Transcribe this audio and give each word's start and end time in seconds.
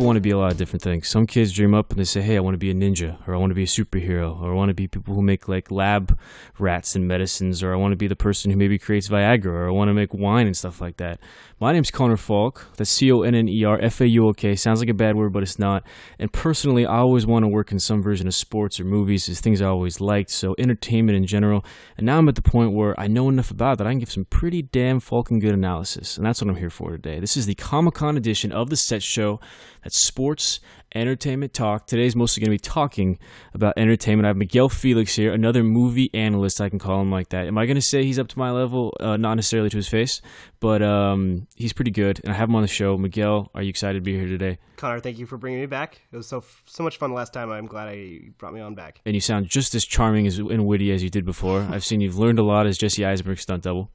people 0.00 0.06
want 0.06 0.16
to 0.16 0.22
be 0.22 0.30
a 0.30 0.38
lot 0.38 0.50
of 0.50 0.56
different 0.56 0.80
things. 0.80 1.06
Some 1.08 1.26
kids 1.26 1.52
dream 1.52 1.74
up 1.74 1.90
and 1.90 2.00
they 2.00 2.04
say, 2.04 2.22
"Hey, 2.22 2.38
I 2.38 2.40
want 2.40 2.54
to 2.54 2.58
be 2.58 2.70
a 2.70 2.74
ninja, 2.74 3.18
or 3.28 3.34
I 3.34 3.36
want 3.36 3.50
to 3.50 3.54
be 3.54 3.64
a 3.64 3.66
superhero, 3.66 4.40
or 4.40 4.50
I 4.50 4.54
want 4.54 4.70
to 4.70 4.74
be 4.74 4.88
people 4.88 5.14
who 5.14 5.20
make 5.20 5.46
like 5.46 5.70
lab 5.70 6.18
rats 6.58 6.96
and 6.96 7.06
medicines, 7.06 7.62
or 7.62 7.74
I 7.74 7.76
want 7.76 7.92
to 7.92 7.96
be 7.96 8.06
the 8.06 8.16
person 8.16 8.50
who 8.50 8.56
maybe 8.56 8.78
creates 8.78 9.10
Viagra, 9.10 9.52
or 9.52 9.68
I 9.68 9.72
want 9.72 9.90
to 9.90 9.92
make 9.92 10.14
wine 10.14 10.46
and 10.46 10.56
stuff 10.56 10.80
like 10.80 10.96
that." 10.96 11.20
My 11.60 11.74
name's 11.74 11.90
Connor 11.90 12.16
Faulk. 12.16 12.68
That's 12.78 12.88
C 12.88 13.12
O 13.12 13.20
N 13.20 13.34
N 13.34 13.46
E 13.46 13.62
R 13.62 13.78
F 13.78 14.00
A 14.00 14.08
U 14.08 14.28
O 14.28 14.32
K. 14.32 14.56
Sounds 14.56 14.80
like 14.80 14.88
a 14.88 14.94
bad 14.94 15.16
word, 15.16 15.34
but 15.34 15.42
it's 15.42 15.58
not. 15.58 15.84
And 16.18 16.32
personally, 16.32 16.86
I 16.86 16.96
always 16.96 17.26
want 17.26 17.42
to 17.42 17.48
work 17.48 17.70
in 17.70 17.78
some 17.78 18.02
version 18.02 18.26
of 18.26 18.34
sports 18.34 18.80
or 18.80 18.84
movies. 18.84 19.28
It's 19.28 19.40
things 19.40 19.60
I 19.60 19.66
always 19.66 20.00
liked. 20.00 20.30
So 20.30 20.54
entertainment 20.56 21.18
in 21.18 21.26
general. 21.26 21.62
And 21.98 22.06
now 22.06 22.16
I'm 22.16 22.30
at 22.30 22.36
the 22.36 22.40
point 22.40 22.72
where 22.72 22.98
I 22.98 23.06
know 23.06 23.28
enough 23.28 23.50
about 23.50 23.76
that 23.76 23.86
I 23.86 23.90
can 23.90 23.98
give 23.98 24.10
some 24.10 24.24
pretty 24.24 24.62
damn 24.62 24.98
fucking 24.98 25.40
good 25.40 25.52
analysis. 25.52 26.16
And 26.16 26.24
that's 26.24 26.40
what 26.40 26.48
I'm 26.48 26.56
here 26.56 26.70
for 26.70 26.92
today. 26.92 27.20
This 27.20 27.36
is 27.36 27.44
the 27.44 27.54
Comic 27.54 27.92
Con 27.92 28.16
edition 28.16 28.52
of 28.52 28.70
the 28.70 28.76
Set 28.76 29.02
Show. 29.02 29.38
Sports 29.92 30.60
entertainment 30.94 31.54
talk. 31.54 31.86
Today's 31.86 32.16
mostly 32.16 32.40
going 32.40 32.48
to 32.48 32.62
be 32.62 32.70
talking 32.70 33.18
about 33.54 33.74
entertainment. 33.76 34.26
I 34.26 34.28
have 34.28 34.36
Miguel 34.36 34.68
Felix 34.68 35.14
here, 35.14 35.32
another 35.32 35.62
movie 35.62 36.10
analyst. 36.14 36.60
I 36.60 36.68
can 36.68 36.78
call 36.78 37.00
him 37.00 37.10
like 37.10 37.28
that. 37.30 37.46
Am 37.46 37.58
I 37.58 37.66
going 37.66 37.76
to 37.76 37.82
say 37.82 38.04
he's 38.04 38.18
up 38.18 38.28
to 38.28 38.38
my 38.38 38.50
level? 38.50 38.94
Uh, 38.98 39.16
not 39.16 39.34
necessarily 39.34 39.70
to 39.70 39.76
his 39.76 39.88
face, 39.88 40.20
but 40.58 40.82
um, 40.82 41.46
he's 41.54 41.72
pretty 41.72 41.90
good. 41.90 42.20
And 42.24 42.32
I 42.32 42.36
have 42.36 42.48
him 42.48 42.56
on 42.56 42.62
the 42.62 42.68
show. 42.68 42.96
Miguel, 42.96 43.50
are 43.54 43.62
you 43.62 43.68
excited 43.68 43.98
to 43.98 44.02
be 44.02 44.16
here 44.16 44.28
today? 44.28 44.58
Connor, 44.76 45.00
thank 45.00 45.18
you 45.18 45.26
for 45.26 45.36
bringing 45.36 45.60
me 45.60 45.66
back. 45.66 46.00
It 46.10 46.16
was 46.16 46.26
so 46.26 46.42
so 46.66 46.82
much 46.82 46.96
fun 46.96 47.12
last 47.12 47.32
time. 47.32 47.50
I'm 47.50 47.66
glad 47.66 47.88
I 47.88 48.30
brought 48.38 48.54
me 48.54 48.60
on 48.60 48.74
back. 48.74 49.00
And 49.04 49.14
you 49.14 49.20
sound 49.20 49.46
just 49.46 49.74
as 49.74 49.84
charming 49.84 50.26
as, 50.26 50.38
and 50.38 50.66
witty 50.66 50.90
as 50.92 51.02
you 51.02 51.10
did 51.10 51.24
before. 51.24 51.60
I've 51.70 51.84
seen 51.84 52.00
you've 52.00 52.18
learned 52.18 52.38
a 52.38 52.44
lot 52.44 52.66
as 52.66 52.78
Jesse 52.78 53.04
Eisenberg's 53.04 53.42
stunt 53.42 53.62
double 53.62 53.90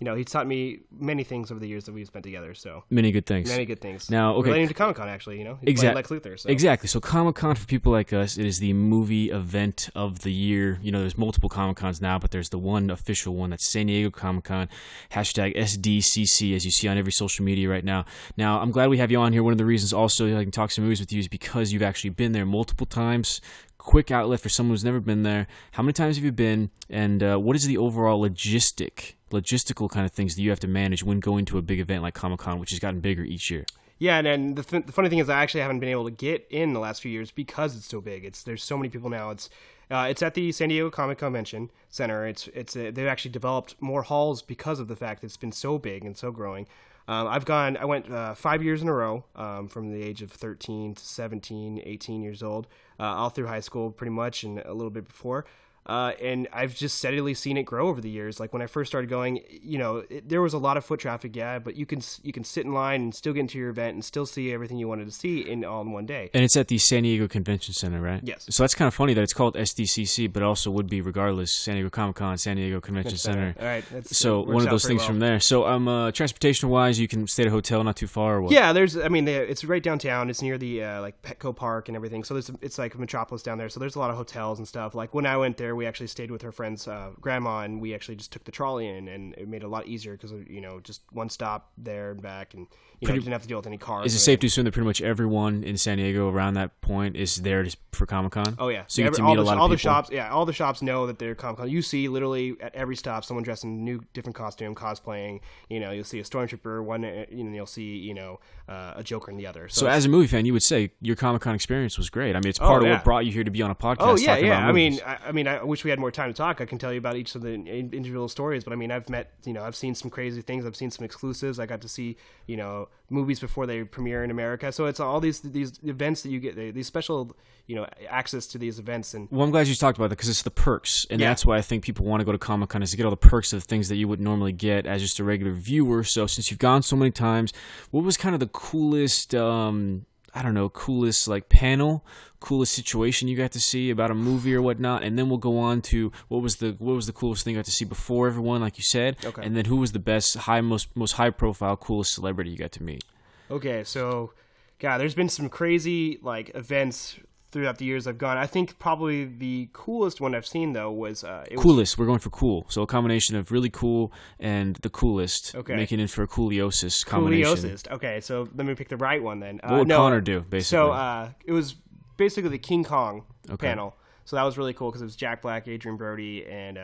you 0.00 0.06
know, 0.06 0.14
he's 0.14 0.26
taught 0.26 0.46
me 0.46 0.80
many 0.98 1.24
things 1.24 1.50
over 1.50 1.60
the 1.60 1.68
years 1.68 1.84
that 1.84 1.92
we've 1.92 2.06
spent 2.06 2.24
together. 2.24 2.54
So 2.54 2.84
many 2.88 3.12
good 3.12 3.26
things. 3.26 3.50
Many 3.50 3.66
good 3.66 3.82
things. 3.82 4.10
Now, 4.10 4.34
okay, 4.36 4.48
relating 4.48 4.68
to 4.68 4.74
Comic 4.74 4.96
Con, 4.96 5.10
actually, 5.10 5.38
you 5.38 5.44
know, 5.44 5.58
exactly. 5.60 5.94
Lex 5.94 6.08
Luthor. 6.08 6.40
So. 6.40 6.48
Exactly. 6.48 6.88
So 6.88 7.00
Comic 7.00 7.34
Con 7.34 7.54
for 7.54 7.66
people 7.66 7.92
like 7.92 8.10
us, 8.10 8.38
it 8.38 8.46
is 8.46 8.60
the 8.60 8.72
movie 8.72 9.30
event 9.30 9.90
of 9.94 10.20
the 10.20 10.32
year. 10.32 10.78
You 10.82 10.90
know, 10.90 11.00
there's 11.00 11.18
multiple 11.18 11.50
Comic 11.50 11.76
Cons 11.76 12.00
now, 12.00 12.18
but 12.18 12.30
there's 12.30 12.48
the 12.48 12.58
one 12.58 12.88
official 12.88 13.34
one 13.36 13.50
that's 13.50 13.66
San 13.66 13.86
Diego 13.88 14.10
Comic 14.10 14.44
Con. 14.44 14.70
Hashtag 15.12 15.54
SDCC, 15.54 16.56
as 16.56 16.64
you 16.64 16.70
see 16.70 16.88
on 16.88 16.96
every 16.96 17.12
social 17.12 17.44
media 17.44 17.68
right 17.68 17.84
now. 17.84 18.06
Now, 18.38 18.60
I'm 18.60 18.70
glad 18.70 18.88
we 18.88 18.96
have 18.96 19.10
you 19.10 19.20
on 19.20 19.34
here. 19.34 19.42
One 19.42 19.52
of 19.52 19.58
the 19.58 19.66
reasons 19.66 19.92
also 19.92 20.26
I 20.38 20.44
can 20.44 20.50
talk 20.50 20.70
some 20.70 20.84
movies 20.84 21.00
with 21.00 21.12
you 21.12 21.20
is 21.20 21.28
because 21.28 21.74
you've 21.74 21.82
actually 21.82 22.10
been 22.10 22.32
there 22.32 22.46
multiple 22.46 22.86
times 22.86 23.42
quick 23.80 24.10
outlet 24.10 24.38
for 24.40 24.50
someone 24.50 24.74
who's 24.74 24.84
never 24.84 25.00
been 25.00 25.22
there. 25.22 25.46
How 25.72 25.82
many 25.82 25.94
times 25.94 26.16
have 26.16 26.24
you 26.24 26.32
been, 26.32 26.70
and 26.90 27.22
uh, 27.22 27.38
what 27.38 27.56
is 27.56 27.66
the 27.66 27.78
overall 27.78 28.20
logistic, 28.20 29.14
logistical 29.30 29.88
kind 29.88 30.06
of 30.06 30.12
things 30.12 30.36
that 30.36 30.42
you 30.42 30.50
have 30.50 30.60
to 30.60 30.68
manage 30.68 31.02
when 31.02 31.20
going 31.20 31.44
to 31.46 31.58
a 31.58 31.62
big 31.62 31.80
event 31.80 32.02
like 32.02 32.14
Comic 32.14 32.40
Con, 32.40 32.58
which 32.58 32.70
has 32.70 32.78
gotten 32.78 33.00
bigger 33.00 33.22
each 33.22 33.50
year? 33.50 33.64
Yeah, 33.98 34.16
and, 34.16 34.26
and 34.26 34.56
the, 34.56 34.62
th- 34.62 34.86
the 34.86 34.92
funny 34.92 35.10
thing 35.10 35.18
is, 35.18 35.28
I 35.28 35.42
actually 35.42 35.60
haven't 35.60 35.80
been 35.80 35.90
able 35.90 36.04
to 36.04 36.10
get 36.10 36.46
in 36.50 36.72
the 36.72 36.80
last 36.80 37.02
few 37.02 37.10
years 37.10 37.30
because 37.30 37.76
it's 37.76 37.86
so 37.86 38.00
big. 38.00 38.24
It's 38.24 38.42
there's 38.42 38.64
so 38.64 38.76
many 38.76 38.88
people 38.88 39.10
now. 39.10 39.30
It's 39.30 39.50
uh, 39.90 40.06
it's 40.08 40.22
at 40.22 40.34
the 40.34 40.52
San 40.52 40.70
Diego 40.70 40.88
Comic 40.88 41.18
Convention 41.18 41.70
Center. 41.90 42.26
It's 42.26 42.48
it's 42.48 42.74
uh, 42.74 42.90
they've 42.94 43.06
actually 43.06 43.32
developed 43.32 43.74
more 43.78 44.02
halls 44.02 44.40
because 44.40 44.80
of 44.80 44.88
the 44.88 44.96
fact 44.96 45.20
that 45.20 45.26
it's 45.26 45.36
been 45.36 45.52
so 45.52 45.78
big 45.78 46.04
and 46.04 46.16
so 46.16 46.30
growing. 46.30 46.66
Um, 47.08 47.26
I've 47.26 47.44
gone, 47.44 47.76
I 47.76 47.86
went 47.86 48.10
uh, 48.10 48.34
five 48.34 48.62
years 48.62 48.82
in 48.82 48.88
a 48.88 48.92
row 48.94 49.24
um, 49.34 49.66
from 49.66 49.90
the 49.90 50.00
age 50.00 50.22
of 50.22 50.30
13 50.30 50.94
to 50.94 51.04
17, 51.04 51.82
18 51.84 52.22
years 52.22 52.40
old, 52.40 52.68
uh, 53.00 53.02
all 53.02 53.30
through 53.30 53.48
high 53.48 53.60
school 53.60 53.90
pretty 53.90 54.12
much 54.12 54.44
and 54.44 54.60
a 54.60 54.72
little 54.72 54.90
bit 54.90 55.08
before. 55.08 55.44
Uh, 55.90 56.12
and 56.22 56.46
I've 56.52 56.76
just 56.76 56.98
steadily 56.98 57.34
seen 57.34 57.56
it 57.56 57.64
grow 57.64 57.88
over 57.88 58.00
the 58.00 58.08
years. 58.08 58.38
Like 58.38 58.52
when 58.52 58.62
I 58.62 58.68
first 58.68 58.92
started 58.92 59.10
going, 59.10 59.40
you 59.50 59.76
know, 59.76 60.04
it, 60.08 60.28
there 60.28 60.40
was 60.40 60.54
a 60.54 60.58
lot 60.58 60.76
of 60.76 60.84
foot 60.84 61.00
traffic, 61.00 61.34
yeah, 61.34 61.58
but 61.58 61.74
you 61.74 61.84
can 61.84 62.00
you 62.22 62.32
can 62.32 62.44
sit 62.44 62.64
in 62.64 62.72
line 62.72 63.02
and 63.02 63.12
still 63.12 63.32
get 63.32 63.40
into 63.40 63.58
your 63.58 63.70
event 63.70 63.94
and 63.94 64.04
still 64.04 64.24
see 64.24 64.52
everything 64.52 64.76
you 64.76 64.86
wanted 64.86 65.06
to 65.06 65.10
see 65.10 65.40
in 65.40 65.64
all 65.64 65.82
in 65.82 65.90
one 65.90 66.06
day. 66.06 66.30
And 66.32 66.44
it's 66.44 66.56
at 66.56 66.68
the 66.68 66.78
San 66.78 67.02
Diego 67.02 67.26
Convention 67.26 67.74
Center, 67.74 68.00
right? 68.00 68.20
Yes. 68.22 68.46
So 68.50 68.62
that's 68.62 68.76
kind 68.76 68.86
of 68.86 68.94
funny 68.94 69.14
that 69.14 69.22
it's 69.22 69.32
called 69.32 69.56
SDCC, 69.56 70.32
but 70.32 70.44
also 70.44 70.70
would 70.70 70.88
be 70.88 71.00
regardless 71.00 71.50
San 71.52 71.74
Diego 71.74 71.90
Comic 71.90 72.14
Con, 72.14 72.38
San 72.38 72.54
Diego 72.54 72.80
Convention 72.80 73.18
Center. 73.18 73.56
All 73.58 73.66
right. 73.66 73.84
so 74.06 74.42
one 74.42 74.62
of 74.62 74.70
those 74.70 74.84
things 74.84 75.00
well. 75.00 75.08
from 75.08 75.18
there. 75.18 75.40
So 75.40 75.66
um, 75.66 75.88
uh, 75.88 76.12
transportation 76.12 76.68
wise, 76.68 77.00
you 77.00 77.08
can 77.08 77.26
stay 77.26 77.42
at 77.42 77.48
a 77.48 77.50
hotel 77.50 77.82
not 77.82 77.96
too 77.96 78.06
far. 78.06 78.36
Or 78.36 78.42
what? 78.42 78.52
Yeah, 78.52 78.72
there's. 78.72 78.96
I 78.96 79.08
mean, 79.08 79.26
it's 79.26 79.64
right 79.64 79.82
downtown. 79.82 80.30
It's 80.30 80.40
near 80.40 80.56
the 80.56 80.84
uh, 80.84 81.00
like 81.00 81.20
Petco 81.22 81.54
Park 81.54 81.88
and 81.88 81.96
everything. 81.96 82.22
So 82.22 82.34
there's 82.34 82.52
it's 82.60 82.78
like 82.78 82.94
a 82.94 82.98
metropolis 82.98 83.42
down 83.42 83.58
there. 83.58 83.68
So 83.68 83.80
there's 83.80 83.96
a 83.96 83.98
lot 83.98 84.10
of 84.10 84.16
hotels 84.16 84.60
and 84.60 84.68
stuff. 84.68 84.94
Like 84.94 85.14
when 85.14 85.26
I 85.26 85.36
went 85.36 85.56
there, 85.56 85.74
we 85.80 85.86
actually 85.86 86.08
stayed 86.08 86.30
with 86.30 86.42
her 86.42 86.52
friend's 86.52 86.86
uh, 86.86 87.10
grandma, 87.22 87.60
and 87.60 87.80
we 87.80 87.94
actually 87.94 88.14
just 88.14 88.30
took 88.30 88.44
the 88.44 88.52
trolley 88.52 88.86
in, 88.86 89.08
and 89.08 89.34
it 89.38 89.48
made 89.48 89.62
it 89.62 89.64
a 89.64 89.68
lot 89.68 89.86
easier 89.86 90.12
because 90.12 90.30
you 90.46 90.60
know 90.60 90.78
just 90.80 91.00
one 91.10 91.30
stop 91.30 91.72
there 91.78 92.10
and 92.10 92.20
back, 92.20 92.52
and 92.52 92.66
you 93.00 93.08
know, 93.08 93.14
didn't 93.14 93.32
have 93.32 93.40
to 93.40 93.48
deal 93.48 93.56
with 93.56 93.66
any 93.66 93.78
cars. 93.78 94.04
Is 94.04 94.14
it 94.14 94.18
safe 94.18 94.40
to 94.40 94.46
assume 94.46 94.66
that 94.66 94.72
pretty 94.72 94.86
much 94.86 95.00
everyone 95.00 95.64
in 95.64 95.78
San 95.78 95.96
Diego 95.96 96.28
around 96.28 96.54
that 96.54 96.82
point 96.82 97.16
is 97.16 97.36
there 97.36 97.66
for 97.92 98.04
Comic 98.04 98.32
Con? 98.32 98.56
Oh 98.58 98.68
yeah, 98.68 98.84
so 98.88 99.00
you 99.00 99.06
Every, 99.06 99.16
get 99.16 99.22
to 99.22 99.28
meet 99.28 99.36
the, 99.36 99.42
a 99.42 99.44
lot 99.44 99.56
all 99.56 99.64
of 99.64 99.70
the 99.70 99.78
shops. 99.78 100.10
Yeah, 100.12 100.30
all 100.30 100.44
the 100.44 100.52
shops 100.52 100.82
know 100.82 101.06
that 101.06 101.18
they're 101.18 101.34
Comic 101.34 101.60
Con. 101.60 101.70
You 101.70 101.80
see 101.80 102.08
literally 102.08 102.56
at 102.60 102.74
every 102.74 102.96
stop 102.96 103.24
someone 103.24 103.42
dressed 103.42 103.64
in 103.64 103.70
a 103.70 103.72
new, 103.72 104.02
different 104.12 104.36
costume, 104.36 104.74
cosplaying. 104.74 105.40
You 105.70 105.80
know, 105.80 105.92
you'll 105.92 106.04
see 106.04 106.20
a 106.20 106.24
stormtrooper 106.24 106.84
one. 106.84 107.06
uh, 107.06 107.24
You 107.30 107.44
know, 107.44 107.54
you'll 107.54 107.66
see 107.66 107.96
you 107.96 108.12
know 108.12 108.38
uh, 108.68 108.94
a 108.96 109.02
Joker 109.02 109.30
in 109.30 109.38
the 109.38 109.46
other. 109.46 109.70
So, 109.70 109.86
so 109.86 109.86
as 109.88 110.04
a 110.04 110.10
movie 110.10 110.26
fan, 110.26 110.44
you 110.44 110.52
would 110.52 110.62
say 110.62 110.92
your 111.00 111.16
Comic 111.16 111.40
Con 111.40 111.54
experience 111.54 111.96
was 111.96 112.10
great. 112.10 112.36
I 112.36 112.40
mean, 112.40 112.50
it's 112.50 112.58
part 112.58 112.82
oh, 112.82 112.86
of 112.86 112.92
what 112.92 113.04
brought 113.04 113.24
you 113.24 113.32
here 113.32 113.44
to 113.44 113.50
be 113.50 113.62
on 113.62 113.70
a 113.70 113.74
podcast. 113.74 113.96
Oh 114.00 114.16
yeah, 114.16 114.36
yeah. 114.36 114.66
I 114.66 114.72
mean, 114.72 115.00
I, 115.06 115.18
I 115.28 115.32
mean, 115.32 115.48
I 115.48 115.59
wish 115.62 115.84
we 115.84 115.90
had 115.90 115.98
more 115.98 116.10
time 116.10 116.30
to 116.30 116.36
talk. 116.36 116.60
I 116.60 116.66
can 116.66 116.78
tell 116.78 116.92
you 116.92 116.98
about 116.98 117.16
each 117.16 117.34
of 117.34 117.42
the 117.42 117.52
individual 117.54 118.28
stories, 118.28 118.64
but 118.64 118.72
I 118.72 118.76
mean, 118.76 118.90
I've 118.90 119.08
met, 119.08 119.32
you 119.44 119.52
know, 119.52 119.62
I've 119.62 119.76
seen 119.76 119.94
some 119.94 120.10
crazy 120.10 120.42
things. 120.42 120.66
I've 120.66 120.76
seen 120.76 120.90
some 120.90 121.04
exclusives. 121.04 121.58
I 121.58 121.66
got 121.66 121.80
to 121.82 121.88
see, 121.88 122.16
you 122.46 122.56
know, 122.56 122.88
movies 123.08 123.40
before 123.40 123.66
they 123.66 123.84
premiere 123.84 124.22
in 124.24 124.30
America. 124.30 124.72
So 124.72 124.86
it's 124.86 125.00
all 125.00 125.20
these 125.20 125.40
these 125.40 125.78
events 125.82 126.22
that 126.22 126.30
you 126.30 126.40
get, 126.40 126.56
these 126.74 126.86
special, 126.86 127.36
you 127.66 127.76
know, 127.76 127.86
access 128.08 128.46
to 128.48 128.58
these 128.58 128.78
events. 128.78 129.14
And 129.14 129.28
well, 129.30 129.42
I'm 129.42 129.50
glad 129.50 129.66
you 129.66 129.74
talked 129.74 129.98
about 129.98 130.10
that 130.10 130.16
because 130.16 130.28
it's 130.28 130.42
the 130.42 130.50
perks, 130.50 131.06
and 131.10 131.20
yeah. 131.20 131.28
that's 131.28 131.44
why 131.44 131.56
I 131.56 131.62
think 131.62 131.84
people 131.84 132.06
want 132.06 132.20
to 132.20 132.24
go 132.24 132.32
to 132.32 132.38
Comic 132.38 132.70
Con 132.70 132.82
is 132.82 132.90
to 132.92 132.96
get 132.96 133.04
all 133.04 133.10
the 133.10 133.16
perks 133.16 133.52
of 133.52 133.64
things 133.64 133.88
that 133.88 133.96
you 133.96 134.08
would 134.08 134.20
normally 134.20 134.52
get 134.52 134.86
as 134.86 135.02
just 135.02 135.18
a 135.18 135.24
regular 135.24 135.52
viewer. 135.52 136.04
So 136.04 136.26
since 136.26 136.50
you've 136.50 136.60
gone 136.60 136.82
so 136.82 136.96
many 136.96 137.10
times, 137.10 137.52
what 137.90 138.04
was 138.04 138.16
kind 138.16 138.34
of 138.34 138.40
the 138.40 138.48
coolest? 138.48 139.34
Um, 139.34 140.06
I 140.34 140.42
don't 140.42 140.54
know, 140.54 140.68
coolest 140.68 141.28
like 141.28 141.48
panel, 141.48 142.04
coolest 142.38 142.72
situation 142.72 143.28
you 143.28 143.36
got 143.36 143.52
to 143.52 143.60
see 143.60 143.90
about 143.90 144.10
a 144.10 144.14
movie 144.14 144.54
or 144.54 144.62
whatnot, 144.62 145.02
and 145.02 145.18
then 145.18 145.28
we'll 145.28 145.38
go 145.38 145.58
on 145.58 145.82
to 145.82 146.12
what 146.28 146.42
was 146.42 146.56
the 146.56 146.76
what 146.78 146.94
was 146.94 147.06
the 147.06 147.12
coolest 147.12 147.44
thing 147.44 147.54
you 147.54 147.58
got 147.58 147.64
to 147.66 147.70
see 147.70 147.84
before 147.84 148.26
everyone, 148.28 148.60
like 148.60 148.78
you 148.78 148.84
said, 148.84 149.16
okay. 149.24 149.42
and 149.44 149.56
then 149.56 149.66
who 149.66 149.76
was 149.76 149.92
the 149.92 149.98
best, 149.98 150.36
high 150.36 150.60
most 150.60 150.94
most 150.96 151.12
high 151.12 151.30
profile, 151.30 151.76
coolest 151.76 152.12
celebrity 152.12 152.50
you 152.50 152.56
got 152.56 152.72
to 152.72 152.82
meet. 152.82 153.04
Okay, 153.50 153.82
so, 153.82 154.32
God, 154.78 154.98
there's 154.98 155.14
been 155.14 155.28
some 155.28 155.48
crazy 155.48 156.18
like 156.22 156.52
events 156.54 157.18
throughout 157.52 157.78
the 157.78 157.84
years 157.84 158.06
I've 158.06 158.18
gone. 158.18 158.36
I 158.36 158.46
think 158.46 158.78
probably 158.78 159.24
the 159.24 159.68
coolest 159.72 160.20
one 160.20 160.34
I've 160.34 160.46
seen 160.46 160.72
though 160.72 160.90
was 160.90 161.24
uh, 161.24 161.44
coolest. 161.56 161.94
Was... 161.94 161.98
We're 161.98 162.06
going 162.06 162.18
for 162.18 162.30
cool, 162.30 162.66
so 162.68 162.82
a 162.82 162.86
combination 162.86 163.36
of 163.36 163.50
really 163.50 163.70
cool 163.70 164.12
and 164.38 164.76
the 164.76 164.90
coolest. 164.90 165.54
Okay, 165.54 165.76
making 165.76 166.00
it 166.00 166.10
for 166.10 166.22
a 166.22 166.28
cooliosis 166.28 167.04
combination. 167.04 167.54
Cooliosis. 167.54 167.90
Okay, 167.90 168.20
so 168.20 168.48
let 168.54 168.66
me 168.66 168.74
pick 168.74 168.88
the 168.88 168.96
right 168.96 169.22
one 169.22 169.40
then. 169.40 169.60
What 169.64 169.80
would 169.80 169.88
no, 169.88 169.96
Connor 169.96 170.20
do? 170.20 170.40
Basically, 170.40 170.62
so 170.62 170.92
uh, 170.92 171.30
it 171.44 171.52
was 171.52 171.76
basically 172.16 172.50
the 172.50 172.58
King 172.58 172.84
Kong 172.84 173.24
okay. 173.50 173.68
panel. 173.68 173.96
So 174.24 174.36
that 174.36 174.44
was 174.44 174.56
really 174.56 174.74
cool 174.74 174.90
because 174.90 175.02
it 175.02 175.06
was 175.06 175.16
Jack 175.16 175.42
Black, 175.42 175.66
Adrien 175.68 175.96
Brody, 175.96 176.46
and. 176.46 176.78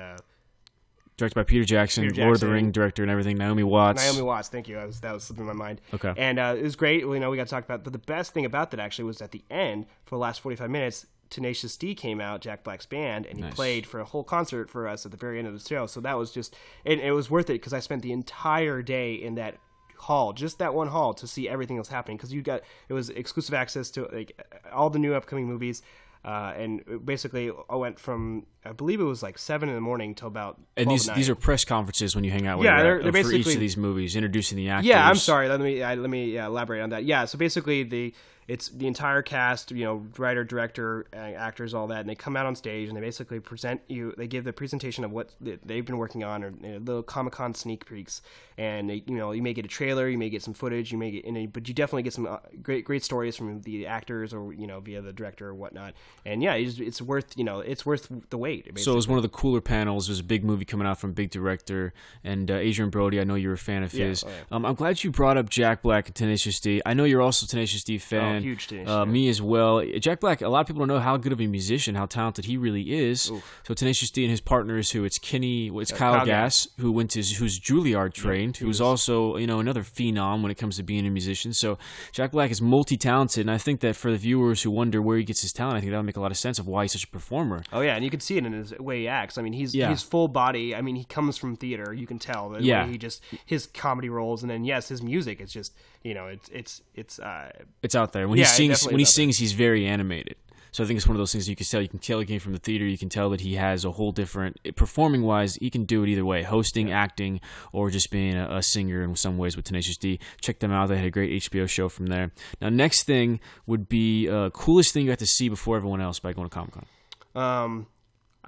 Directed 1.16 1.34
by 1.34 1.44
Peter 1.44 1.64
Jackson, 1.64 2.02
Peter 2.02 2.14
Jackson, 2.14 2.24
Lord 2.24 2.34
of 2.36 2.40
the 2.40 2.48
Ring 2.48 2.70
director 2.70 3.02
and 3.02 3.10
everything. 3.10 3.38
Naomi 3.38 3.62
Watts. 3.62 4.04
Naomi 4.04 4.22
Watts, 4.22 4.48
thank 4.48 4.68
you. 4.68 4.76
Was, 4.76 5.00
that 5.00 5.14
was 5.14 5.24
slipping 5.24 5.46
my 5.46 5.54
mind. 5.54 5.80
Okay. 5.94 6.12
And 6.16 6.38
uh, 6.38 6.54
it 6.58 6.62
was 6.62 6.76
great. 6.76 7.00
You 7.00 7.18
know, 7.18 7.30
we 7.30 7.38
got 7.38 7.46
to 7.46 7.50
talk 7.50 7.64
about. 7.64 7.84
But 7.84 7.94
the 7.94 7.98
best 7.98 8.34
thing 8.34 8.44
about 8.44 8.70
that 8.72 8.80
actually 8.80 9.06
was 9.06 9.22
at 9.22 9.30
the 9.30 9.42
end 9.50 9.86
for 10.04 10.16
the 10.16 10.20
last 10.20 10.40
forty 10.40 10.56
five 10.56 10.70
minutes. 10.70 11.06
Tenacious 11.28 11.76
D 11.76 11.94
came 11.94 12.20
out, 12.20 12.40
Jack 12.40 12.62
Black's 12.62 12.86
band, 12.86 13.26
and 13.26 13.36
he 13.36 13.42
nice. 13.42 13.54
played 13.54 13.84
for 13.84 13.98
a 13.98 14.04
whole 14.04 14.22
concert 14.22 14.70
for 14.70 14.86
us 14.86 15.04
at 15.04 15.10
the 15.10 15.16
very 15.16 15.40
end 15.40 15.48
of 15.48 15.54
the 15.54 15.68
show. 15.68 15.86
So 15.86 16.00
that 16.02 16.16
was 16.16 16.30
just, 16.30 16.54
and 16.84 17.00
it 17.00 17.10
was 17.10 17.28
worth 17.28 17.50
it 17.50 17.54
because 17.54 17.72
I 17.72 17.80
spent 17.80 18.02
the 18.02 18.12
entire 18.12 18.80
day 18.80 19.14
in 19.14 19.34
that 19.34 19.56
hall, 19.96 20.32
just 20.32 20.60
that 20.60 20.72
one 20.72 20.86
hall, 20.86 21.14
to 21.14 21.26
see 21.26 21.48
everything 21.48 21.76
that 21.76 21.80
was 21.80 21.88
happening. 21.88 22.16
Because 22.16 22.32
you 22.32 22.42
got 22.42 22.60
it 22.88 22.92
was 22.92 23.10
exclusive 23.10 23.54
access 23.54 23.90
to 23.92 24.04
like 24.12 24.40
all 24.72 24.88
the 24.88 25.00
new 25.00 25.14
upcoming 25.14 25.46
movies. 25.46 25.82
Uh, 26.26 26.52
and 26.56 27.06
basically, 27.06 27.52
I 27.70 27.76
went 27.76 28.00
from 28.00 28.46
I 28.64 28.72
believe 28.72 29.00
it 29.00 29.04
was 29.04 29.22
like 29.22 29.38
seven 29.38 29.68
in 29.68 29.76
the 29.76 29.80
morning 29.80 30.12
till 30.16 30.26
about. 30.26 30.60
And 30.76 30.90
these 30.90 31.06
these 31.14 31.28
are 31.30 31.36
press 31.36 31.64
conferences 31.64 32.16
when 32.16 32.24
you 32.24 32.32
hang 32.32 32.48
out 32.48 32.58
with 32.58 32.64
Yeah, 32.64 32.78
her, 32.78 32.82
they're- 32.82 33.08
uh, 33.08 33.10
they're 33.12 33.22
for 33.22 33.30
each 33.32 33.46
of 33.46 33.60
these 33.60 33.76
movies, 33.76 34.16
introducing 34.16 34.56
the 34.56 34.68
actors. 34.70 34.88
Yeah, 34.88 35.08
I'm 35.08 35.14
sorry. 35.14 35.48
Let 35.48 35.60
me 35.60 35.80
uh, 35.80 35.94
let 35.94 36.10
me 36.10 36.36
uh, 36.36 36.46
elaborate 36.48 36.80
on 36.82 36.90
that. 36.90 37.04
Yeah, 37.04 37.26
so 37.26 37.38
basically 37.38 37.84
the 37.84 38.12
it's 38.48 38.68
the 38.68 38.86
entire 38.86 39.22
cast, 39.22 39.72
you 39.72 39.84
know, 39.84 40.06
writer, 40.18 40.44
director, 40.44 41.06
actors, 41.12 41.74
all 41.74 41.88
that, 41.88 42.00
and 42.00 42.08
they 42.08 42.14
come 42.14 42.36
out 42.36 42.46
on 42.46 42.54
stage 42.54 42.88
and 42.88 42.96
they 42.96 43.00
basically 43.00 43.40
present 43.40 43.80
you. 43.88 44.14
They 44.16 44.28
give 44.28 44.44
the 44.44 44.52
presentation 44.52 45.04
of 45.04 45.10
what 45.10 45.30
they've 45.40 45.84
been 45.84 45.98
working 45.98 46.22
on, 46.22 46.44
or 46.44 46.52
you 46.62 46.72
know, 46.72 46.78
little 46.78 47.02
Comic 47.02 47.32
Con 47.32 47.54
sneak 47.54 47.86
peeks, 47.86 48.22
and 48.56 48.88
they, 48.88 49.02
you 49.06 49.16
know, 49.16 49.32
you 49.32 49.42
may 49.42 49.52
get 49.52 49.64
a 49.64 49.68
trailer, 49.68 50.08
you 50.08 50.18
may 50.18 50.30
get 50.30 50.42
some 50.42 50.54
footage, 50.54 50.92
you 50.92 50.98
may 50.98 51.10
get, 51.10 51.24
and, 51.24 51.52
but 51.52 51.66
you 51.66 51.74
definitely 51.74 52.04
get 52.04 52.12
some 52.12 52.26
uh, 52.26 52.38
great, 52.62 52.84
great 52.84 53.02
stories 53.02 53.36
from 53.36 53.62
the 53.62 53.86
actors 53.86 54.32
or 54.32 54.52
you 54.52 54.66
know 54.66 54.78
via 54.80 55.02
the 55.02 55.12
director 55.12 55.48
or 55.48 55.54
whatnot. 55.54 55.94
And 56.24 56.42
yeah, 56.42 56.54
it's, 56.54 56.78
it's 56.78 57.02
worth, 57.02 57.36
you 57.36 57.44
know, 57.44 57.60
it's 57.60 57.84
worth 57.84 58.08
the 58.30 58.38
wait. 58.38 58.64
Basically. 58.64 58.82
So 58.82 58.92
it 58.92 58.96
was 58.96 59.08
one 59.08 59.18
of 59.18 59.22
the 59.22 59.28
cooler 59.28 59.60
panels. 59.60 60.06
There's 60.06 60.20
a 60.20 60.24
big 60.24 60.44
movie 60.44 60.64
coming 60.64 60.86
out 60.86 61.00
from 61.00 61.12
big 61.12 61.30
director 61.30 61.92
and 62.22 62.50
uh, 62.50 62.54
Adrien 62.54 62.90
Brody. 62.90 63.20
I 63.20 63.24
know 63.24 63.34
you're 63.34 63.54
a 63.54 63.58
fan 63.58 63.82
of 63.82 63.92
his. 63.92 64.22
oh, 64.24 64.28
yeah. 64.28 64.34
um, 64.52 64.64
I'm 64.64 64.74
glad 64.74 65.02
you 65.02 65.10
brought 65.10 65.36
up 65.36 65.48
Jack 65.48 65.82
Black 65.82 66.06
and 66.06 66.14
Tenacious 66.14 66.60
D. 66.60 66.80
I 66.86 66.94
know 66.94 67.04
you're 67.04 67.22
also 67.22 67.44
a 67.44 67.48
Tenacious 67.48 67.82
D 67.82 67.98
fan. 67.98 68.34
Oh, 68.34 68.35
huge 68.42 68.66
Tenacious 68.68 68.90
uh. 68.90 69.04
Me 69.06 69.28
as 69.28 69.40
well. 69.42 69.84
Jack 69.98 70.20
Black. 70.20 70.40
A 70.42 70.48
lot 70.48 70.60
of 70.60 70.66
people 70.66 70.80
don't 70.80 70.88
know 70.88 71.00
how 71.00 71.16
good 71.16 71.32
of 71.32 71.40
a 71.40 71.46
musician, 71.46 71.94
how 71.94 72.06
talented 72.06 72.44
he 72.44 72.56
really 72.56 72.94
is. 72.94 73.30
So 73.64 73.74
Tenacious 73.74 74.10
D 74.10 74.24
and 74.24 74.30
his 74.30 74.40
partners, 74.40 74.90
who 74.90 75.04
it's 75.04 75.18
Kenny, 75.18 75.70
well, 75.70 75.80
it's 75.80 75.92
Kyle, 75.92 76.14
Kyle 76.16 76.26
Gass, 76.26 76.68
who 76.78 76.92
went 76.92 77.10
to 77.12 77.20
who's 77.20 77.58
Juilliard 77.60 78.12
trained, 78.14 78.56
who's 78.58 78.80
also 78.80 79.36
you 79.36 79.46
know 79.46 79.60
another 79.60 79.82
phenom 79.82 80.42
when 80.42 80.50
it 80.50 80.56
comes 80.56 80.76
to 80.76 80.82
being 80.82 81.06
a 81.06 81.10
musician. 81.10 81.52
So 81.52 81.78
Jack 82.12 82.32
Black 82.32 82.50
is 82.50 82.60
multi-talented, 82.60 83.40
and 83.40 83.50
I 83.50 83.58
think 83.58 83.80
that 83.80 83.96
for 83.96 84.10
the 84.10 84.16
viewers 84.18 84.62
who 84.62 84.70
wonder 84.70 85.00
where 85.02 85.18
he 85.18 85.24
gets 85.24 85.42
his 85.42 85.52
talent, 85.52 85.76
I 85.76 85.80
think 85.80 85.92
that 85.92 85.98
would 85.98 86.06
make 86.06 86.16
a 86.16 86.20
lot 86.20 86.30
of 86.30 86.36
sense 86.36 86.58
of 86.58 86.66
why 86.66 86.84
he's 86.84 86.92
such 86.92 87.04
a 87.04 87.08
performer. 87.08 87.62
Oh 87.72 87.80
yeah, 87.80 87.94
and 87.96 88.04
you 88.04 88.10
can 88.10 88.20
see 88.20 88.36
it 88.36 88.46
in 88.46 88.52
his 88.52 88.72
way 88.78 89.00
he 89.00 89.08
acts. 89.08 89.38
I 89.38 89.42
mean, 89.42 89.52
he's 89.52 89.74
Yeah. 89.74 89.88
he's 89.88 90.02
full 90.02 90.28
body. 90.28 90.74
I 90.74 90.82
mean, 90.82 90.96
he 90.96 91.04
comes 91.04 91.36
from 91.36 91.56
theater. 91.56 91.92
You 91.92 92.06
can 92.06 92.18
tell 92.18 92.50
the 92.50 92.62
Yeah. 92.62 92.86
he 92.86 92.98
just 92.98 93.22
his 93.44 93.66
comedy 93.66 94.08
roles, 94.08 94.42
and 94.42 94.50
then 94.50 94.64
yes, 94.64 94.88
his 94.88 95.02
music 95.02 95.40
is 95.40 95.52
just 95.52 95.74
you 96.02 96.14
know 96.14 96.26
it's 96.26 96.48
it's 96.50 96.82
it's 96.94 97.18
uh 97.18 97.50
It's 97.82 97.94
out 97.94 98.12
there. 98.12 98.25
When 98.28 98.38
Yeah, 98.38 98.44
he 98.44 98.50
sings, 98.50 98.84
when 98.86 98.96
he 98.96 99.02
is 99.02 99.08
out 99.08 99.14
there. 99.16 99.22
sings, 99.24 99.38
he's 99.38 99.52
very 99.52 99.86
animated. 99.86 100.36
So 100.72 100.84
I 100.84 100.86
think 100.86 100.98
it's 100.98 101.06
one 101.08 101.16
of 101.16 101.18
those 101.18 101.32
things 101.32 101.48
you 101.48 101.56
can 101.56 101.64
tell. 101.64 101.80
You 101.80 101.88
can 101.88 101.98
tell 102.00 102.18
he 102.18 102.26
came 102.26 102.38
from 102.38 102.52
the 102.52 102.58
theater. 102.58 102.84
You 102.84 102.98
can 102.98 103.08
tell 103.08 103.30
that 103.30 103.40
he 103.40 103.54
has 103.54 103.86
a 103.86 103.92
whole 103.92 104.12
different 104.12 104.58
performing 104.76 105.22
wise. 105.22 105.54
He 105.54 105.70
can 105.70 105.84
do 105.86 106.02
it 106.02 106.08
either 106.10 106.24
way: 106.24 106.42
hosting, 106.42 106.92
acting, 106.92 107.40
or 107.72 107.88
just 107.90 108.10
being 108.10 108.34
a, 108.36 108.56
a 108.56 108.62
singer 108.62 109.02
in 109.02 109.16
some 109.16 109.38
ways 109.38 109.56
with 109.56 109.64
Tenacious 109.64 109.96
D. 109.96 110.18
Check 110.42 110.58
them 110.58 110.72
out. 110.72 110.90
They 110.90 110.96
had 110.98 111.06
a 111.06 111.10
great 111.10 111.42
HBO 111.44 111.66
show 111.66 111.88
from 111.88 112.08
there. 112.08 112.30
Now, 112.60 112.68
next 112.68 113.04
thing 113.04 113.40
would 113.66 113.88
be 113.88 114.28
uh, 114.28 114.50
coolest 114.50 114.92
thing 114.92 115.06
you 115.06 115.10
got 115.10 115.18
to 115.20 115.26
see 115.26 115.48
before 115.48 115.78
everyone 115.78 116.02
else 116.02 116.18
by 116.18 116.34
going 116.34 116.48
to 116.48 116.54
Comic 116.54 116.74
Con. 116.74 116.86
um. 117.34 117.86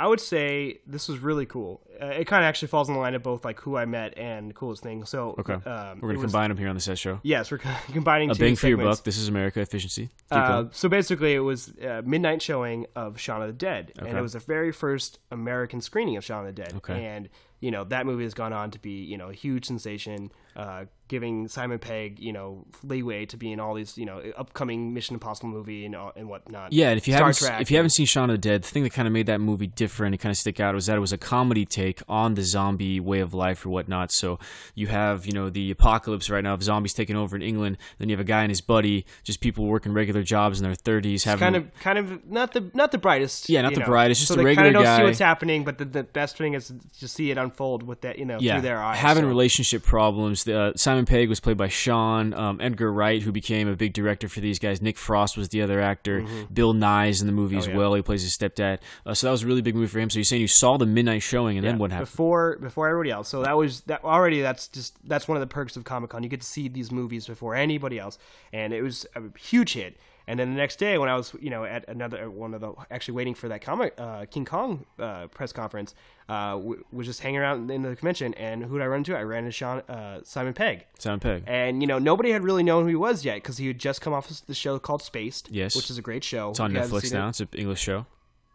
I 0.01 0.07
would 0.07 0.21
say 0.21 0.79
this 0.87 1.09
was 1.09 1.19
really 1.19 1.45
cool. 1.45 1.81
Uh, 2.01 2.07
it 2.07 2.27
kind 2.27 2.45
of 2.45 2.49
actually 2.49 2.69
falls 2.69 2.89
in 2.89 2.95
the 2.95 3.01
line 3.01 3.15
of 3.15 3.23
both 3.23 3.45
like 3.45 3.59
who 3.61 3.77
I 3.77 3.85
met 3.85 4.17
and 4.17 4.55
coolest 4.55 4.83
thing. 4.83 5.05
So 5.05 5.35
Okay, 5.39 5.55
um, 5.55 5.99
we're 6.01 6.09
gonna 6.11 6.21
was- 6.21 6.23
combine 6.33 6.49
them 6.51 6.57
here 6.59 6.69
on 6.69 6.75
the 6.75 6.81
set 6.81 6.99
show. 6.99 7.21
Yes, 7.23 7.51
we're 7.51 7.59
combining 7.93 8.31
A 8.31 8.35
bang 8.35 8.57
for 8.57 8.69
your 8.69 8.79
buck. 8.79 9.03
This 9.05 9.19
is 9.19 9.29
America 9.29 9.61
efficiency. 9.61 10.11
Uh, 10.31 10.65
so 10.71 10.89
basically, 10.89 11.35
it 11.35 11.41
was 11.41 11.69
a 11.79 12.03
midnight 12.03 12.43
showing 12.43 12.87
of 12.95 13.19
Shaun 13.21 13.43
of 13.43 13.49
the 13.49 13.53
Dead, 13.53 13.93
and 13.99 14.17
it 14.17 14.21
was 14.23 14.35
the 14.35 14.39
very 14.41 14.73
first 14.73 15.19
American 15.31 15.81
screening 15.81 16.17
of 16.17 16.25
Shaun 16.25 16.47
of 16.47 16.55
the 16.55 16.63
Dead. 16.63 16.75
Okay. 16.77 17.05
And 17.05 17.29
you 17.61 17.73
know 17.73 17.83
that 17.83 18.07
movie 18.07 18.23
has 18.23 18.35
gone 18.35 18.53
on 18.53 18.71
to 18.71 18.79
be 18.79 19.03
you 19.03 19.19
know 19.19 19.31
a 19.31 19.33
huge 19.33 19.65
sensation, 19.65 20.31
uh, 20.55 20.85
giving 21.09 21.49
Simon 21.49 21.81
Pegg 21.81 22.21
you 22.21 22.33
know 22.33 22.65
leeway 22.85 23.27
to 23.27 23.37
be 23.37 23.51
in 23.51 23.59
all 23.59 23.75
these 23.75 23.99
you 23.99 24.07
know 24.07 24.23
upcoming 24.37 24.95
Mission 24.95 25.15
Impossible 25.15 25.49
movie 25.49 25.85
and 25.85 25.97
all- 25.97 26.13
and 26.15 26.29
whatnot. 26.29 26.73
Yeah, 26.73 26.91
and 26.91 26.99
if 26.99 27.09
you 27.09 27.15
Star 27.15 27.27
haven't 27.27 27.39
Trek. 27.49 27.61
if 27.61 27.71
you 27.73 27.77
haven't 27.77 27.91
seen 27.91 28.07
Shaun 28.07 28.31
of 28.31 28.35
the 28.35 28.39
Dead, 28.39 28.63
the 28.63 28.69
thing 28.69 28.85
that 28.85 28.93
kind 28.93 29.09
of 29.09 29.13
made 29.13 29.27
that 29.27 29.41
movie 29.41 29.67
different 29.67 30.15
and 30.15 30.21
kind 30.21 30.31
of 30.31 30.37
stick 30.37 30.61
out 30.61 30.73
was 30.77 30.87
that 30.87 30.97
it 30.97 31.01
was 31.01 31.13
a 31.13 31.19
comedy 31.19 31.65
take 31.65 31.88
on 32.09 32.35
the 32.35 32.43
zombie 32.43 33.01
way 33.01 33.21
of 33.21 33.35
life 33.35 33.65
or 33.65 33.71
whatnot. 33.71 34.13
So 34.13 34.39
you 34.75 34.89
have 34.89 35.27
you 35.27 35.33
know 35.33 35.51
the 35.51 35.71
apocalypse 35.71 36.31
right 36.31 36.43
now 36.43 36.55
of 36.55 36.63
zombies 36.63 36.95
taking 36.95 37.17
over 37.17 37.37
in 37.37 37.43
England. 37.43 37.79
Then 37.99 38.09
you 38.09 38.15
have 38.17 38.21
a 38.21 38.25
guy 38.25 38.43
and 38.43 38.51
his 38.51 38.61
buddy, 38.61 39.07
just 39.25 39.41
people 39.41 39.67
working 39.67 39.93
regular 39.93 40.23
jobs 40.23 40.59
in 40.59 40.65
their 40.65 40.75
thirties, 40.75 41.25
having 41.25 41.41
kind 41.41 41.57
of 41.57 41.79
kind 41.81 41.99
of 41.99 42.27
not 42.29 42.53
the 42.53 42.71
not 42.75 42.93
the 42.93 42.99
brightest. 42.99 43.49
Yeah, 43.49 43.63
not 43.63 43.75
the 43.75 43.81
know. 43.81 43.87
brightest, 43.87 44.21
just 44.21 44.29
so 44.29 44.35
a 44.35 44.39
they 44.39 44.45
regular 44.45 44.73
kind 44.73 44.77
of 44.77 44.83
don't 44.83 44.85
guy. 44.85 44.99
see 44.99 45.05
what's 45.05 45.19
happening, 45.19 45.65
but 45.65 45.79
the, 45.79 45.85
the 45.85 46.03
best 46.03 46.37
thing 46.37 46.55
is 46.55 46.73
to 47.01 47.09
see 47.09 47.31
it 47.31 47.39
unfold 47.39 47.83
with 47.83 48.01
that 48.01 48.19
you 48.19 48.25
know 48.25 48.39
yeah, 48.41 48.55
through 48.55 48.63
their 48.63 48.83
eyes. 48.83 48.99
having 48.99 49.25
so. 49.25 49.29
relationship 49.29 49.83
problems. 49.83 50.45
The, 50.45 50.59
uh, 50.59 50.73
Simon 50.77 51.07
Pegg 51.07 51.29
was 51.29 51.41
played 51.41 51.57
by 51.57 51.69
Sean. 51.69 52.35
Um, 52.35 52.61
Edgar 52.61 52.93
Wright, 52.93 53.23
who 53.23 53.33
became 53.33 53.69
a 53.69 53.77
big 53.77 53.93
director 53.93 54.29
for 54.29 54.41
these 54.41 54.59
guys. 54.59 54.83
Nick 54.83 54.99
Frost 54.99 55.37
was 55.37 55.51
the 55.51 55.63
other 55.63 55.81
actor. 55.81 56.25
Bill 56.53 56.75
Nighy's 56.75 57.21
in 57.21 57.27
the 57.27 57.33
movie 57.33 57.57
as 57.57 57.69
Mm-hmm. 57.69 57.77
Oh, 57.77 57.81
yeah. 57.81 57.89
well. 57.89 57.95
He 57.95 58.03
plays 58.03 58.23
his 58.23 58.37
stepdad. 58.37 58.79
Uh, 59.05 59.15
so 59.15 59.27
that 59.27 59.31
was 59.31 59.43
a 59.43 59.47
really 59.47 59.63
big 59.63 59.75
movie 59.75 59.89
for 59.89 59.99
him. 59.99 60.11
So 60.11 60.19
you're 60.19 60.25
saying 60.25 60.43
you 60.43 60.49
saw 60.49 60.77
the 60.77 60.87
midnight 60.87 61.23
showing, 61.23 61.59
and 61.59 61.67
then 61.67 61.78
what 61.79 61.91
happened? 61.91 62.07
before 62.07 62.59
before 62.61 62.89
everybody 62.89 63.11
else. 63.11 63.29
So 63.29 63.43
that 63.43 63.57
was 63.57 63.83
that 63.83 64.05
already. 64.05 64.41
That's 64.41 64.69
just 64.69 64.97
that's 65.09 65.27
one 65.29 65.37
of 65.37 65.41
the 65.41 65.47
perks 65.47 65.77
of 65.77 65.85
Comic 65.85 66.11
Con. 66.11 66.23
You 66.23 66.29
get 66.29 66.41
to 66.41 66.47
see 66.47 66.69
these 66.69 66.91
movies 66.93 67.27
before 67.27 67.55
anybody 67.55 67.99
else, 67.99 68.19
and 68.53 68.73
it 68.73 68.83
was 68.83 69.07
a 69.15 69.23
huge 69.39 69.73
hit. 69.75 69.99
And 70.27 70.39
then 70.39 70.51
the 70.51 70.59
next 70.59 70.79
day, 70.79 70.99
when 70.99 71.09
I 71.09 71.15
was 71.17 71.33
you 71.41 71.49
know 71.49 71.65
at 71.65 71.89
another 71.89 72.29
one 72.29 72.53
of 72.53 72.61
the 72.61 72.75
actually 72.91 73.15
waiting 73.15 73.35
for 73.35 73.49
that 73.49 73.63
comic 73.63 73.95
uh, 73.97 74.27
King 74.27 74.45
Kong 74.45 74.85
uh, 74.99 75.27
press 75.29 75.53
conference, 75.55 75.95
uh, 76.29 76.51
w- 76.53 76.85
was 76.93 77.07
just 77.07 77.21
hanging 77.23 77.41
around 77.41 77.71
in 77.71 77.81
the 77.81 77.97
convention, 77.97 78.35
and 78.35 78.63
who 78.63 78.77
did 78.77 78.85
I 78.85 78.89
run 78.89 78.99
into? 78.99 79.17
I 79.17 79.23
ran 79.23 79.45
into 79.45 79.53
Sean 79.53 79.79
uh, 79.89 80.21
Simon 80.25 80.53
Pegg. 80.53 80.85
Simon 80.99 81.21
Pegg. 81.21 81.45
And 81.47 81.81
you 81.83 81.87
know 81.87 81.99
nobody 81.99 82.31
had 82.33 82.45
really 82.45 82.63
known 82.63 82.83
who 82.83 82.89
he 82.91 82.95
was 82.95 83.25
yet 83.25 83.37
because 83.37 83.57
he 83.57 83.69
had 83.69 83.79
just 83.79 84.03
come 84.03 84.13
off 84.13 84.29
the 84.47 84.53
show 84.55 84.79
called 84.79 85.01
Spaced, 85.01 85.49
Yes. 85.51 85.75
which 85.75 85.89
is 85.89 85.97
a 85.97 86.03
great 86.03 86.23
show. 86.25 86.51
It's 86.51 86.61
on 86.61 86.73
If 86.73 86.75
you 86.75 86.81
haven't 86.83 86.99
Netflix 86.99 87.03
seen 87.07 87.17
it- 87.17 87.21
now. 87.21 87.29
It's 87.31 87.41
an 87.41 87.49
English 87.55 87.81
show. 87.81 88.05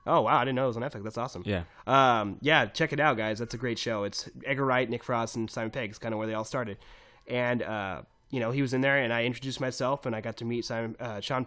Oh 0.06 0.22
wow, 0.22 0.38
I 0.38 0.44
didn't 0.46 0.56
know 0.56 0.66
it 0.66 0.68
was 0.68 0.78
on 0.78 0.84
Netflix. 0.84 1.04
That's 1.04 1.18
awesome. 1.18 1.44
Yeah. 1.46 1.64
Um, 1.88 2.38
yeah, 2.42 2.66
check 2.66 2.92
it 2.92 3.00
out, 3.00 3.18
guys. 3.18 3.40
That's 3.40 3.54
a 3.54 3.58
great 3.58 3.80
show. 3.80 4.04
It's 4.04 4.30
Edgar 4.46 4.66
Wright, 4.66 4.90
Nick 4.90 5.04
Frost, 5.04 5.36
and 5.36 5.50
Simon 5.50 5.72
Pegg. 5.72 5.92
It's 5.92 6.00
kind 6.00 6.14
of 6.14 6.18
where 6.18 6.28
they 6.28 6.34
all 6.34 6.44
started. 6.44 6.78
And 7.28 7.62
uh, 7.64 8.02
you 8.30 8.40
know, 8.40 8.52
he 8.52 8.62
was 8.62 8.74
in 8.74 8.82
there, 8.82 8.98
and 8.98 9.14
I 9.14 9.24
introduced 9.24 9.62
myself, 9.62 10.06
and 10.06 10.16
I 10.16 10.20
got 10.22 10.38
to 10.38 10.46
meet 10.46 10.66
Simon, 10.66 10.96
uh, 11.00 11.22
Sean. 11.22 11.46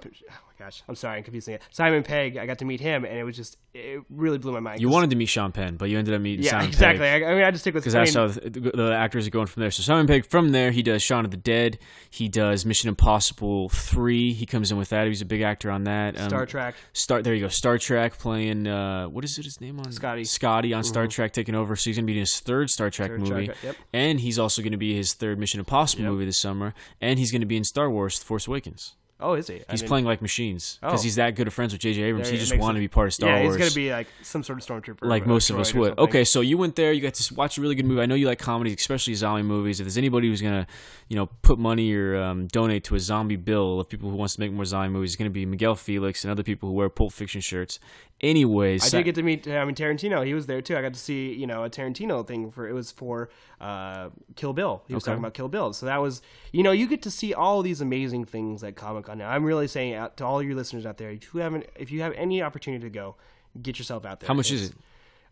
Gosh, 0.58 0.82
I'm 0.88 0.94
sorry, 0.94 1.18
I'm 1.18 1.22
confusing 1.22 1.54
it. 1.54 1.62
Simon 1.70 2.02
Pegg. 2.02 2.38
I 2.38 2.46
got 2.46 2.58
to 2.60 2.64
meet 2.64 2.80
him, 2.80 3.04
and 3.04 3.18
it 3.18 3.24
was 3.24 3.36
just, 3.36 3.58
it 3.74 4.02
really 4.08 4.38
blew 4.38 4.52
my 4.52 4.60
mind. 4.60 4.80
You 4.80 4.88
wanted 4.88 5.10
to 5.10 5.16
meet 5.16 5.26
Sean 5.26 5.52
Penn, 5.52 5.76
but 5.76 5.90
you 5.90 5.98
ended 5.98 6.14
up 6.14 6.20
meeting 6.20 6.44
yeah, 6.44 6.52
Simon 6.52 6.66
exactly. 6.68 6.98
Pegg. 7.00 7.22
I, 7.22 7.30
I 7.30 7.34
mean, 7.34 7.44
I 7.44 7.50
just 7.50 7.62
stick 7.64 7.74
with 7.74 7.84
Because 7.84 7.94
I 7.94 8.04
that's 8.04 8.14
how 8.14 8.28
the, 8.28 8.70
the 8.74 8.94
actors 8.96 9.26
are 9.26 9.30
going 9.30 9.48
from 9.48 9.60
there. 9.60 9.70
So 9.70 9.82
Simon 9.82 10.06
Pegg, 10.06 10.24
from 10.26 10.52
there, 10.52 10.70
he 10.70 10.82
does 10.82 11.02
Shaun 11.02 11.24
of 11.26 11.30
the 11.30 11.36
Dead. 11.36 11.78
He 12.08 12.28
does 12.28 12.64
Mission 12.64 12.88
Impossible 12.88 13.68
Three. 13.68 14.32
He 14.32 14.46
comes 14.46 14.72
in 14.72 14.78
with 14.78 14.88
that. 14.88 15.06
He's 15.06 15.20
a 15.20 15.26
big 15.26 15.42
actor 15.42 15.70
on 15.70 15.84
that. 15.84 16.18
Um, 16.18 16.28
Star 16.28 16.46
Trek. 16.46 16.74
Star. 16.92 17.22
There 17.22 17.34
you 17.34 17.42
go. 17.42 17.48
Star 17.48 17.76
Trek 17.76 18.18
playing. 18.18 18.66
Uh, 18.66 19.06
what 19.08 19.24
is 19.24 19.38
it? 19.38 19.44
His 19.44 19.60
name 19.60 19.78
on 19.78 19.92
Scotty. 19.92 20.22
Mm-hmm. 20.22 20.26
Scotty 20.26 20.72
on 20.72 20.84
Star 20.84 21.06
Trek 21.06 21.32
taking 21.32 21.54
over. 21.54 21.76
So 21.76 21.90
he's 21.90 21.96
gonna 21.96 22.06
be 22.06 22.12
in 22.14 22.20
his 22.20 22.40
third 22.40 22.70
Star 22.70 22.90
Trek 22.90 23.10
Third 23.10 23.20
movie, 23.20 23.46
Trek, 23.46 23.56
yep. 23.62 23.76
and 23.92 24.20
he's 24.20 24.38
also 24.38 24.62
gonna 24.62 24.78
be 24.78 24.94
his 24.94 25.12
third 25.14 25.38
Mission 25.38 25.60
Impossible 25.60 26.02
Yep. 26.04 26.12
movie 26.12 26.24
this 26.24 26.38
summer, 26.38 26.72
and 27.00 27.18
he's 27.18 27.30
gonna 27.30 27.46
be 27.46 27.56
in 27.56 27.64
Star 27.64 27.90
Wars: 27.90 28.18
The 28.18 28.24
Force 28.24 28.46
Awakens. 28.46 28.94
Oh, 29.18 29.32
is 29.32 29.46
he? 29.48 29.54
I 29.54 29.58
He's 29.70 29.80
didn't- 29.80 29.88
playing 29.88 30.04
like 30.04 30.20
machines 30.20 30.78
because 30.82 31.00
Oh. 31.00 31.02
he's 31.02 31.14
that 31.16 31.34
good 31.36 31.46
of 31.46 31.54
friends 31.54 31.72
with 31.72 31.80
J.J. 31.80 32.02
Abrams. 32.02 32.26
There 32.28 32.34
he 32.34 32.38
just 32.38 32.54
wanted 32.58 32.78
it- 32.78 32.82
to 32.82 32.84
be 32.84 32.88
part 32.88 33.06
of 33.06 33.14
Star 33.14 33.30
yeah, 33.30 33.42
Wars 33.44 33.56
he's 33.56 33.74
gonna 33.74 33.74
be 33.74 33.90
like 33.90 34.08
some 34.22 34.42
sort 34.42 34.58
of 34.58 34.66
stormtrooper, 34.66 35.08
like 35.08 35.26
most 35.26 35.48
of 35.48 35.58
us 35.58 35.72
would. 35.72 35.98
Okay, 35.98 36.22
so 36.22 36.42
you 36.42 36.58
went 36.58 36.76
there, 36.76 36.92
you 36.92 37.00
got 37.00 37.14
to 37.14 37.34
watch 37.34 37.56
a 37.56 37.62
really 37.62 37.74
good 37.74 37.86
movie. 37.86 38.02
I 38.02 38.06
know 38.06 38.14
you 38.14 38.26
like 38.26 38.38
comedies, 38.38 38.76
especially 38.78 39.14
zombie 39.14 39.42
movies. 39.42 39.80
If 39.80 39.84
there's 39.86 39.96
anybody 39.96 40.28
who's 40.28 40.42
gonna, 40.42 40.66
you 41.08 41.16
know, 41.16 41.26
put 41.40 41.58
money 41.58 41.94
or 41.94 42.16
um, 42.20 42.46
donate 42.48 42.84
to 42.84 42.94
a 42.94 43.00
zombie 43.00 43.36
bill 43.36 43.80
of 43.80 43.88
people 43.88 44.10
who 44.10 44.16
wants 44.16 44.34
to 44.34 44.40
make 44.40 44.52
more 44.52 44.66
zombie 44.66 44.92
movies, 44.92 45.12
it's 45.12 45.16
gonna 45.16 45.30
be 45.30 45.46
Miguel 45.46 45.76
Felix 45.76 46.22
and 46.24 46.30
other 46.30 46.42
people 46.42 46.68
who 46.68 46.74
wear 46.74 46.90
Pulp 46.90 47.12
Fiction 47.12 47.40
shirts. 47.40 47.78
Anyways, 48.22 48.82
I 48.94 48.98
did 48.98 49.04
get 49.04 49.14
to 49.16 49.22
meet. 49.22 49.46
I 49.46 49.62
mean, 49.66 49.74
Tarantino. 49.74 50.24
He 50.24 50.32
was 50.32 50.46
there 50.46 50.62
too. 50.62 50.74
I 50.76 50.80
got 50.80 50.94
to 50.94 50.98
see, 50.98 51.34
you 51.34 51.46
know, 51.46 51.64
a 51.64 51.70
Tarantino 51.70 52.26
thing 52.26 52.50
for 52.50 52.66
it 52.66 52.72
was 52.72 52.90
for 52.90 53.28
uh, 53.60 54.08
Kill 54.36 54.54
Bill. 54.54 54.82
He 54.88 54.94
was 54.94 55.02
Okay. 55.02 55.10
talking 55.12 55.22
about 55.22 55.34
Kill 55.34 55.48
Bill. 55.48 55.74
So 55.74 55.84
that 55.84 55.98
was, 55.98 56.22
you 56.50 56.62
know, 56.62 56.70
you 56.72 56.86
get 56.86 57.02
to 57.02 57.10
see 57.10 57.34
all 57.34 57.60
these 57.62 57.82
amazing 57.82 58.24
things 58.24 58.64
at 58.64 58.74
Comic 58.74 59.05
Now, 59.14 59.30
I'm 59.30 59.44
really 59.44 59.68
saying 59.68 59.94
out 59.94 60.16
to 60.18 60.24
all 60.24 60.42
your 60.42 60.54
listeners 60.54 60.86
out 60.86 60.98
there, 60.98 61.10
if 61.10 61.32
you 61.34 61.40
haven't, 61.40 61.66
if 61.76 61.90
you 61.90 62.02
have 62.02 62.12
any 62.14 62.42
opportunity 62.42 62.82
to 62.84 62.90
go, 62.90 63.16
get 63.62 63.78
yourself 63.78 64.04
out 64.04 64.20
there. 64.20 64.28
how 64.28 64.34
much 64.34 64.50
is 64.50 64.70
it? 64.70 64.74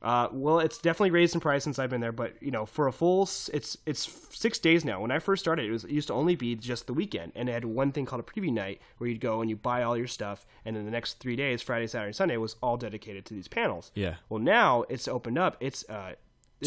Uh, 0.05 0.29
well, 0.33 0.59
it's 0.61 0.77
definitely 0.77 1.11
raised 1.11 1.35
in 1.35 1.41
price 1.41 1.65
since 1.65 1.79
I've 1.79 1.89
been 1.89 2.03
there, 2.03 2.13
but 2.13 2.35
you 2.43 2.51
know, 2.51 2.67
for 2.67 2.87
a 2.87 2.93
full, 2.93 3.23
it's 3.23 3.79
it's 3.87 4.29
six 4.31 4.59
days 4.59 4.85
now. 4.85 5.01
When 5.01 5.11
I 5.11 5.19
first 5.19 5.43
started, 5.43 5.65
it 5.65 5.71
was 5.71 5.85
it 5.85 5.91
used 5.93 6.09
to 6.09 6.15
only 6.15 6.37
be 6.37 6.55
just 6.57 6.87
the 6.87 6.93
weekend, 6.93 7.33
and 7.35 7.49
it 7.49 7.53
had 7.53 7.65
one 7.65 7.91
thing 7.91 8.05
called 8.05 8.21
a 8.21 8.23
preview 8.23 8.53
night 8.53 8.83
where 8.99 9.09
you'd 9.09 9.23
go 9.23 9.41
and 9.41 9.49
you 9.49 9.57
buy 9.57 9.83
all 9.83 9.97
your 9.97 10.07
stuff, 10.07 10.45
and 10.63 10.77
then 10.77 10.85
the 10.85 10.91
next 10.91 11.21
three 11.21 11.37
days, 11.37 11.63
Friday, 11.63 11.87
Saturday, 11.87 12.13
Sunday, 12.13 12.37
was 12.37 12.57
all 12.63 12.77
dedicated 12.77 13.25
to 13.25 13.35
these 13.35 13.49
panels. 13.49 13.93
Yeah. 13.95 14.17
Well, 14.29 14.41
now 14.41 14.85
it's 14.91 15.09
opened 15.09 15.39
up. 15.39 15.57
It's 15.59 15.89
uh, 15.89 16.17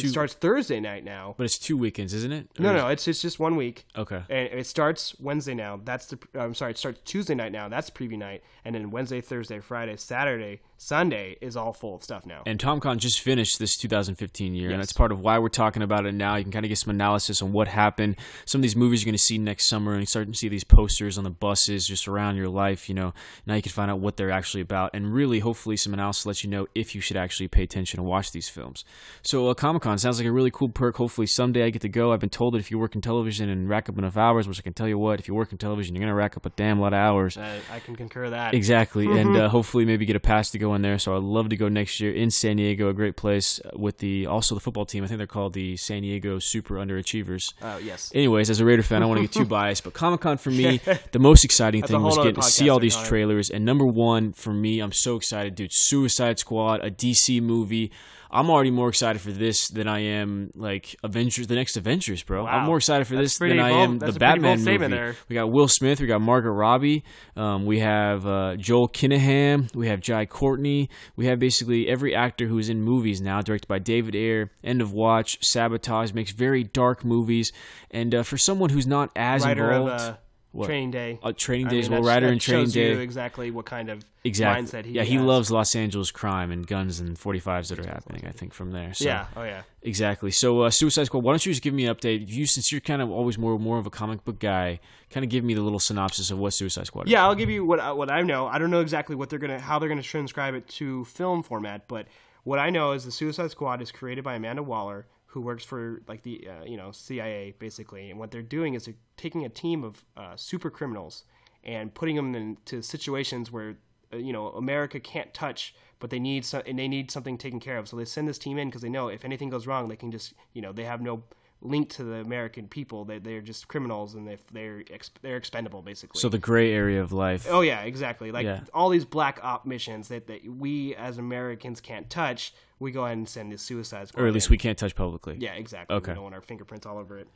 it 0.04 0.10
starts 0.10 0.34
Thursday 0.34 0.80
night 0.80 1.04
now. 1.04 1.36
But 1.38 1.46
it's 1.46 1.58
two 1.58 1.78
weekends, 1.78 2.14
isn't 2.14 2.32
it? 2.32 2.50
No, 2.60 2.76
no, 2.76 2.88
it's 2.88 3.08
it's 3.08 3.22
just 3.22 3.40
one 3.40 3.56
week. 3.56 3.86
Okay. 3.96 4.24
And 4.30 4.60
it 4.60 4.68
starts 4.68 5.16
Wednesday 5.20 5.54
now. 5.54 5.80
That's 5.84 6.08
the 6.08 6.20
I'm 6.36 6.54
sorry, 6.54 6.72
it 6.72 6.78
starts 6.78 7.00
Tuesday 7.06 7.36
night 7.36 7.52
now. 7.52 7.70
That's 7.70 7.90
preview 7.90 8.18
night, 8.18 8.44
and 8.66 8.76
then 8.76 8.92
Wednesday, 8.92 9.22
Thursday, 9.22 9.60
Friday, 9.60 9.96
Saturday, 9.98 10.62
Sunday 10.78 11.38
is 11.42 11.58
all 11.58 11.74
full 11.74 11.96
of 11.96 12.04
stuff 12.04 12.26
now. 12.26 12.44
And 12.46 12.60
Comic 12.60 12.84
Con 12.84 13.00
just 13.00 13.20
finished 13.20 13.58
this 13.58 13.76
2015 13.78 14.54
year, 14.54 14.70
and 14.70 14.78
Yes. 14.78 14.88
that's 14.88 14.94
part 14.94 15.12
of 15.12 15.20
why 15.20 15.40
we're 15.40 15.50
talking 15.50 15.82
about 15.82 16.06
it 16.06 16.14
now. 16.14 16.36
You 16.36 16.44
can 16.44 16.52
kind 16.52 16.66
of 16.66 16.70
get 16.70 16.78
some 16.78 16.92
analysis 16.92 17.42
on 17.42 17.52
what 17.52 17.68
happened. 17.68 18.16
Some 18.46 18.60
of 18.60 18.64
these 18.64 18.76
movies 18.76 19.02
you're 19.02 19.10
going 19.10 19.18
to 19.18 19.24
see 19.24 19.38
next 19.40 19.68
summer, 19.68 19.94
and 19.94 20.02
you 20.02 20.06
start 20.06 20.28
to 20.28 20.34
see 20.38 20.50
these 20.50 20.64
posters 20.64 21.18
on 21.18 21.24
the 21.24 21.32
buses 21.32 21.88
just 21.88 22.08
around 22.08 22.36
your 22.36 22.48
life. 22.48 22.90
You 22.90 22.96
know, 22.96 23.14
now 23.48 23.56
you 23.56 23.62
can 23.64 23.72
find 23.72 23.90
out 23.90 24.00
what 24.00 24.18
they're 24.18 24.30
actually 24.32 24.62
about, 24.62 24.92
and 24.94 25.12
really, 25.14 25.40
hopefully, 25.40 25.78
some 25.78 25.94
analysis 25.94 26.26
lets 26.28 26.44
you 26.44 26.50
know 26.50 26.68
if 26.76 26.94
you 26.94 27.02
should 27.02 27.18
actually 27.18 27.48
pay 27.48 27.64
attention 27.64 28.00
and 28.00 28.08
watch 28.08 28.32
these 28.32 28.48
films. 28.48 28.86
So, 29.24 29.50
uh, 29.50 29.54
Comic 29.56 29.82
Con. 29.82 29.98
Sounds 29.98 30.20
like 30.20 30.28
a 30.28 30.32
really 30.32 30.52
cool 30.52 30.70
perk. 30.70 30.98
Hopefully 30.98 31.28
someday 31.28 31.64
I 31.66 31.70
get 31.72 31.82
to 31.82 31.90
go. 31.90 32.14
I've 32.14 32.20
been 32.20 32.30
told 32.30 32.54
that 32.54 32.60
if 32.60 32.70
you 32.70 32.78
work 32.78 32.94
in 32.94 33.02
television 33.02 33.50
and 33.50 33.68
rack 33.68 33.90
up 33.90 33.98
enough 33.98 34.16
hours, 34.16 34.48
which 34.48 34.60
I 34.60 34.62
can 34.62 34.74
tell 34.74 34.88
you 34.88 35.00
what, 35.00 35.20
if 35.20 35.28
you 35.28 35.34
work 35.34 35.52
in 35.52 35.58
television, 35.58 35.96
you're 35.96 36.02
gonna 36.02 36.14
rack 36.14 36.38
up 36.38 36.46
a 36.46 36.50
damn 36.52 36.80
lot 36.80 36.94
of 36.94 37.00
hours. 37.00 37.36
Uh, 37.36 37.60
I 37.74 37.80
can 37.80 37.96
concur 37.96 38.30
that. 38.30 38.54
Exactly, 38.54 39.08
and 39.20 39.36
uh, 39.36 39.50
hopefully 39.50 39.84
maybe 39.86 40.06
get 40.06 40.16
a 40.16 40.20
pass 40.20 40.52
to 40.52 40.60
go 40.60 40.67
in 40.74 40.82
there. 40.82 40.98
So 41.00 41.16
I'd 41.16 41.24
love 41.24 41.50
to 41.50 41.58
go 41.58 41.68
next 41.68 42.00
year 42.00 42.14
in 42.14 42.32
San 42.32 42.58
Diego, 42.58 42.90
a 42.90 42.94
great 42.94 43.16
place 43.16 43.60
uh, 43.64 43.78
with 43.78 44.00
the 44.00 44.26
also 44.26 44.56
the 44.56 44.62
football 44.62 44.86
team. 44.86 45.04
I 45.04 45.08
think 45.08 45.18
they're 45.18 45.28
called 45.28 45.54
the 45.54 45.78
San 45.78 46.02
Diego 46.02 46.40
Super 46.40 46.76
Underachievers. 46.76 47.54
Oh 47.62 47.78
yes. 47.78 48.12
Anyways, 48.14 48.50
as 48.50 48.60
a 48.60 48.66
Raider 48.66 48.84
fan, 48.84 48.98
I 48.98 49.00
don't 49.02 49.10
want 49.10 49.22
to 49.22 49.28
get 49.28 49.34
too 49.34 49.46
biased, 49.50 49.84
but 49.84 49.94
Comic 49.94 50.22
Con 50.22 50.38
for 50.38 50.52
me, 50.52 50.80
the 51.12 51.20
most 51.20 51.44
exciting 51.46 51.84
thing 51.84 52.02
was 52.02 52.18
getting 52.18 52.36
to 52.36 52.44
see 52.44 52.70
all 52.70 52.80
these 52.80 52.96
trailers. 52.96 53.50
And 53.50 53.66
number 53.66 53.86
one 53.86 54.34
for 54.34 54.54
me, 54.54 54.80
I'm 54.80 54.92
so 54.92 55.16
excited, 55.16 55.56
dude. 55.56 55.72
Suicide 55.74 56.40
Squad, 56.40 56.84
a 56.84 56.92
DC 56.92 57.42
movie. 57.42 57.92
I'm 58.30 58.50
already 58.50 58.72
more 58.72 58.90
excited 58.90 59.22
for 59.22 59.32
this 59.32 59.68
than 59.70 59.88
I 59.88 60.00
am 60.00 60.52
like 60.56 60.96
Avengers, 61.04 61.48
the 61.48 61.56
next 61.56 61.78
Avengers, 61.78 62.24
bro. 62.24 62.46
I'm 62.46 62.66
more 62.66 62.78
excited 62.78 63.08
for 63.08 63.16
That's 63.16 63.38
this 63.38 63.50
than 63.50 63.60
I 63.60 63.72
am 63.72 64.00
that's 64.00 64.14
the 64.14 64.20
bold 64.20 64.42
Batman 64.42 64.64
movie. 64.64 64.88
there. 64.88 65.16
We 65.30 65.34
got 65.36 65.52
Will 65.52 65.68
Smith, 65.68 66.02
we 66.02 66.08
got 66.08 66.22
Margaret 66.22 66.54
Robbie, 66.54 67.04
um, 67.36 67.66
we 67.66 67.80
have 67.80 68.26
uh, 68.26 68.56
Joel 68.58 68.90
Kinnaman, 68.90 69.74
we 69.76 69.88
have 69.88 70.02
Jai 70.02 70.26
Courtney, 70.26 70.90
we 71.16 71.26
have 71.28 71.40
basically 71.40 71.88
every 71.88 72.14
actor 72.16 72.48
who's 72.48 72.70
in 72.70 72.82
movies 72.82 73.22
now, 73.22 73.42
directed 73.42 73.68
by 73.68 73.80
David 73.80 74.16
Ayer. 74.16 74.52
End 74.64 74.82
of 74.82 74.92
Watch, 74.92 75.44
Sabotage 75.44 76.14
makes 76.14 76.32
very 76.32 76.64
dark 76.64 77.06
movies, 77.06 77.52
and 77.92 78.14
uh, 78.14 78.24
for 78.24 78.38
someone 78.38 78.70
who's 78.70 78.88
not 78.88 79.10
as 79.16 79.46
Writer 79.46 79.72
of 79.72 79.88
uh, 79.88 80.18
What? 80.54 80.66
Training 80.68 80.92
Day. 80.92 81.20
uh, 81.22 81.34
Training 81.36 81.68
I 81.68 81.70
Day 81.70 81.82
mean, 81.82 81.92
well, 81.92 82.02
that- 82.04 82.08
writer 82.08 82.26
that 82.28 82.34
in 82.34 82.40
Training 82.40 82.66
shows 82.66 82.74
Day. 82.74 82.92
you 82.94 83.00
exactly 83.00 83.52
what 83.52 83.66
kind 83.66 83.90
of 83.90 84.04
Exactly. 84.24 84.64
mindset 84.82 84.86
he 84.86 84.92
yeah, 84.94 85.04
he 85.04 85.20
loves 85.20 85.52
Los 85.52 85.76
Angeles 85.76 86.10
crime 86.10 86.52
and 86.52 86.66
guns 86.66 87.00
and 87.00 87.16
45s 87.18 87.68
that 87.70 87.80
are 87.80 87.88
happening. 87.88 88.26
I 88.28 88.32
think 88.32 88.54
from 88.54 88.72
there. 88.72 88.94
So, 88.94 89.06
Yeah. 89.06 89.28
Oh 89.36 89.44
yeah. 89.44 89.62
Exactly. 89.84 90.32
So, 90.32 90.62
uh, 90.62 90.70
Suicide 90.70 91.06
Squad. 91.06 91.24
Why 91.24 91.32
don't 91.34 91.46
you 91.46 91.52
just 91.52 91.62
give 91.62 91.74
me 91.74 91.86
an 91.86 91.94
update? 91.96 92.28
You, 92.28 92.46
since 92.46 92.72
you're 92.72 92.82
kind 92.82 93.02
of 93.02 93.10
always 93.12 93.38
more 93.38 93.60
more 93.60 93.78
of 93.78 93.86
a 93.86 93.90
comic 93.92 94.26
book 94.26 94.40
guy, 94.40 94.80
kind 95.12 95.24
of 95.24 95.30
give 95.30 95.44
me 95.44 95.54
the 95.54 95.62
little 95.62 95.80
synopsis 95.80 96.32
of 96.32 96.40
what 96.40 96.54
Suicide 96.54 96.88
Squad. 96.88 97.06
is. 97.08 97.12
Yeah, 97.12 97.24
I'll 97.26 97.36
give 97.36 97.50
you 97.50 97.64
what 97.66 97.80
I- 97.80 97.92
what 97.92 98.10
I 98.12 98.22
know. 98.24 98.48
I 98.48 98.58
don't 98.58 98.72
know 98.72 98.82
exactly 98.82 99.16
what 99.16 99.30
they're 99.30 99.40
gonna 99.40 99.60
how 99.60 99.78
they're 99.80 99.90
gonna 99.90 100.02
transcribe 100.02 100.56
it 100.56 100.68
to 100.70 101.06
film 101.06 101.44
format, 101.44 101.88
but 101.88 102.08
what 102.44 102.58
I 102.58 102.70
know 102.70 102.94
is 102.94 103.04
the 103.06 103.12
Suicide 103.12 103.52
Squad 103.52 103.82
is 103.82 103.92
created 103.92 104.24
by 104.24 104.36
Amanda 104.36 104.64
Waller, 104.64 105.06
who 105.32 105.42
works 105.42 105.64
for 105.64 106.02
like 106.08 106.24
the 106.24 106.48
uh, 106.48 106.64
you 106.66 106.78
know 106.78 106.92
CIA 106.92 107.54
basically, 107.60 108.10
and 108.10 108.20
what 108.20 108.32
they're 108.32 108.42
doing 108.42 108.74
is 108.74 108.86
they're 108.86 108.96
taking 109.18 109.46
a 109.46 109.50
team 109.50 109.84
of 109.84 110.04
uh, 110.16 110.36
super 110.36 110.70
criminals 110.70 111.24
and 111.64 111.94
putting 111.94 112.16
them 112.16 112.34
into 112.36 112.82
situations 112.82 113.52
where 113.52 113.78
uh, 114.14 114.18
you 114.18 114.32
know 114.34 114.48
America 114.50 115.00
can't 115.00 115.34
touch, 115.34 115.76
but 116.00 116.10
they 116.10 116.20
need 116.20 116.46
some, 116.46 116.62
and 116.66 116.80
they 116.80 116.88
need 116.88 117.12
something 117.12 117.38
taken 117.38 117.60
care 117.60 117.78
of. 117.78 117.88
So 117.88 117.98
they 117.98 118.06
send 118.06 118.28
this 118.28 118.38
team 118.38 118.58
in 118.58 118.70
because 118.70 118.82
they 118.82 118.90
know 118.90 119.10
if 119.10 119.26
anything 119.26 119.50
goes 119.50 119.68
wrong, 119.68 119.88
they 119.90 119.96
can 119.98 120.12
just 120.12 120.34
you 120.54 120.62
know 120.62 120.72
they 120.72 120.86
have 120.86 121.02
no 121.02 121.24
link 121.60 121.90
to 121.90 122.04
the 122.04 122.16
American 122.18 122.68
people. 122.68 123.04
They 123.04 123.18
they're 123.20 123.42
just 123.42 123.68
criminals 123.68 124.14
and 124.16 124.28
they 124.28 124.38
they're 124.54 124.84
ex- 124.92 125.12
they're 125.24 125.38
expendable 125.38 125.82
basically. 125.82 126.22
So 126.22 126.30
the 126.30 126.38
gray 126.38 126.72
area 126.72 127.02
of 127.02 127.12
life. 127.12 127.48
Oh 127.50 127.62
yeah, 127.62 127.82
exactly. 127.82 128.32
Like 128.32 128.46
Yeah. 128.46 128.62
all 128.74 128.90
these 128.90 129.06
black 129.06 129.40
op 129.44 129.66
missions 129.66 130.08
that, 130.10 130.28
that 130.28 130.48
we 130.48 130.96
as 130.96 131.18
Americans 131.18 131.82
can't 131.82 132.10
touch, 132.10 132.54
we 132.80 132.92
go 132.92 133.06
ahead 133.06 133.18
and 133.18 133.28
send 133.28 133.52
the 133.52 133.58
Suicide 133.58 134.10
Squad. 134.10 134.22
or 134.22 134.28
at 134.28 134.34
least 134.34 134.48
in. 134.48 134.52
we 134.52 134.58
can't 134.58 134.78
touch 134.78 134.96
publicly. 134.96 135.38
Yeah, 135.40 135.54
exactly. 135.54 135.96
Okay. 135.96 136.12
We 136.12 136.16
don't 136.16 136.24
want 136.24 136.36
our 136.36 136.42
fingerprints 136.42 136.86
all 136.86 136.98
over 136.98 137.18
it. 137.18 137.28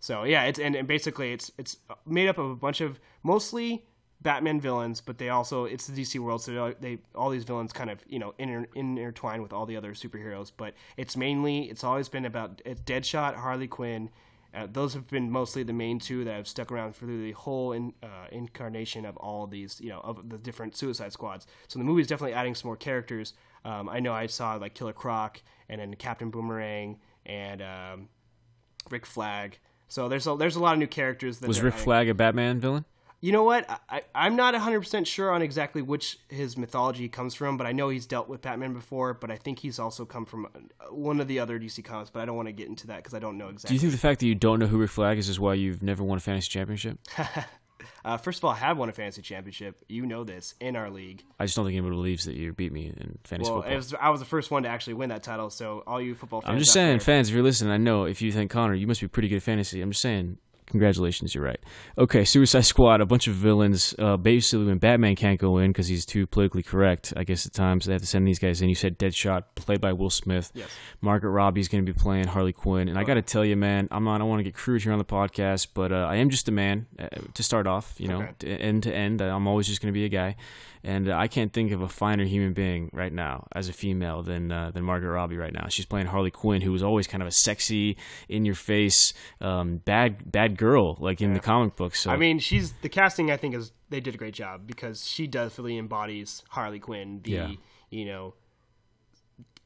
So 0.00 0.24
yeah, 0.24 0.44
it's 0.44 0.58
and, 0.58 0.76
and 0.76 0.86
basically 0.86 1.32
it's 1.32 1.50
it's 1.58 1.76
made 2.06 2.28
up 2.28 2.38
of 2.38 2.50
a 2.50 2.56
bunch 2.56 2.80
of 2.80 3.00
mostly 3.22 3.84
Batman 4.20 4.60
villains, 4.60 5.00
but 5.00 5.18
they 5.18 5.28
also 5.28 5.64
it's 5.64 5.86
the 5.86 6.02
DC 6.02 6.18
world, 6.18 6.42
so 6.42 6.74
they, 6.80 6.98
all 7.14 7.30
these 7.30 7.44
villains 7.44 7.72
kind 7.72 7.90
of 7.90 8.00
you 8.06 8.18
know 8.18 8.34
inter, 8.38 8.66
intertwine 8.74 9.42
with 9.42 9.52
all 9.52 9.66
the 9.66 9.76
other 9.76 9.94
superheroes. 9.94 10.52
But 10.56 10.74
it's 10.96 11.16
mainly 11.16 11.64
it's 11.64 11.84
always 11.84 12.08
been 12.08 12.24
about 12.24 12.62
it's 12.64 12.80
Deadshot, 12.80 13.36
Harley 13.36 13.68
Quinn. 13.68 14.10
Uh, 14.54 14.66
those 14.70 14.94
have 14.94 15.06
been 15.08 15.30
mostly 15.30 15.62
the 15.62 15.72
main 15.72 15.98
two 15.98 16.24
that 16.24 16.34
have 16.34 16.48
stuck 16.48 16.72
around 16.72 16.96
through 16.96 17.22
the 17.22 17.32
whole 17.32 17.72
in, 17.72 17.92
uh, 18.02 18.26
incarnation 18.32 19.04
of 19.04 19.16
all 19.18 19.44
of 19.44 19.50
these, 19.50 19.80
you 19.80 19.90
know, 19.90 20.00
of 20.00 20.28
the 20.30 20.38
different 20.38 20.74
Suicide 20.74 21.12
Squads. 21.12 21.46
So 21.68 21.78
the 21.78 21.84
movie 21.84 22.00
is 22.00 22.06
definitely 22.06 22.34
adding 22.34 22.54
some 22.54 22.68
more 22.68 22.76
characters. 22.76 23.34
Um, 23.64 23.88
I 23.88 24.00
know 24.00 24.14
I 24.14 24.26
saw 24.26 24.54
like 24.54 24.74
Killer 24.74 24.94
Croc 24.94 25.42
and 25.68 25.80
then 25.80 25.94
Captain 25.94 26.30
Boomerang 26.30 26.98
and 27.26 27.60
um, 27.60 28.08
Rick 28.90 29.04
Flag. 29.04 29.58
So 29.88 30.08
there's 30.08 30.26
a 30.26 30.34
there's 30.36 30.56
a 30.56 30.60
lot 30.60 30.72
of 30.72 30.78
new 30.78 30.86
characters. 30.86 31.40
That 31.40 31.48
Was 31.48 31.60
Rick. 31.60 31.74
Flag 31.74 32.08
a 32.08 32.14
Batman 32.14 32.60
villain? 32.60 32.84
You 33.20 33.32
know 33.32 33.42
what? 33.42 33.68
I, 33.90 34.02
I'm 34.14 34.36
not 34.36 34.54
100% 34.54 35.04
sure 35.06 35.32
on 35.32 35.42
exactly 35.42 35.82
which 35.82 36.20
his 36.28 36.56
mythology 36.56 37.08
comes 37.08 37.34
from, 37.34 37.56
but 37.56 37.66
I 37.66 37.72
know 37.72 37.88
he's 37.88 38.06
dealt 38.06 38.28
with 38.28 38.42
Batman 38.42 38.74
before, 38.74 39.12
but 39.12 39.30
I 39.30 39.36
think 39.36 39.58
he's 39.58 39.80
also 39.80 40.04
come 40.04 40.24
from 40.24 40.46
uh, 40.46 40.94
one 40.94 41.20
of 41.20 41.26
the 41.26 41.40
other 41.40 41.58
DC 41.58 41.84
comics, 41.84 42.10
but 42.10 42.20
I 42.20 42.26
don't 42.26 42.36
want 42.36 42.46
to 42.46 42.52
get 42.52 42.68
into 42.68 42.86
that 42.88 42.98
because 42.98 43.14
I 43.14 43.18
don't 43.18 43.36
know 43.36 43.48
exactly. 43.48 43.68
Do 43.70 43.74
you 43.74 43.80
think 43.80 43.92
the 43.92 43.98
fact 43.98 44.20
that 44.20 44.26
you 44.26 44.36
don't 44.36 44.60
know 44.60 44.68
who 44.68 44.78
Rick 44.78 44.90
Flag 44.90 45.18
is 45.18 45.28
is 45.28 45.40
why 45.40 45.54
you've 45.54 45.82
never 45.82 46.04
won 46.04 46.16
a 46.18 46.20
fantasy 46.20 46.48
championship? 46.48 47.00
uh, 48.04 48.16
first 48.18 48.38
of 48.38 48.44
all, 48.44 48.52
I 48.52 48.56
have 48.56 48.78
won 48.78 48.88
a 48.88 48.92
fantasy 48.92 49.22
championship. 49.22 49.82
You 49.88 50.06
know 50.06 50.22
this 50.22 50.54
in 50.60 50.76
our 50.76 50.88
league. 50.88 51.24
I 51.40 51.44
just 51.46 51.56
don't 51.56 51.64
think 51.64 51.76
anybody 51.76 51.96
believes 51.96 52.24
that 52.26 52.34
you 52.36 52.52
beat 52.52 52.72
me 52.72 52.86
in 52.86 53.18
fantasy 53.24 53.50
Well, 53.50 53.62
football. 53.62 53.76
was, 53.76 53.94
I 54.00 54.10
was 54.10 54.20
the 54.20 54.26
first 54.26 54.52
one 54.52 54.62
to 54.62 54.68
actually 54.68 54.94
win 54.94 55.08
that 55.08 55.24
title, 55.24 55.50
so 55.50 55.82
all 55.88 56.00
you 56.00 56.14
football 56.14 56.40
fans. 56.40 56.52
I'm 56.52 56.58
just 56.60 56.72
saying, 56.72 56.98
there- 56.98 57.00
fans, 57.00 57.30
if 57.30 57.34
you're 57.34 57.42
listening, 57.42 57.72
I 57.72 57.78
know 57.78 58.04
if 58.04 58.22
you 58.22 58.30
think 58.30 58.52
Connor, 58.52 58.74
you 58.74 58.86
must 58.86 59.00
be 59.00 59.08
pretty 59.08 59.28
good 59.28 59.38
at 59.38 59.42
fantasy. 59.42 59.82
I'm 59.82 59.90
just 59.90 60.02
saying, 60.02 60.38
congratulations, 60.68 61.34
you're 61.34 61.44
right. 61.44 61.58
Okay, 61.96 62.24
Suicide 62.24 62.64
Squad, 62.64 63.00
a 63.00 63.06
bunch 63.06 63.26
of 63.26 63.34
villains. 63.34 63.94
Uh, 63.98 64.16
basically, 64.16 64.66
when 64.66 64.78
Batman 64.78 65.16
can't 65.16 65.40
go 65.40 65.58
in 65.58 65.70
because 65.70 65.88
he's 65.88 66.04
too 66.06 66.26
politically 66.26 66.62
correct, 66.62 67.12
I 67.16 67.24
guess 67.24 67.46
at 67.46 67.52
times 67.52 67.86
they 67.86 67.92
have 67.92 68.02
to 68.02 68.06
send 68.06 68.26
these 68.26 68.38
guys 68.38 68.62
in. 68.62 68.68
You 68.68 68.74
said 68.74 68.98
Deadshot, 68.98 69.44
played 69.54 69.80
by 69.80 69.92
Will 69.92 70.10
Smith. 70.10 70.50
Yes. 70.54 70.68
Margaret 71.00 71.30
Robbie's 71.30 71.68
going 71.68 71.84
to 71.84 71.92
be 71.92 71.98
playing 71.98 72.26
Harley 72.28 72.52
Quinn, 72.52 72.88
and 72.88 72.98
I 72.98 73.04
got 73.04 73.14
to 73.14 73.22
tell 73.22 73.44
you, 73.44 73.56
man, 73.56 73.88
I'm 73.90 74.04
not. 74.04 74.16
I 74.16 74.18
don't 74.18 74.28
want 74.28 74.40
to 74.40 74.44
get 74.44 74.54
crude 74.54 74.82
here 74.82 74.92
on 74.92 74.98
the 74.98 75.04
podcast, 75.04 75.68
but 75.74 75.92
uh, 75.92 75.96
I 76.08 76.16
am 76.16 76.30
just 76.30 76.48
a 76.48 76.52
man 76.52 76.86
uh, 76.98 77.08
to 77.34 77.42
start 77.42 77.66
off. 77.66 77.94
You 77.98 78.08
know, 78.08 78.18
Okay. 78.22 78.32
to 78.40 78.48
end 78.48 78.82
to 78.84 78.94
end, 78.94 79.20
I'm 79.20 79.46
always 79.46 79.66
just 79.66 79.80
going 79.80 79.92
to 79.92 79.98
be 79.98 80.04
a 80.04 80.08
guy, 80.08 80.36
and 80.84 81.08
uh, 81.08 81.16
I 81.16 81.28
can't 81.28 81.52
think 81.52 81.72
of 81.72 81.80
a 81.82 81.88
finer 81.88 82.24
human 82.24 82.52
being 82.52 82.90
right 82.92 83.12
now 83.12 83.46
as 83.52 83.68
a 83.68 83.72
female 83.72 84.22
than 84.22 84.50
uh, 84.52 84.70
than 84.70 84.84
Margaret 84.84 85.10
Robbie 85.12 85.36
right 85.36 85.52
now. 85.52 85.66
She's 85.68 85.86
playing 85.86 86.06
Harley 86.06 86.30
Quinn, 86.30 86.62
who 86.62 86.72
was 86.72 86.82
always 86.82 87.06
kind 87.06 87.22
of 87.22 87.28
a 87.28 87.32
sexy, 87.32 87.96
in 88.28 88.44
your 88.44 88.54
face, 88.54 89.12
um, 89.40 89.78
bad 89.78 90.30
bad 90.30 90.56
girl 90.56 90.96
like 91.00 91.20
in 91.20 91.34
the 91.34 91.40
comic 91.40 91.76
books. 91.76 92.00
So 92.00 92.10
I 92.10 92.16
mean, 92.16 92.38
she's 92.38 92.72
the 92.82 92.88
casting. 92.88 93.30
I 93.30 93.36
think 93.36 93.54
is 93.54 93.72
they 93.90 94.00
did 94.00 94.14
a 94.14 94.18
great 94.18 94.34
job 94.34 94.66
because 94.66 95.06
she 95.06 95.26
definitely 95.26 95.78
embodies 95.78 96.42
Harley 96.50 96.78
Quinn, 96.78 97.20
the 97.22 97.30
Yeah. 97.30 97.50
you 97.90 98.04
know, 98.04 98.34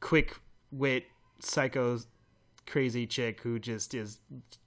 quick 0.01 0.37
wit, 0.71 1.05
psycho, 1.41 1.99
crazy 2.67 3.07
chick 3.07 3.41
who 3.41 3.59
just 3.59 3.95
is 3.95 4.19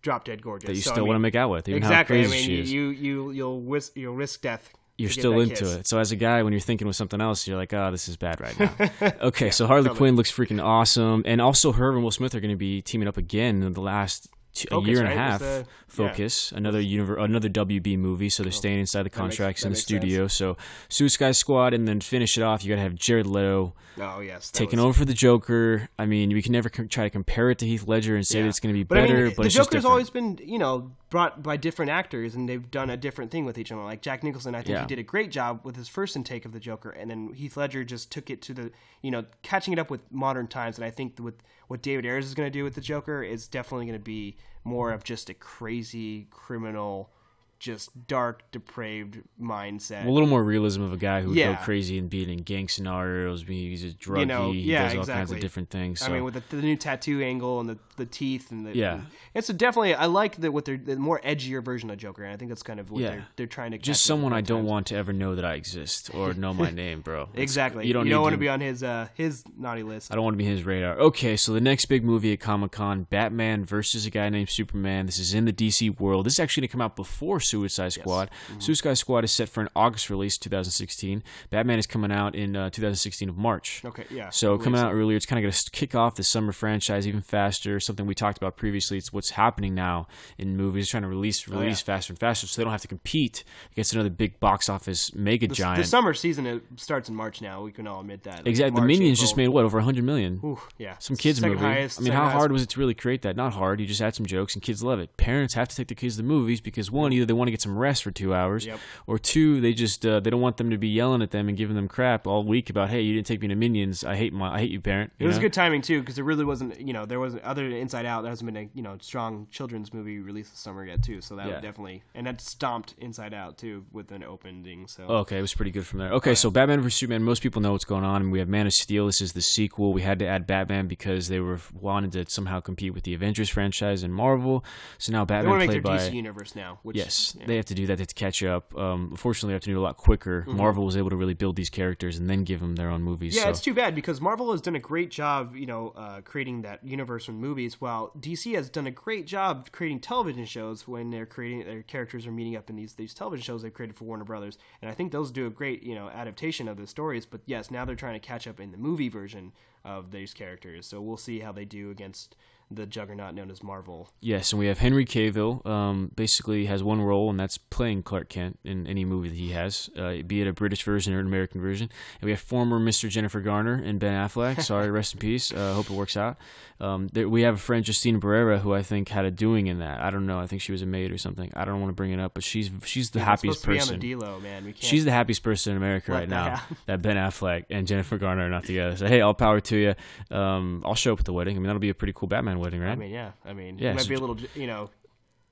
drop 0.01 0.25
dead 0.25 0.41
gorgeous. 0.41 0.67
that 0.67 0.75
you 0.75 0.81
So, 0.81 0.91
I 0.91 0.93
still 0.93 1.03
mean, 1.05 1.09
want 1.09 1.15
to 1.15 1.21
make 1.21 1.35
out 1.35 1.49
with, 1.49 1.67
even 1.69 1.77
exactly. 1.81 2.17
how 2.17 2.23
I 2.23 2.27
crazy 2.27 2.37
mean, 2.37 2.45
she 2.45 2.61
is. 2.61 2.71
you 2.71 2.89
you 2.89 3.31
you'll 3.31 3.61
risk 3.61 3.95
you'll 3.95 4.15
risk 4.15 4.41
death. 4.41 4.71
You're 4.97 5.09
still 5.09 5.39
into 5.39 5.55
kiss. 5.55 5.73
it. 5.75 5.87
So 5.87 5.99
as 5.99 6.11
a 6.11 6.15
guy, 6.15 6.43
when 6.43 6.53
you're 6.53 6.59
thinking 6.59 6.87
with 6.87 6.95
something 6.95 7.19
else, 7.19 7.47
you're 7.47 7.57
like, 7.57 7.73
oh, 7.73 7.91
this 7.91 8.07
is 8.07 8.15
bad 8.17 8.39
right 8.39 8.57
now. 8.59 9.11
okay, 9.21 9.49
so 9.51 9.67
Harley 9.67 9.83
totally. 9.83 9.97
Quinn 9.97 10.15
looks 10.15 10.31
freaking 10.31 10.63
awesome, 10.63 11.23
and 11.25 11.41
also 11.41 11.71
her 11.73 11.91
and 11.91 12.03
Will 12.03 12.11
Smith 12.11 12.33
are 12.35 12.39
going 12.39 12.51
to 12.51 12.57
be 12.57 12.81
teaming 12.81 13.07
up 13.07 13.17
again 13.17 13.61
in 13.63 13.73
the 13.73 13.81
last 13.81 14.29
two, 14.55 14.67
a 14.71 14.81
year 14.81 14.99
and 14.99 15.07
right? 15.07 15.13
a 15.15 15.19
half. 15.19 15.39
the- 15.39 15.65
Focus, 15.87 16.51
another 16.51 16.81
univer- 16.81 17.23
another 17.23 17.47
WB 17.47 17.97
movie, 17.97 18.27
so 18.27 18.43
they're 18.43 18.49
oh. 18.49 18.51
staying 18.51 18.79
inside 18.79 19.03
the 19.03 19.09
contracts 19.09 19.61
that 19.61 19.67
in 19.67 19.71
the 19.71 19.75
makes 19.75 19.83
studio. 19.83 20.27
So 20.27 20.57
Suicide 20.89 21.37
Squad, 21.37 21.73
and 21.73 21.87
then 21.87 22.01
finish 22.01 22.37
it 22.37 22.41
off. 22.41 22.65
You 22.65 22.69
got 22.69 22.75
to 22.75 22.81
have 22.81 22.95
Jared 22.95 23.27
Leto 23.27 23.73
Oh 23.97 24.19
yes, 24.19 24.51
taking 24.51 24.79
was- 24.79 24.87
over 24.87 24.99
for 24.99 25.05
the 25.05 25.13
Joker. 25.13 25.87
I 25.97 26.05
mean, 26.05 26.33
we 26.33 26.41
can 26.41 26.51
never 26.51 26.67
try 26.67 27.05
to 27.05 27.09
compare 27.09 27.49
it 27.49 27.59
to 27.59 27.65
Heath 27.65 27.87
Ledger 27.87 28.15
and 28.17 28.27
say 28.27 28.41
that 28.41 28.47
it's 28.49 28.59
going 28.59 28.73
to 28.73 28.77
be 28.77 28.83
But 28.83 28.95
better, 28.95 29.17
I 29.17 29.23
mean, 29.27 29.33
but 29.37 29.43
the 29.43 29.49
Joker's 29.49 29.85
always 29.85 30.09
been, 30.09 30.37
you 30.43 30.59
know, 30.59 30.91
brought 31.09 31.41
by 31.41 31.55
different 31.55 31.91
actors, 31.91 32.35
and 32.35 32.49
they've 32.49 32.69
done 32.69 32.89
a 32.89 32.97
different 32.97 33.31
thing 33.31 33.45
with 33.45 33.57
each 33.57 33.71
other. 33.71 33.81
Like 33.83 34.01
Jack 34.01 34.21
Nicholson, 34.21 34.53
I 34.53 34.57
think 34.59 34.69
Yeah. 34.69 34.81
he 34.81 34.87
did 34.87 34.99
a 34.99 35.03
great 35.03 35.31
job 35.31 35.61
with 35.63 35.77
his 35.77 35.87
first 35.87 36.17
intake 36.17 36.43
of 36.43 36.51
the 36.51 36.59
Joker, 36.59 36.89
and 36.89 37.09
then 37.09 37.31
Heath 37.33 37.55
Ledger 37.55 37.85
just 37.85 38.11
took 38.11 38.29
it 38.29 38.41
to 38.41 38.53
the, 38.53 38.71
you 39.01 39.11
know, 39.11 39.23
catching 39.43 39.71
it 39.71 39.79
up 39.79 39.89
with 39.89 40.01
modern 40.11 40.47
times. 40.47 40.77
And 40.77 40.83
I 40.83 40.89
think 40.89 41.17
with 41.21 41.35
what 41.67 41.81
David 41.81 42.05
Ayers 42.05 42.25
is 42.25 42.33
going 42.33 42.47
to 42.47 42.57
do 42.57 42.63
with 42.63 42.75
the 42.75 42.81
Joker 42.81 43.23
is 43.23 43.47
definitely 43.47 43.85
going 43.87 43.99
to 43.99 44.03
be 44.03 44.37
more 44.63 44.91
of 44.91 45.03
just 45.03 45.29
a 45.29 45.33
crazy 45.33 46.27
criminal, 46.31 47.11
just 47.59 48.07
dark, 48.07 48.43
depraved 48.51 49.21
mindset. 49.41 50.05
a 50.05 50.09
little 50.09 50.27
more 50.27 50.43
realism 50.43 50.81
of 50.83 50.93
a 50.93 50.97
guy 50.97 51.21
who 51.21 51.29
would 51.29 51.37
Yeah. 51.37 51.53
go 51.53 51.61
crazy 51.63 51.97
and 51.97 52.09
being 52.09 52.29
in 52.29 52.39
gang 52.39 52.67
scenarios. 52.67 53.43
He's 53.47 53.83
a 53.83 53.87
druggie, 53.89 54.19
You 54.19 54.25
know, 54.25 54.51
he 54.51 54.59
yeah, 54.59 54.93
does 54.93 55.09
all 55.09 55.15
kinds 55.15 55.31
of 55.31 55.39
different 55.39 55.69
things. 55.69 56.01
I 56.03 56.09
mean, 56.09 56.23
with 56.23 56.33
the, 56.35 56.43
the 56.55 56.61
new 56.61 56.75
tattoo 56.75 57.21
angle 57.21 57.59
and 57.59 57.69
the, 57.69 57.77
the 57.97 58.05
teeth 58.05 58.51
and 58.51 58.65
the 58.65 58.75
Yeah. 58.75 59.01
it's 59.33 59.49
a 59.49 59.53
definitely 59.53 59.95
I 59.95 60.05
like 60.05 60.37
that 60.37 60.51
what 60.51 60.65
they're 60.65 60.77
the 60.77 60.95
more 60.97 61.19
edgier 61.21 61.63
version 61.63 61.89
of 61.89 61.97
Joker, 61.97 62.23
and 62.23 62.33
I 62.33 62.37
think 62.37 62.49
that's 62.49 62.63
kind 62.63 62.79
of 62.79 62.91
what 62.91 63.01
Yeah. 63.01 63.09
they're 63.09 63.27
they're 63.37 63.47
trying 63.47 63.71
to 63.71 63.77
just 63.77 64.05
someone 64.05 64.33
I 64.33 64.41
don't 64.41 64.59
times. 64.59 64.69
want 64.69 64.87
to 64.87 64.95
ever 64.97 65.13
know 65.13 65.35
that 65.35 65.45
I 65.45 65.55
exist 65.55 66.11
or 66.13 66.33
know 66.33 66.53
my 66.53 66.69
name, 66.83 67.01
bro. 67.01 67.23
It's- 67.23 67.41
exactly. 67.43 67.87
You 67.87 67.93
don't, 67.93 68.05
need 68.07 68.15
want 68.15 68.31
to 68.33 68.37
to 68.37 68.39
be 68.39 68.49
on 68.49 68.59
his 68.61 68.83
uh 68.83 69.07
his 69.15 69.43
naughty 69.57 69.83
list. 69.83 70.11
I 70.11 70.15
don't 70.15 70.23
want 70.23 70.33
to 70.35 70.37
be 70.37 70.45
his 70.45 70.63
radar. 70.63 70.99
Okay, 70.99 71.35
so 71.37 71.53
the 71.53 71.61
next 71.61 71.85
big 71.85 72.03
movie 72.03 72.33
at 72.33 72.39
Comic 72.39 72.71
Con, 72.71 73.03
Batman 73.09 73.63
versus 73.65 74.05
a 74.05 74.09
guy 74.09 74.29
named 74.29 74.49
Superman. 74.49 75.05
This 75.05 75.19
is 75.19 75.33
in 75.33 75.45
the 75.45 75.53
DC 75.53 75.99
world. 75.99 76.25
This 76.25 76.33
is 76.33 76.39
actually 76.39 76.61
going 76.61 76.67
to 76.69 76.71
come 76.73 76.81
out 76.81 76.95
before 76.95 77.39
Suicide 77.45 77.93
Squad. 77.93 78.29
Suicide 78.59 78.95
Squad 78.95 79.23
is 79.23 79.31
set 79.31 79.49
for 79.49 79.61
an 79.61 79.69
August 79.75 80.09
release, 80.09 80.37
2016. 80.37 81.23
Batman 81.49 81.79
is 81.79 81.87
coming 81.87 82.11
out 82.11 82.35
in 82.35 82.55
uh, 82.55 82.69
2016 82.69 83.29
of 83.29 83.37
March. 83.37 83.81
Okay, 83.85 84.05
yeah. 84.09 84.29
So 84.29 84.57
coming 84.57 84.79
out 84.81 84.93
earlier, 84.93 85.17
it's 85.17 85.25
kind 85.25 85.37
of 85.39 85.43
going 85.43 85.53
to 85.53 85.71
kick 85.71 85.95
off 85.95 86.15
the 86.15 86.23
summer 86.23 86.51
franchise 86.51 87.07
even 87.07 87.21
faster. 87.21 87.79
Something 87.79 88.05
we 88.05 88.15
talked 88.15 88.37
about 88.37 88.57
previously. 88.57 88.97
It's 88.97 89.13
what's 89.13 89.31
happening 89.31 89.75
now 89.75 90.07
in 90.37 90.57
movies, 90.57 90.89
trying 90.89 91.03
to 91.03 91.09
release 91.09 91.47
release 91.47 91.55
Oh, 91.55 91.91
yeah. 91.91 91.95
faster 91.95 92.11
and 92.13 92.19
faster, 92.19 92.47
so 92.47 92.59
they 92.61 92.63
don't 92.63 92.71
have 92.71 92.81
to 92.81 92.87
compete 92.87 93.43
against 93.71 93.93
another 93.93 94.09
big 94.09 94.39
box 94.39 94.69
office 94.69 95.13
mega 95.15 95.47
The, 95.47 95.55
giant. 95.55 95.77
the 95.83 95.87
summer 95.87 96.13
season 96.13 96.45
it 96.45 96.63
starts 96.77 97.09
in 97.09 97.15
March 97.15 97.41
now. 97.41 97.61
We 97.61 97.71
can 97.71 97.87
all 97.87 98.01
admit 98.01 98.23
that. 98.23 98.37
Like, 98.37 98.47
exactly. 98.47 98.75
The 98.75 98.81
March, 98.81 98.87
Minions 98.87 99.19
just 99.19 99.37
made 99.37 99.47
what 99.49 99.65
over 99.65 99.77
100 99.77 100.03
million. 100.03 100.39
Ooh, 100.43 100.59
yeah. 100.77 100.97
Some 100.99 101.15
kids 101.15 101.39
Second 101.39 101.53
movie. 101.55 101.65
Highest, 101.65 101.99
I 101.99 102.03
mean, 102.03 102.13
how 102.13 102.21
highest. 102.23 102.35
hard 102.37 102.51
was 102.51 102.61
it 102.63 102.69
to 102.69 102.79
really 102.79 102.93
create 102.93 103.21
that? 103.23 103.35
Not 103.35 103.53
hard. 103.53 103.79
You 103.79 103.85
just 103.85 104.01
add 104.01 104.15
some 104.15 104.25
jokes 104.25 104.53
and 104.55 104.61
kids 104.63 104.83
love 104.83 104.99
it. 104.99 105.15
Parents 105.17 105.53
have 105.55 105.67
to 105.67 105.75
take 105.75 105.87
the 105.87 105.95
kids 105.95 106.15
to 106.15 106.21
the 106.21 106.27
movies 106.27 106.61
because 106.61 106.89
one, 106.91 107.11
either 107.13 107.25
they 107.25 107.33
want 107.37 107.47
to 107.47 107.51
get 107.51 107.61
some 107.61 107.77
rest 107.77 108.03
for 108.03 108.11
two 108.11 108.33
hours, 108.33 108.65
Yep. 108.65 108.79
or 109.07 109.17
two, 109.19 109.61
they 109.61 109.73
just 109.73 110.05
uh, 110.05 110.19
they 110.19 110.29
don't 110.29 110.41
want 110.41 110.57
them 110.57 110.69
to 110.71 110.77
be 110.77 110.87
yelling 110.89 111.21
at 111.21 111.31
them 111.31 111.47
and 111.47 111.57
giving 111.57 111.75
them 111.75 111.87
crap 111.87 112.25
all 112.27 112.43
week 112.43 112.69
about, 112.69 112.89
hey, 112.89 113.01
you 113.01 113.13
didn't 113.13 113.27
take 113.27 113.41
me 113.41 113.47
to 113.49 113.55
Minions. 113.55 114.03
I 114.03 114.15
hate 114.15 114.33
my, 114.33 114.53
I 114.55 114.59
hate 114.59 114.71
you, 114.71 114.81
parent. 114.81 115.11
It 115.19 115.23
You 115.23 115.27
was 115.27 115.37
know? 115.37 115.43
good 115.43 115.53
timing 115.53 115.81
too, 115.81 115.99
because 115.99 116.15
there 116.15 116.23
really 116.25 116.45
wasn't, 116.45 116.79
you 116.79 116.93
know, 116.93 117.05
there 117.05 117.19
wasn't 117.19 117.43
other 117.43 117.63
than 117.69 117.77
Inside 117.77 118.05
Out. 118.05 118.21
There 118.23 118.31
hasn't 118.31 118.51
been 118.51 118.57
a, 118.65 118.69
you 118.73 118.81
know, 118.81 118.97
strong 119.01 119.47
children's 119.51 119.93
movie 119.93 120.19
released 120.19 120.51
this 120.51 120.59
summer 120.59 120.85
yet 120.85 121.03
too. 121.03 121.21
So 121.21 121.35
that 121.35 121.47
Yeah. 121.47 121.53
would 121.55 121.61
definitely, 121.63 122.03
and 122.13 122.27
that 122.27 122.41
stomped 122.41 122.95
Inside 122.97 123.33
Out 123.33 123.57
too 123.57 123.85
with 123.91 124.11
an 124.11 124.23
opening. 124.23 124.87
So 124.87 125.03
okay, 125.03 125.37
it 125.37 125.41
was 125.41 125.53
pretty 125.53 125.71
good 125.71 125.85
from 125.85 125.99
there. 125.99 126.11
Okay, 126.13 126.35
so 126.35 126.49
Batman 126.49 126.81
vs 126.81 126.95
Superman. 126.99 127.23
Most 127.23 127.41
people 127.43 127.61
know 127.61 127.71
what's 127.71 127.85
going 127.85 128.03
on, 128.03 128.21
and 128.21 128.31
we 128.31 128.39
have 128.39 128.47
Man 128.47 128.65
of 128.67 128.73
Steel. 128.73 129.05
This 129.07 129.21
is 129.21 129.33
the 129.33 129.41
sequel. 129.41 129.93
We 129.93 130.01
had 130.01 130.19
to 130.19 130.25
add 130.27 130.45
Batman 130.47 130.87
because 130.87 131.27
they 131.27 131.39
were 131.39 131.59
wanted 131.73 132.11
to 132.13 132.25
somehow 132.31 132.59
compete 132.59 132.93
with 132.93 133.03
the 133.03 133.13
Avengers 133.13 133.49
franchise 133.49 134.03
and 134.03 134.13
Marvel. 134.13 134.63
So 134.97 135.11
now 135.11 135.25
they 135.25 135.33
Batman 135.35 135.49
want 135.51 135.61
to 135.61 135.67
make 135.67 135.83
played 135.83 135.83
their 135.83 135.97
by 136.07 136.09
DC 136.11 136.13
universe 136.15 136.55
now. 136.55 136.79
Which, 136.83 136.97
Yes, 136.97 137.24
yeah. 137.33 137.45
they 137.47 137.55
have 137.55 137.65
to 137.65 137.73
do 137.73 137.87
that. 137.87 137.95
They 137.95 138.01
have 138.01 138.07
to 138.09 138.15
catch 138.15 138.43
up. 138.43 138.77
Um, 138.77 139.07
unfortunately, 139.11 139.49
they 139.49 139.55
have 139.55 139.63
to 139.63 139.69
do 139.69 139.75
it 139.77 139.79
a 139.79 139.81
lot 139.81 139.97
quicker. 139.97 140.41
Mm-hmm. 140.41 140.57
Marvel 140.57 140.85
was 140.85 140.97
able 140.97 141.09
to 141.09 141.15
really 141.15 141.33
build 141.33 141.55
these 141.55 141.69
characters 141.69 142.17
and 142.17 142.29
then 142.29 142.43
give 142.43 142.59
them 142.59 142.75
their 142.75 142.89
own 142.89 143.01
movies. 143.01 143.35
Yeah, 143.35 143.43
so. 143.43 143.49
it's 143.49 143.61
too 143.61 143.73
bad 143.73 143.95
because 143.95 144.21
Marvel 144.21 144.51
has 144.51 144.61
done 144.61 144.75
a 144.75 144.79
great 144.79 145.09
job, 145.09 145.55
you 145.55 145.65
know, 145.65 145.93
uh, 145.95 146.21
creating 146.21 146.61
that 146.63 146.85
universe 146.85 147.27
in 147.27 147.35
movies, 147.35 147.79
while 147.79 148.11
DC 148.19 148.53
has 148.55 148.69
done 148.69 148.87
a 148.87 148.91
great 148.91 149.25
job 149.25 149.71
creating 149.71 149.99
television 149.99 150.45
shows 150.45 150.87
when 150.87 151.09
they're 151.09 151.25
creating 151.25 151.65
their 151.65 151.83
characters 151.83 152.27
are 152.27 152.31
meeting 152.31 152.55
up 152.55 152.69
in 152.69 152.75
these 152.75 152.93
these 152.93 153.13
television 153.13 153.43
shows 153.43 153.61
they've 153.61 153.73
created 153.73 153.95
for 153.95 154.05
Warner 154.05 154.25
Brothers, 154.25 154.57
and 154.81 154.91
I 154.91 154.93
think 154.93 155.11
those 155.11 155.31
do 155.31 155.47
a 155.47 155.49
great, 155.49 155.83
you 155.83 155.95
know, 155.95 156.09
adaptation 156.09 156.67
of 156.67 156.77
the 156.77 156.87
stories. 156.87 157.25
But 157.25 157.41
yes, 157.45 157.71
now 157.71 157.85
they're 157.85 157.95
trying 157.95 158.19
to 158.19 158.25
catch 158.25 158.47
up 158.47 158.59
in 158.59 158.71
the 158.71 158.77
movie 158.77 159.09
version 159.09 159.53
of 159.83 160.11
these 160.11 160.33
characters, 160.33 160.87
so 160.87 161.01
we'll 161.01 161.17
see 161.17 161.39
how 161.39 161.51
they 161.51 161.65
do 161.65 161.91
against 161.91 162.35
the 162.71 162.85
juggernaut 162.85 163.33
known 163.35 163.51
as 163.51 163.61
Marvel. 163.63 164.09
Yes, 164.21 164.51
and 164.51 164.59
we 164.59 164.67
have 164.67 164.79
Henry 164.79 165.05
Cavill. 165.05 165.65
Um, 165.65 166.11
basically, 166.15 166.65
has 166.65 166.83
one 166.83 167.01
role, 167.01 167.29
and 167.29 167.39
that's 167.39 167.57
playing 167.57 168.03
Clark 168.03 168.29
Kent 168.29 168.59
in 168.63 168.87
any 168.87 169.05
movie 169.05 169.29
that 169.29 169.37
he 169.37 169.51
has, 169.51 169.89
uh, 169.97 170.15
be 170.25 170.41
it 170.41 170.47
a 170.47 170.53
British 170.53 170.83
version 170.83 171.13
or 171.13 171.19
an 171.19 171.27
American 171.27 171.61
version. 171.61 171.89
And 172.19 172.25
we 172.25 172.31
have 172.31 172.39
former 172.39 172.79
Mr. 172.79 173.09
Jennifer 173.09 173.39
Garner 173.41 173.73
and 173.75 173.99
Ben 173.99 174.13
Affleck. 174.13 174.61
Sorry, 174.63 174.89
rest 174.89 175.13
in 175.13 175.19
peace. 175.19 175.53
Uh, 175.53 175.73
hope 175.73 175.85
it 175.89 175.93
works 175.93 176.17
out. 176.17 176.37
Um, 176.79 177.07
there, 177.13 177.29
we 177.29 177.43
have 177.43 177.55
a 177.55 177.57
friend, 177.57 177.85
Justine 177.85 178.19
Barrera, 178.19 178.59
who 178.59 178.73
I 178.73 178.83
think 178.83 179.07
had 179.09 179.23
a 179.23 179.31
doing 179.31 179.67
in 179.67 179.79
that. 179.79 180.01
I 180.01 180.09
don't 180.09 180.25
know. 180.25 180.39
I 180.39 180.47
think 180.47 180.61
she 180.61 180.73
was 180.73 180.81
a 180.81 180.85
maid 180.85 181.11
or 181.11 181.17
something. 181.17 181.49
I 181.55 181.63
don't 181.63 181.79
want 181.79 181.89
to 181.91 181.95
bring 181.95 182.11
it 182.11 182.19
up, 182.19 182.33
but 182.33 182.43
she's 182.43 182.69
she's 182.83 183.11
the 183.11 183.19
It's 183.19 183.25
happiest 183.25 183.63
person. 183.63 183.93
to 183.93 183.99
be 183.99 184.13
on 184.13 184.19
the 184.19 184.25
D-Lo, 184.25 184.39
man. 184.41 184.65
We 184.65 184.73
can't. 184.73 184.83
She's 184.83 185.05
the 185.05 185.11
happiest 185.11 185.41
person 185.41 185.71
in 185.71 185.77
America 185.77 186.11
right 186.11 186.27
now. 186.27 186.55
happen. 186.57 186.77
That 186.87 187.01
Ben 187.01 187.15
Affleck 187.15 187.65
and 187.69 187.87
Jennifer 187.87 188.17
Garner 188.17 188.47
are 188.47 188.49
not 188.49 188.65
together. 188.65 188.97
So 188.97 189.07
hey, 189.07 189.21
all 189.21 189.33
power 189.33 189.61
to 189.61 189.77
you. 189.77 190.35
Um, 190.35 190.81
I'll 190.85 190.95
show 190.95 191.13
up 191.13 191.19
at 191.19 191.25
the 191.25 191.31
wedding. 191.33 191.55
I 191.55 191.59
mean, 191.59 191.67
that'll 191.67 191.79
be 191.79 191.89
a 191.89 191.93
pretty 191.95 192.13
cool 192.13 192.27
Batman 192.27 192.54
wedding, 192.59 192.81
right? 192.81 192.91
I 192.91 192.95
mean, 192.95 193.11
yeah. 193.11 193.31
I 193.43 193.53
mean, 193.53 193.77
Yeah, 193.77 193.91
it 193.91 193.95
might 193.95 194.03
so 194.03 194.09
be 194.09 194.15
a 194.15 194.19
little, 194.19 194.37
you 194.55 194.67
know, 194.67 194.89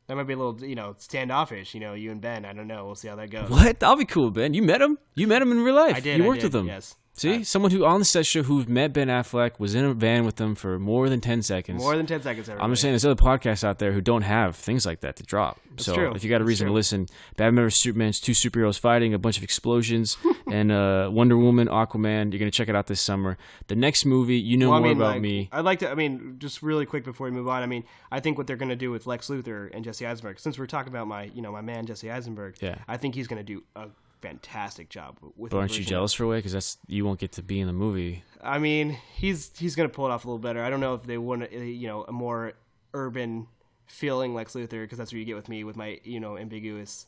that 0.07 0.15
might 0.15 0.27
be 0.27 0.33
a 0.33 0.37
little, 0.37 0.63
you 0.63 0.75
know, 0.75 0.95
standoffish. 0.97 1.73
You 1.73 1.79
know, 1.79 1.93
you 1.93 2.11
and 2.11 2.19
Ben. 2.19 2.45
I 2.45 2.53
don't 2.53 2.67
know. 2.67 2.85
We'll 2.85 2.95
see 2.95 3.07
how 3.07 3.15
that 3.15 3.29
goes. 3.29 3.49
What? 3.49 3.79
That'll 3.79 3.95
be 3.95 4.05
cool, 4.05 4.31
Ben. 4.31 4.53
You 4.53 4.63
met 4.63 4.81
him? 4.81 4.97
You 5.15 5.27
met 5.27 5.41
him 5.41 5.51
in 5.51 5.61
real 5.61 5.75
life. 5.75 5.95
I 5.95 5.99
did. 5.99 6.17
You 6.17 6.25
worked 6.25 6.41
did, 6.41 6.53
with 6.53 6.61
him. 6.61 6.67
Yes. 6.67 6.95
See, 7.15 7.43
someone 7.43 7.69
who 7.69 7.85
on 7.85 7.99
the 7.99 8.05
set 8.05 8.25
show 8.25 8.41
who 8.41 8.65
met 8.65 8.91
Ben 8.91 9.07
Affleck 9.07 9.59
was 9.59 9.75
in 9.75 9.85
a 9.85 9.93
van 9.93 10.25
with 10.25 10.37
them 10.37 10.55
for 10.55 10.79
more 10.79 11.09
than 11.09 11.21
ten 11.21 11.43
seconds. 11.43 11.79
More 11.79 11.95
than 11.95 12.07
ten 12.07 12.23
seconds. 12.23 12.49
Everybody. 12.49 12.65
I'm 12.65 12.71
just 12.71 12.81
saying, 12.81 12.93
there's 12.93 13.05
other 13.05 13.21
podcasts 13.21 13.63
out 13.63 13.77
there 13.77 13.91
who 13.91 14.01
don't 14.01 14.23
have 14.23 14.55
things 14.55 14.83
like 14.83 15.01
that 15.01 15.17
to 15.17 15.23
drop. 15.23 15.59
so 15.77 15.93
true. 15.93 16.11
if 16.15 16.23
you 16.23 16.29
got 16.31 16.37
a 16.37 16.39
That's 16.39 16.47
reason 16.47 16.67
to 16.67 16.73
listen, 16.73 17.07
Batman 17.37 17.65
vs 17.65 17.79
Superman's 17.79 18.19
two 18.19 18.31
superheroes 18.31 18.79
fighting, 18.79 19.13
a 19.13 19.19
bunch 19.19 19.37
of 19.37 19.43
explosions, 19.43 20.17
and 20.51 20.71
uh, 20.71 21.09
Wonder 21.13 21.37
Woman, 21.37 21.67
Aquaman. 21.67 22.31
You're 22.31 22.39
gonna 22.39 22.49
check 22.49 22.67
it 22.67 22.75
out 22.75 22.87
this 22.87 22.99
summer. 23.01 23.37
The 23.67 23.75
next 23.75 24.05
movie, 24.05 24.37
you 24.39 24.57
know 24.57 24.69
Well, 24.69 24.77
I 24.77 24.79
more 24.79 24.89
mean, 24.89 24.97
about 24.97 25.13
like, 25.13 25.21
me. 25.21 25.49
I'd 25.51 25.65
like 25.65 25.79
to. 25.79 25.91
I 25.91 25.95
mean, 25.95 26.37
just 26.39 26.63
really 26.63 26.87
quick 26.87 27.03
before 27.03 27.25
we 27.25 27.31
move 27.31 27.47
on. 27.47 27.61
I 27.61 27.67
mean, 27.67 27.83
I 28.11 28.21
think 28.21 28.39
what 28.39 28.47
they're 28.47 28.57
going 28.57 28.69
to 28.69 28.75
do 28.75 28.89
with 28.89 29.05
Lex 29.05 29.27
Luthor 29.27 29.69
and 29.71 29.85
Jesse 29.85 30.07
Eisenberg, 30.07 30.39
since 30.39 30.57
we're 30.57 30.65
talking 30.65 30.91
about 30.91 31.07
my, 31.07 31.25
you 31.25 31.43
know, 31.43 31.51
my 31.51 31.61
man 31.61 31.85
Jesse 31.85 32.09
Eisenberg. 32.09 32.55
Yeah. 32.59 32.79
I 32.87 32.97
think 32.97 33.13
he's 33.13 33.27
going 33.27 33.37
to 33.37 33.43
do 33.43 33.63
a 33.75 33.87
fantastic 34.23 34.89
job 34.89 35.17
with. 35.35 35.51
But 35.51 35.57
aren't 35.57 35.77
you 35.77 35.83
jealous 35.83 36.13
for 36.13 36.23
a 36.23 36.27
way? 36.27 36.37
Because 36.37 36.53
that's 36.53 36.77
you 36.87 37.05
won't 37.05 37.19
get 37.19 37.33
to 37.33 37.43
be 37.43 37.59
in 37.59 37.67
the 37.67 37.73
movie. 37.73 38.23
I 38.41 38.57
mean, 38.57 38.97
he's 39.15 39.51
he's 39.57 39.75
going 39.75 39.89
to 39.89 39.93
pull 39.93 40.05
it 40.05 40.11
off 40.11 40.25
a 40.25 40.27
little 40.27 40.39
better. 40.39 40.63
I 40.63 40.69
don't 40.69 40.79
know 40.79 40.93
if 40.95 41.03
they 41.03 41.17
want, 41.17 41.43
uh, 41.43 41.57
you 41.57 41.87
know, 41.87 42.05
a 42.07 42.11
more 42.11 42.53
urban 42.93 43.47
feeling 43.85 44.33
Lex 44.33 44.53
Luthor 44.53 44.81
because 44.83 44.97
that's 44.97 45.11
what 45.11 45.19
you 45.19 45.25
get 45.25 45.35
with 45.35 45.49
me 45.49 45.63
with 45.63 45.75
my, 45.75 45.99
you 46.03 46.19
know, 46.19 46.37
ambiguous 46.37 47.05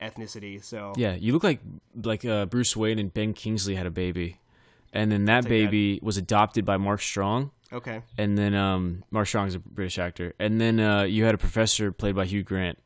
ethnicity. 0.00 0.62
So 0.62 0.92
Yeah, 0.96 1.14
you 1.14 1.32
look 1.32 1.44
like 1.44 1.60
like 2.02 2.24
uh, 2.24 2.46
Bruce 2.46 2.76
Wayne 2.76 2.98
and 2.98 3.12
Ben 3.12 3.32
Kingsley 3.32 3.74
had 3.74 3.86
a 3.86 3.90
baby, 3.90 4.40
and 4.92 5.10
then 5.10 5.24
that 5.26 5.42
take 5.42 5.42
that. 5.42 5.48
baby 5.48 6.00
was 6.02 6.16
adopted 6.16 6.64
by 6.64 6.76
Mark 6.76 7.02
Strong. 7.02 7.50
okay. 7.72 8.02
and 8.16 8.38
then 8.38 8.54
um, 8.54 9.02
Mark 9.10 9.26
Strong 9.26 9.48
is 9.48 9.56
a 9.56 9.58
British 9.58 9.98
actor, 9.98 10.34
and 10.38 10.60
then 10.60 10.78
uh, 10.78 11.02
you 11.02 11.24
had 11.24 11.34
a 11.34 11.38
professor 11.38 11.90
played 11.90 12.14
by 12.14 12.24
Hugh 12.24 12.44
Grant, 12.44 12.78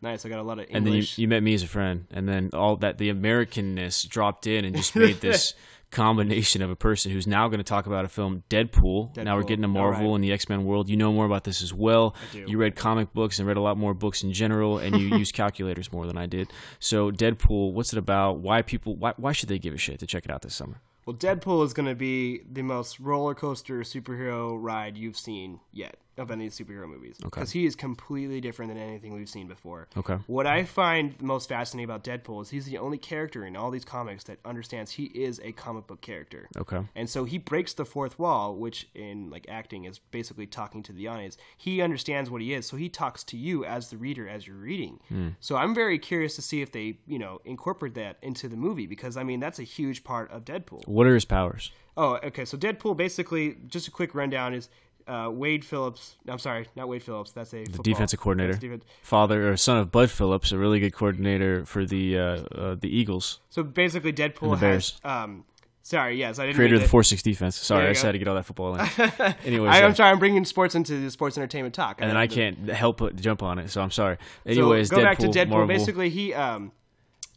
Nice. 0.00 0.24
I 0.24 0.28
got 0.28 0.38
a 0.38 0.42
lot 0.42 0.58
of 0.58 0.66
English. 0.66 0.76
and 0.76 0.86
then 0.86 0.94
you, 0.94 1.02
you 1.16 1.28
met 1.28 1.42
me 1.42 1.54
as 1.54 1.62
a 1.62 1.66
friend, 1.66 2.06
and 2.10 2.28
then 2.28 2.50
all 2.52 2.76
that 2.76 2.98
the 2.98 3.12
Americanness 3.12 4.08
dropped 4.08 4.46
in 4.46 4.64
and 4.64 4.76
just 4.76 4.94
made 4.94 5.20
this 5.20 5.54
combination 5.90 6.62
of 6.62 6.70
a 6.70 6.76
person 6.76 7.10
who's 7.10 7.26
now 7.26 7.48
going 7.48 7.58
to 7.58 7.64
talk 7.64 7.86
about 7.86 8.04
a 8.04 8.08
film 8.08 8.42
Deadpool. 8.50 9.16
Now 9.16 9.36
we're 9.36 9.42
getting 9.42 9.62
to 9.62 9.68
Marvel 9.68 10.10
right. 10.10 10.14
and 10.16 10.24
the 10.24 10.32
X 10.32 10.48
Men 10.48 10.64
world. 10.64 10.88
You 10.88 10.96
know 10.96 11.12
more 11.12 11.26
about 11.26 11.44
this 11.44 11.62
as 11.62 11.72
well. 11.72 12.14
You 12.32 12.58
read 12.58 12.76
comic 12.76 13.12
books 13.12 13.38
and 13.38 13.48
read 13.48 13.56
a 13.56 13.60
lot 13.60 13.76
more 13.76 13.94
books 13.94 14.22
in 14.22 14.32
general, 14.32 14.78
and 14.78 14.98
you 14.98 15.16
use 15.16 15.32
calculators 15.32 15.92
more 15.92 16.06
than 16.06 16.16
I 16.16 16.26
did. 16.26 16.52
So 16.78 17.10
Deadpool, 17.10 17.72
what's 17.72 17.92
it 17.92 17.98
about? 17.98 18.38
Why 18.38 18.62
people? 18.62 18.96
Why, 18.96 19.14
why 19.16 19.32
should 19.32 19.48
they 19.48 19.58
give 19.58 19.74
a 19.74 19.78
shit 19.78 19.98
to 20.00 20.06
check 20.06 20.24
it 20.24 20.30
out 20.30 20.42
this 20.42 20.54
summer? 20.54 20.80
Well, 21.06 21.16
Deadpool 21.16 21.64
is 21.64 21.72
going 21.72 21.88
to 21.88 21.94
be 21.94 22.42
the 22.50 22.60
most 22.60 23.00
roller 23.00 23.34
coaster 23.34 23.80
superhero 23.80 24.56
ride 24.60 24.98
you've 24.98 25.16
seen 25.16 25.60
yet 25.72 25.96
of 26.18 26.30
any 26.30 26.48
superhero 26.48 26.88
movies. 26.88 27.16
Okay. 27.24 27.40
Because 27.40 27.52
he 27.52 27.66
is 27.66 27.76
completely 27.76 28.40
different 28.40 28.72
than 28.72 28.80
anything 28.80 29.14
we've 29.14 29.28
seen 29.28 29.48
before. 29.48 29.88
Okay. 29.96 30.18
What 30.26 30.46
I 30.46 30.64
find 30.64 31.20
most 31.22 31.48
fascinating 31.48 31.84
about 31.84 32.04
Deadpool 32.04 32.42
is 32.42 32.50
he's 32.50 32.66
the 32.66 32.78
only 32.78 32.98
character 32.98 33.44
in 33.44 33.56
all 33.56 33.70
these 33.70 33.84
comics 33.84 34.24
that 34.24 34.38
understands 34.44 34.92
he 34.92 35.04
is 35.04 35.40
a 35.42 35.52
comic 35.52 35.86
book 35.86 36.00
character. 36.00 36.48
Okay. 36.56 36.80
And 36.94 37.08
so 37.08 37.24
he 37.24 37.38
breaks 37.38 37.72
the 37.72 37.84
fourth 37.84 38.18
wall, 38.18 38.56
which 38.56 38.88
in 38.94 39.30
like 39.30 39.46
acting 39.48 39.84
is 39.84 39.98
basically 39.98 40.46
talking 40.46 40.82
to 40.84 40.92
the 40.92 41.08
audience. 41.08 41.36
He 41.56 41.80
understands 41.80 42.30
what 42.30 42.42
he 42.42 42.52
is, 42.52 42.66
so 42.66 42.76
he 42.76 42.88
talks 42.88 43.24
to 43.24 43.36
you 43.36 43.64
as 43.64 43.90
the 43.90 43.96
reader 43.96 44.28
as 44.28 44.46
you're 44.46 44.56
reading. 44.56 45.00
Hmm. 45.08 45.28
So 45.40 45.56
I'm 45.56 45.74
very 45.74 45.98
curious 45.98 46.34
to 46.36 46.42
see 46.42 46.62
if 46.62 46.72
they, 46.72 46.98
you 47.06 47.18
know, 47.18 47.40
incorporate 47.44 47.94
that 47.94 48.18
into 48.22 48.48
the 48.48 48.56
movie 48.56 48.86
because 48.86 49.16
I 49.16 49.22
mean 49.22 49.40
that's 49.40 49.58
a 49.58 49.64
huge 49.64 50.04
part 50.04 50.30
of 50.30 50.44
Deadpool. 50.44 50.86
What 50.86 51.06
are 51.06 51.14
his 51.14 51.24
powers? 51.24 51.70
Oh, 51.96 52.18
okay. 52.22 52.44
So 52.44 52.56
Deadpool 52.56 52.96
basically, 52.96 53.56
just 53.66 53.88
a 53.88 53.90
quick 53.90 54.14
rundown 54.14 54.54
is 54.54 54.68
uh, 55.08 55.30
Wade 55.30 55.64
Phillips. 55.64 56.16
I'm 56.28 56.38
sorry, 56.38 56.68
not 56.76 56.88
Wade 56.88 57.02
Phillips. 57.02 57.32
That's 57.32 57.52
a 57.54 57.64
The 57.64 57.78
defensive 57.82 58.20
coordinator. 58.20 58.54
Defense- 58.58 58.84
father 59.02 59.50
or 59.50 59.56
son 59.56 59.78
of 59.78 59.90
Bum 59.90 60.06
Phillips, 60.08 60.52
a 60.52 60.58
really 60.58 60.80
good 60.80 60.92
coordinator 60.92 61.64
for 61.64 61.84
the 61.84 62.18
uh, 62.18 62.22
uh, 62.22 62.74
the 62.74 62.88
Eagles, 62.88 63.40
So 63.50 63.62
basically, 63.62 64.12
Deadpool 64.12 64.50
the 64.52 64.56
Bears. 64.56 64.98
has. 65.02 65.24
Um, 65.24 65.44
sorry, 65.82 66.16
yes, 66.18 66.38
I 66.38 66.44
didn't. 66.46 66.56
creator 66.56 66.74
of 66.76 66.82
the 66.82 66.88
four 66.88 67.02
six 67.02 67.22
defense. 67.22 67.56
Sorry, 67.56 67.86
I 67.86 67.90
just 67.90 68.02
go. 68.02 68.08
had 68.08 68.12
to 68.12 68.18
get 68.18 68.28
all 68.28 68.34
that 68.34 68.44
football 68.46 68.74
in. 68.74 68.80
Anyways, 69.44 69.70
I, 69.74 69.82
uh, 69.82 69.86
I'm 69.86 69.94
sorry, 69.94 70.10
I'm 70.10 70.18
bringing 70.18 70.44
sports 70.44 70.74
into 70.74 71.00
the 71.00 71.10
sports 71.10 71.38
entertainment 71.38 71.74
talk. 71.74 72.00
and 72.00 72.10
then 72.10 72.16
I 72.16 72.26
can't 72.26 72.68
help 72.68 72.98
but 72.98 73.16
jump 73.16 73.42
on 73.42 73.58
it, 73.58 73.70
so 73.70 73.80
I'm 73.80 73.90
sorry. 73.90 74.18
So 74.46 74.50
Anyways, 74.50 74.90
go 74.90 74.98
Deadpool, 74.98 75.02
back 75.04 75.18
to 75.18 75.26
Deadpool. 75.28 75.48
Marvel. 75.48 75.66
Basically, 75.68 76.10
he 76.10 76.34
um, 76.34 76.72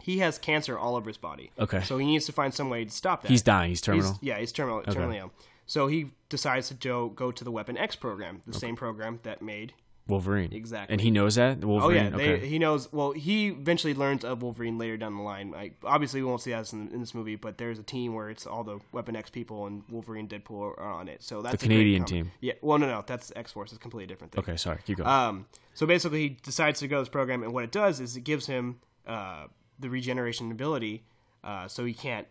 he 0.02 0.18
has 0.20 0.38
cancer 0.40 0.78
all 0.78 0.96
over 0.96 1.10
his 1.10 1.18
body. 1.18 1.52
Okay. 1.60 1.82
So 1.82 1.98
he 2.00 2.06
needs 2.06 2.26
to 2.26 2.32
find 2.32 2.54
some 2.54 2.70
way 2.70 2.86
to 2.86 2.92
stop 2.92 3.22
that. 3.22 3.30
he's 3.30 3.44
dying. 3.44 3.70
He's 3.70 3.80
He's- 3.86 3.86
terminal. 3.86 4.20
yeah, 4.22 4.40
he's 4.40 4.52
terminal, 4.52 4.82
terminally 4.82 5.20
ill. 5.20 5.32
So 5.72 5.88
he 5.88 6.12
decides 6.28 6.68
to 6.68 6.74
go, 6.74 7.08
go 7.08 7.32
to 7.32 7.46
the 7.46 7.50
Weapon 7.50 7.78
X 7.78 7.96
program, 7.96 8.42
the 8.46 8.52
same 8.54 8.76
program 8.76 9.22
that 9.24 9.42
made. 9.42 9.72
Wolverine. 10.06 10.52
Exactly. 10.52 10.92
And 10.92 11.00
he 11.00 11.12
knows 11.12 11.36
that 11.36 11.64
Wolverine. 11.64 12.14
Oh 12.14 12.18
yeah, 12.18 12.38
they, 12.40 12.46
he 12.46 12.60
knows. 12.60 12.92
Well, 12.92 13.14
he 13.14 13.48
eventually 13.48 13.94
learns 13.94 14.26
of 14.26 14.42
Wolverine 14.42 14.78
later 14.78 14.98
down 14.98 15.16
the 15.16 15.24
line. 15.24 15.50
Like 15.50 15.78
obviously, 15.86 16.22
we 16.22 16.28
won't 16.28 16.42
see 16.42 16.52
that 16.52 16.74
in, 16.74 16.92
in 16.92 17.00
this 17.00 17.14
movie, 17.14 17.38
but 17.38 17.58
there's 17.58 17.80
a 17.80 17.84
team 17.84 18.14
where 18.14 18.30
it's 18.30 18.46
all 18.46 18.66
the 18.66 18.80
Weapon 18.92 19.16
X 19.16 19.30
people 19.30 19.66
and 19.66 19.84
Wolverine, 19.90 20.28
Deadpool 20.28 20.78
are 20.78 20.82
on 20.82 21.08
it. 21.08 21.24
So 21.24 21.42
that's 21.42 21.54
a 21.54 21.58
great 21.58 21.70
Canadian 21.76 22.04
team. 22.04 22.32
Yeah. 22.42 22.56
Well, 22.60 22.78
no, 22.78 22.88
no, 22.88 23.06
that's 23.08 23.32
X 23.38 23.54
Force. 23.54 23.72
It's 23.72 23.78
a 23.78 23.82
completely 23.82 24.08
different 24.08 24.34
thing. 24.34 24.44
okay, 24.44 24.58
sorry. 24.58 24.80
Keep 24.86 24.98
going. 24.98 25.10
Um, 25.10 25.46
so 25.74 25.86
basically, 25.86 26.20
he 26.20 26.30
decides 26.44 26.82
to 26.82 26.90
go 26.90 26.98
to 26.98 27.04
this 27.04 27.10
program, 27.10 27.44
and 27.44 27.54
what 27.54 27.64
it 27.64 27.72
does 27.72 28.02
is 28.02 28.18
it 28.18 28.26
gives 28.26 28.46
him 28.46 28.82
uh, 29.08 29.46
the 29.80 29.90
regeneration 29.90 30.52
ability, 30.52 31.06
uh, 31.46 31.70
so 31.70 31.86
he 31.86 31.94
can't 31.94 32.28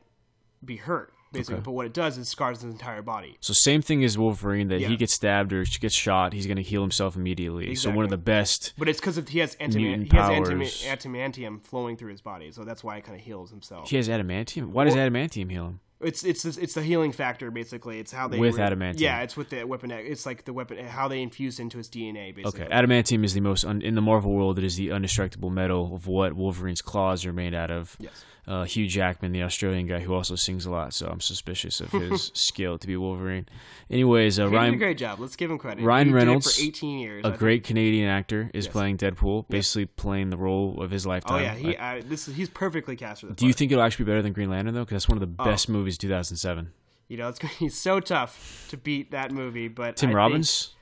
be 0.63 0.77
hurt. 0.77 1.15
Basically. 1.33 1.57
Okay. 1.57 1.63
But 1.65 1.73
what 1.73 1.87
it 1.87 1.93
does 1.93 2.19
is 2.19 2.29
scars 2.29 2.63
his 2.63 2.73
entire 2.73 3.03
body. 3.03 3.37
So 3.41 3.53
same 3.53 3.83
thing 3.83 4.03
as 4.05 4.17
Wolverine 4.19 4.69
that 4.69 4.81
Yeah. 4.81 4.89
he 4.89 4.97
gets 4.97 5.15
stabbed 5.15 5.53
or 5.53 5.65
gets 5.65 5.95
shot, 5.95 6.33
he's 6.33 6.47
going 6.47 6.57
to 6.57 6.63
heal 6.63 6.83
himself 6.83 7.17
immediately. 7.17 7.75
So 7.75 7.91
one 7.91 8.05
of 8.05 8.11
the 8.11 8.17
best. 8.19 8.73
But 8.79 8.89
it's 8.89 9.01
because 9.01 9.17
he 9.29 9.39
has 9.41 9.57
antim- 9.57 9.77
Mutant 9.77 10.13
he 10.13 10.17
has 10.19 10.29
powers. 10.29 10.83
adamantium 10.85 11.63
flowing 11.63 11.97
through 11.97 12.11
his 12.11 12.21
body, 12.21 12.51
so 12.53 12.65
that's 12.65 12.83
why 12.85 12.97
it 12.97 13.05
kind 13.05 13.19
of 13.19 13.25
heals 13.25 13.51
himself. 13.51 13.89
He 13.91 13.97
has 13.97 14.09
adamantium. 14.09 14.69
Why 14.71 14.85
does 14.85 14.95
adamantium 14.95 15.51
heal 15.51 15.67
him? 15.67 15.81
It's 16.01 16.25
it's 16.25 16.45
it's 16.45 16.75
the 16.75 16.83
healing 16.83 17.13
factor 17.13 17.51
basically. 17.51 17.99
It's 17.99 18.11
how 18.13 18.27
they 18.29 18.39
With 18.39 18.57
adamantium. 18.57 19.01
Yeah, 19.01 19.21
it's 19.21 19.37
with 19.37 19.51
the 19.51 19.65
weapon. 19.65 19.91
It's 19.91 20.25
like 20.25 20.45
the 20.45 20.53
weapon 20.53 20.85
how 20.87 21.09
they 21.09 21.21
infuse 21.23 21.61
into 21.61 21.77
his 21.79 21.89
DNA 21.89 22.35
basically. 22.35 22.63
Okay, 22.63 22.73
adamantium 22.75 23.25
is 23.25 23.35
the 23.35 23.41
most 23.41 23.65
un- 23.65 23.83
in 23.83 23.95
the 23.97 24.01
Marvel 24.03 24.33
world. 24.33 24.59
It 24.59 24.65
is 24.65 24.77
the 24.77 24.91
indestructible 24.91 25.51
metal 25.51 25.95
of 25.95 26.07
what 26.07 26.33
Wolverine's 26.35 26.81
claws 26.83 27.27
are 27.27 27.33
made 27.33 27.55
out 27.55 27.71
of. 27.71 27.97
Yes. 28.01 28.25
Uh, 28.49 28.65
Hugh 28.65 28.89
Jackman, 28.89 29.31
the 29.31 29.43
Australian 29.45 29.87
guy 29.87 30.01
who 30.01 30.13
also 30.13 30.35
sings 30.35 30.65
a 30.67 30.71
lot, 30.73 30.93
so 30.93 31.07
I'm 31.07 31.21
suspicious 31.21 31.79
of 31.81 31.91
his 31.93 32.33
skill 32.35 32.79
to 32.79 32.87
be 32.87 32.97
Wolverine. 32.97 33.47
Anyways, 33.91 34.41
uh, 34.41 34.45
did 34.47 34.53
a 34.53 34.57
Ryan, 34.57 34.79
great 34.79 34.99
job. 34.99 35.21
Let's 35.21 35.37
give 35.37 35.51
him 35.51 35.59
credit. 35.59 35.85
Ryan 35.85 36.09
he 36.09 36.15
Reynolds, 36.15 36.57
for 36.57 36.63
18 36.65 36.99
years. 36.99 37.25
a 37.25 37.29
I 37.29 37.31
think. 37.31 37.39
great 37.39 37.65
Canadian 37.65 38.09
actor, 38.09 38.51
is 38.55 38.65
Yes. 38.65 38.73
playing 38.73 38.97
Deadpool, 38.97 39.47
basically 39.49 39.87
playing 39.87 40.31
the 40.31 40.37
role 40.37 40.83
of 40.83 40.91
his 40.91 41.07
lifetime. 41.07 41.37
Oh 41.37 41.43
yeah, 41.43 41.55
he 41.55 41.77
I, 41.77 42.01
this 42.01 42.27
is, 42.29 42.35
he's 42.35 42.49
perfectly 42.49 42.97
cast 42.97 43.21
for 43.21 43.27
the 43.29 43.35
do 43.35 43.47
you 43.47 43.53
think 43.53 43.71
it'll 43.73 43.85
actually 43.85 44.07
be 44.07 44.11
better 44.11 44.23
than 44.23 44.33
Green 44.33 44.51
Lantern 44.51 44.75
though? 44.75 44.81
Because 44.85 44.95
that's 45.05 45.09
one 45.09 45.23
of 45.23 45.29
the 45.37 45.43
Oh. 45.43 45.45
best 45.45 45.69
movies, 45.69 45.90
2007. 45.99 46.73
You 47.09 47.17
know, 47.17 47.29
it's 47.29 47.39
going 47.39 47.53
to 47.55 47.61
be 47.61 47.69
so 47.69 47.99
tough 48.01 48.67
to 48.71 48.77
beat 48.77 49.11
that 49.11 49.33
movie. 49.33 49.69
But 49.69 49.97
Tim 49.97 50.09
I 50.09 50.11
think- 50.11 50.17
Robbins, 50.17 50.75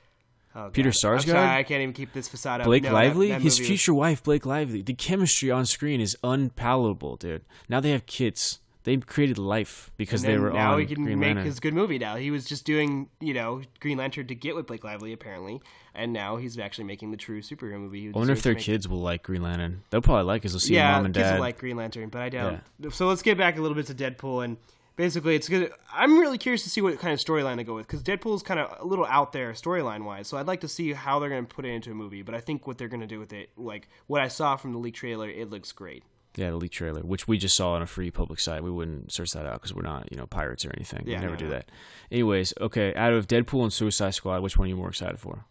oh, 0.55 0.69
Peter 0.71 0.89
Sarsgaard? 0.91 1.25
sorry, 1.25 1.57
I 1.59 1.63
can't 1.63 1.81
even 1.81 1.93
keep 1.93 2.13
this 2.13 2.27
facade 2.27 2.61
up. 2.61 2.65
Blake 2.65 2.83
No, 2.83 2.93
Lively, 2.93 3.29
that 3.29 3.41
his 3.41 3.59
movie 3.59 3.61
was- 3.63 3.67
future 3.67 3.93
wife, 3.93 4.23
Blake 4.23 4.45
Lively. 4.45 4.81
The 4.83 4.93
chemistry 4.93 5.49
on 5.49 5.65
screen 5.65 5.99
is 6.01 6.15
unpalatable, 6.23 7.15
dude. 7.17 7.43
Now 7.67 7.79
they 7.79 7.91
have 7.91 8.05
kids. 8.05 8.59
They 8.83 8.95
created 8.97 9.37
life 9.37 9.91
because 9.97 10.21
they 10.21 10.37
were 10.37 10.51
now 10.51 10.73
on 10.73 10.79
he 10.79 10.85
can 10.85 11.03
Green 11.03 11.19
make 11.19 11.27
Lantern. 11.27 11.45
his 11.45 11.59
good 11.59 11.73
movie. 11.73 11.99
Now 11.99 12.15
he 12.15 12.31
was 12.31 12.45
just 12.45 12.65
doing, 12.65 13.09
you 13.19 13.33
know, 13.33 13.61
Green 13.81 13.97
Lantern 13.97 14.25
to 14.27 14.35
get 14.35 14.55
with 14.55 14.67
Blake 14.67 14.83
Lively 14.85 15.11
apparently, 15.11 15.61
and 15.93 16.13
now 16.13 16.37
he's 16.37 16.57
actually 16.57 16.85
making 16.85 17.11
the 17.11 17.17
true 17.17 17.41
superhero 17.41 17.77
movie. 17.79 18.07
I 18.07 18.17
wonder 18.17 18.33
if 18.33 18.41
their 18.41 18.55
kids 18.55 18.87
will 18.87 19.01
like 19.01 19.21
Green 19.21 19.41
Lantern. 19.43 19.83
They'll 19.89 20.01
probably 20.01 20.23
like 20.23 20.45
it. 20.45 20.49
They'll 20.49 20.59
see 20.59 20.75
yeah, 20.75 20.93
mom 20.93 21.05
and 21.05 21.13
dad. 21.13 21.19
kids 21.19 21.29
dad. 21.29 21.33
will 21.35 21.41
like 21.41 21.59
Green 21.59 21.75
Lantern, 21.75 22.09
but 22.09 22.21
I 22.21 22.29
doubt. 22.29 22.59
So 22.91 23.07
let's 23.07 23.21
get 23.21 23.37
back 23.37 23.57
a 23.57 23.61
little 23.61 23.75
bit 23.75 23.85
to 23.87 23.93
Deadpool, 23.93 24.45
and 24.45 24.57
basically, 24.99 25.33
it's 25.33 25.47
good. 25.47 25.71
I'm 25.93 26.19
really 26.19 26.37
curious 26.37 26.61
to 26.63 26.69
see 26.69 26.81
what 26.81 26.99
kind 26.99 27.13
of 27.13 27.19
storyline 27.19 27.55
they 27.55 27.63
go 27.63 27.73
with 27.73 27.87
because 27.87 28.03
Deadpool's 28.03 28.43
kind 28.43 28.59
of 28.59 28.75
a 28.81 28.85
little 28.85 29.05
out 29.05 29.31
there 29.31 29.53
storyline 29.53 30.03
wise. 30.03 30.27
So 30.27 30.37
I'd 30.37 30.45
like 30.45 30.59
to 30.59 30.67
see 30.67 30.91
how 30.91 31.19
they're 31.19 31.29
going 31.29 31.45
to 31.45 31.55
put 31.55 31.65
it 31.65 31.69
into 31.69 31.89
a 31.91 31.95
movie. 31.95 32.21
But 32.21 32.35
I 32.35 32.41
think 32.41 32.67
what 32.67 32.77
they're 32.77 32.89
going 32.89 32.99
to 32.99 33.07
do 33.07 33.17
with 33.17 33.31
it, 33.31 33.49
like 33.55 33.87
what 34.07 34.21
I 34.21 34.27
saw 34.27 34.57
from 34.57 34.73
the 34.73 34.77
leak 34.77 34.95
trailer, 34.95 35.29
it 35.29 35.49
looks 35.49 35.71
great. 35.71 36.03
yeah, 36.35 36.49
the 36.49 36.57
leak 36.57 36.71
trailer, 36.71 37.01
which 37.01 37.27
we 37.27 37.37
just 37.37 37.55
saw 37.55 37.73
on 37.73 37.81
a 37.81 37.87
free 37.87 38.11
public 38.11 38.39
site. 38.39 38.61
We 38.61 38.71
wouldn't 38.71 39.11
search 39.11 39.31
that 39.31 39.45
out 39.45 39.53
because 39.53 39.73
we're 39.73 39.81
not, 39.81 40.11
you 40.11 40.17
know, 40.17 40.27
pirates 40.27 40.65
or 40.65 40.71
anything. 40.75 41.03
Yeah, 41.05 41.17
we 41.17 41.21
never 41.21 41.33
no, 41.33 41.39
do 41.39 41.45
no. 41.45 41.51
that. 41.51 41.71
Anyways, 42.11 42.53
okay. 42.59 42.93
Out 42.95 43.13
of 43.13 43.27
Deadpool 43.27 43.63
and 43.63 43.73
Suicide 43.73 44.11
Squad, 44.11 44.41
which 44.41 44.57
one 44.57 44.67
are 44.67 44.69
you 44.69 44.75
more 44.75 44.89
excited 44.89 45.19
for? 45.19 45.45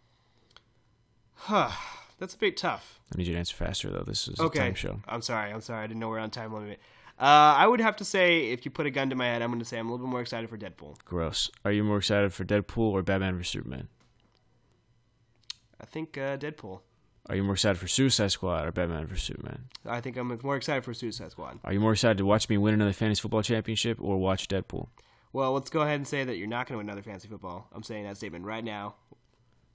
Huh, 1.33 1.71
that's 2.19 2.35
a 2.35 2.37
bit 2.37 2.55
tough. 2.55 2.99
I 3.13 3.17
need 3.17 3.27
you 3.27 3.33
to 3.33 3.39
answer 3.39 3.55
faster 3.55 3.89
though. 3.89 4.03
This 4.05 4.27
is 4.27 4.39
a 4.39 4.49
time 4.49 4.75
show. 4.75 4.99
I'm 5.07 5.21
sorry. 5.21 5.51
I'm 5.51 5.61
sorry. 5.61 5.83
I 5.83 5.87
didn't 5.87 5.99
know 5.99 6.09
we're 6.09 6.19
on 6.19 6.29
time 6.29 6.53
limit. 6.53 6.79
Uh, 7.19 7.53
I 7.57 7.67
would 7.67 7.81
have 7.81 7.97
to 7.97 8.05
say, 8.05 8.51
if 8.51 8.63
you 8.63 8.71
put 8.71 8.85
a 8.85 8.91
gun 8.91 9.09
to 9.09 9.15
my 9.15 9.25
head, 9.25 9.41
I'm 9.41 9.49
going 9.49 9.59
to 9.59 9.65
say 9.65 9.77
I'm 9.77 9.89
a 9.89 9.91
little 9.91 10.05
bit 10.05 10.11
more 10.11 10.21
excited 10.21 10.49
for 10.49 10.57
Deadpool. 10.57 11.03
Gross. 11.03 11.51
Are 11.65 11.71
you 11.71 11.83
more 11.83 11.97
excited 11.97 12.33
for 12.33 12.45
Deadpool 12.45 12.77
or 12.77 13.01
Batman 13.01 13.35
vs 13.35 13.51
Superman? 13.51 13.89
I 15.81 15.85
think 15.85 16.17
uh, 16.17 16.37
Deadpool. 16.37 16.79
Are 17.27 17.35
you 17.35 17.43
more 17.43 17.53
excited 17.53 17.77
for 17.77 17.87
Suicide 17.87 18.31
Squad 18.31 18.65
or 18.65 18.71
Batman 18.71 19.05
vs 19.05 19.23
Superman? 19.23 19.65
I 19.85 19.99
think 19.99 20.15
I'm 20.17 20.39
more 20.41 20.55
excited 20.55 20.83
for 20.85 20.93
Suicide 20.93 21.31
Squad. 21.31 21.59
Are 21.65 21.73
you 21.73 21.81
more 21.81 21.91
excited 21.91 22.17
to 22.19 22.25
watch 22.25 22.47
me 22.49 22.57
win 22.57 22.73
another 22.73 22.93
fantasy 22.93 23.21
football 23.21 23.43
championship 23.43 23.97
or 24.01 24.17
watch 24.17 24.47
Deadpool? 24.47 24.87
Well, 25.33 25.51
let's 25.51 25.69
go 25.69 25.81
ahead 25.81 25.95
and 25.95 26.07
say 26.07 26.23
that 26.23 26.37
you're 26.37 26.47
not 26.47 26.67
going 26.67 26.75
to 26.75 26.77
win 26.77 26.87
another 26.87 27.03
fantasy 27.03 27.27
football. 27.27 27.67
I'm 27.73 27.83
saying 27.83 28.05
that 28.05 28.17
statement 28.17 28.45
right 28.45 28.63
now, 28.63 28.95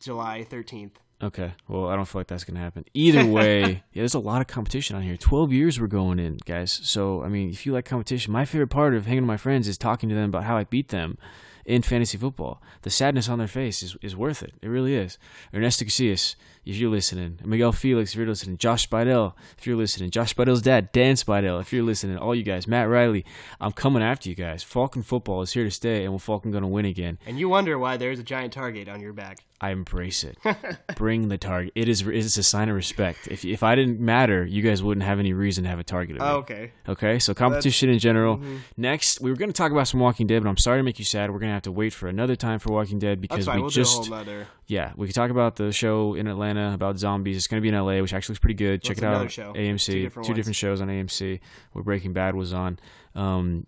July 0.00 0.46
13th. 0.50 0.92
Okay. 1.24 1.54
Well, 1.68 1.88
I 1.88 1.96
don't 1.96 2.04
feel 2.04 2.20
like 2.20 2.26
that's 2.26 2.44
going 2.44 2.56
to 2.56 2.60
happen. 2.60 2.84
Either 2.92 3.24
way, 3.38 3.62
yeah, 3.92 4.02
there's 4.02 4.14
a 4.14 4.18
lot 4.18 4.42
of 4.42 4.46
competition 4.46 4.94
on 4.94 5.02
here. 5.02 5.16
12 5.16 5.52
years 5.52 5.80
we're 5.80 5.86
going 5.86 6.18
in, 6.18 6.38
guys. 6.44 6.80
So, 6.82 7.22
I 7.22 7.28
mean, 7.28 7.48
if 7.48 7.64
you 7.64 7.72
like 7.72 7.86
competition, 7.86 8.32
my 8.32 8.44
favorite 8.44 8.68
part 8.68 8.94
of 8.94 9.06
hanging 9.06 9.22
with 9.22 9.28
my 9.28 9.38
friends 9.38 9.66
is 9.66 9.78
talking 9.78 10.08
to 10.10 10.14
them 10.14 10.28
about 10.28 10.44
how 10.44 10.56
I 10.58 10.64
beat 10.64 10.88
them 10.88 11.16
in 11.64 11.80
fantasy 11.80 12.18
football. 12.18 12.60
The 12.82 12.90
sadness 12.90 13.28
on 13.28 13.38
their 13.38 13.48
face 13.48 13.82
is, 13.82 13.96
is 14.02 14.14
worth 14.14 14.42
it. 14.42 14.52
It 14.60 14.68
really 14.68 14.94
is. 14.94 15.18
Ernesto 15.54 15.86
Casillas, 15.86 16.36
if 16.64 16.76
you're 16.76 16.90
listening. 16.90 17.38
Miguel 17.44 17.72
Felix, 17.72 18.12
if 18.12 18.16
you're 18.18 18.26
listening. 18.26 18.58
Josh 18.58 18.88
Spidell, 18.88 19.34
if 19.58 19.66
you're 19.66 19.76
listening. 19.76 20.10
Josh 20.10 20.34
Spidell's 20.34 20.62
dad, 20.62 20.92
Dan 20.92 21.14
Spidell, 21.14 21.60
if 21.60 21.72
you're 21.72 21.84
listening. 21.84 22.16
All 22.16 22.34
you 22.34 22.42
guys. 22.42 22.66
Matt 22.66 22.88
Riley, 22.88 23.24
I'm 23.60 23.72
coming 23.72 24.02
after 24.02 24.28
you 24.28 24.34
guys. 24.34 24.62
Falcon 24.62 25.02
football 25.02 25.42
is 25.42 25.52
here 25.52 25.64
to 25.64 25.70
stay, 25.70 26.04
and 26.04 26.12
we're 26.12 26.18
Falcon 26.18 26.50
going 26.50 26.62
to 26.62 26.68
win 26.68 26.84
again. 26.84 27.18
And 27.26 27.38
you 27.38 27.48
wonder 27.48 27.78
why 27.78 27.96
there's 27.96 28.18
a 28.18 28.24
giant 28.24 28.52
target 28.52 28.88
on 28.88 29.00
your 29.00 29.12
back. 29.12 29.44
I 29.60 29.70
embrace 29.70 30.24
it. 30.24 30.36
Bring 30.96 31.28
the 31.28 31.38
target. 31.38 31.72
It 31.74 31.88
is 31.88 32.02
it's 32.02 32.36
a 32.36 32.42
sign 32.42 32.68
of 32.68 32.74
respect. 32.74 33.28
If 33.28 33.46
if 33.46 33.62
I 33.62 33.74
didn't 33.74 33.98
matter, 33.98 34.44
you 34.44 34.60
guys 34.62 34.82
wouldn't 34.82 35.06
have 35.06 35.18
any 35.18 35.32
reason 35.32 35.64
to 35.64 35.70
have 35.70 35.78
a 35.78 35.84
target. 35.84 36.18
Oh, 36.20 36.36
okay. 36.38 36.72
Okay, 36.86 37.18
so 37.18 37.32
competition 37.32 37.88
in 37.88 37.98
general. 37.98 38.36
Mm-hmm. 38.36 38.56
Next, 38.76 39.22
we 39.22 39.30
were 39.30 39.36
going 39.36 39.48
to 39.48 39.56
talk 39.56 39.72
about 39.72 39.88
some 39.88 40.00
Walking 40.00 40.26
Dead, 40.26 40.42
but 40.42 40.50
I'm 40.50 40.58
sorry 40.58 40.80
to 40.80 40.82
make 40.82 40.98
you 40.98 41.04
sad. 41.04 41.30
We're 41.30 41.38
going 41.38 41.48
to 41.48 41.54
have 41.54 41.62
to 41.62 41.72
wait 41.72 41.94
for 41.94 42.08
another 42.08 42.36
time 42.36 42.58
for 42.58 42.72
Walking 42.72 42.98
Dead 42.98 43.22
That's 43.22 43.46
because 43.46 43.54
we 43.54 43.60
We'll 43.60 43.70
just 43.70 44.10
do 44.66 44.76
a 44.76 44.82
whole 44.82 44.86
nother. 44.86 44.92
yeah 44.92 44.92
we 44.96 45.06
could 45.06 45.14
talk 45.14 45.30
about 45.30 45.56
the 45.56 45.72
show 45.72 46.14
in 46.14 46.26
Atlanta 46.26 46.74
about 46.74 46.98
zombies. 46.98 47.36
It's 47.36 47.46
going 47.46 47.62
to 47.62 47.62
be 47.62 47.68
in 47.68 47.74
LA, 47.74 48.00
which 48.00 48.12
actually 48.12 48.34
looks 48.34 48.40
pretty 48.40 48.54
good. 48.54 48.82
Check 48.82 48.98
it 48.98 49.04
out. 49.04 49.30
show. 49.30 49.52
AMC. 49.52 49.86
Two 49.86 50.02
different 50.02 50.46
ones. 50.46 50.56
shows 50.56 50.80
on 50.80 50.88
AMC. 50.88 51.40
Where 51.72 51.82
Breaking 51.82 52.12
Bad 52.12 52.34
was 52.34 52.52
on. 52.52 52.78
Um, 53.14 53.66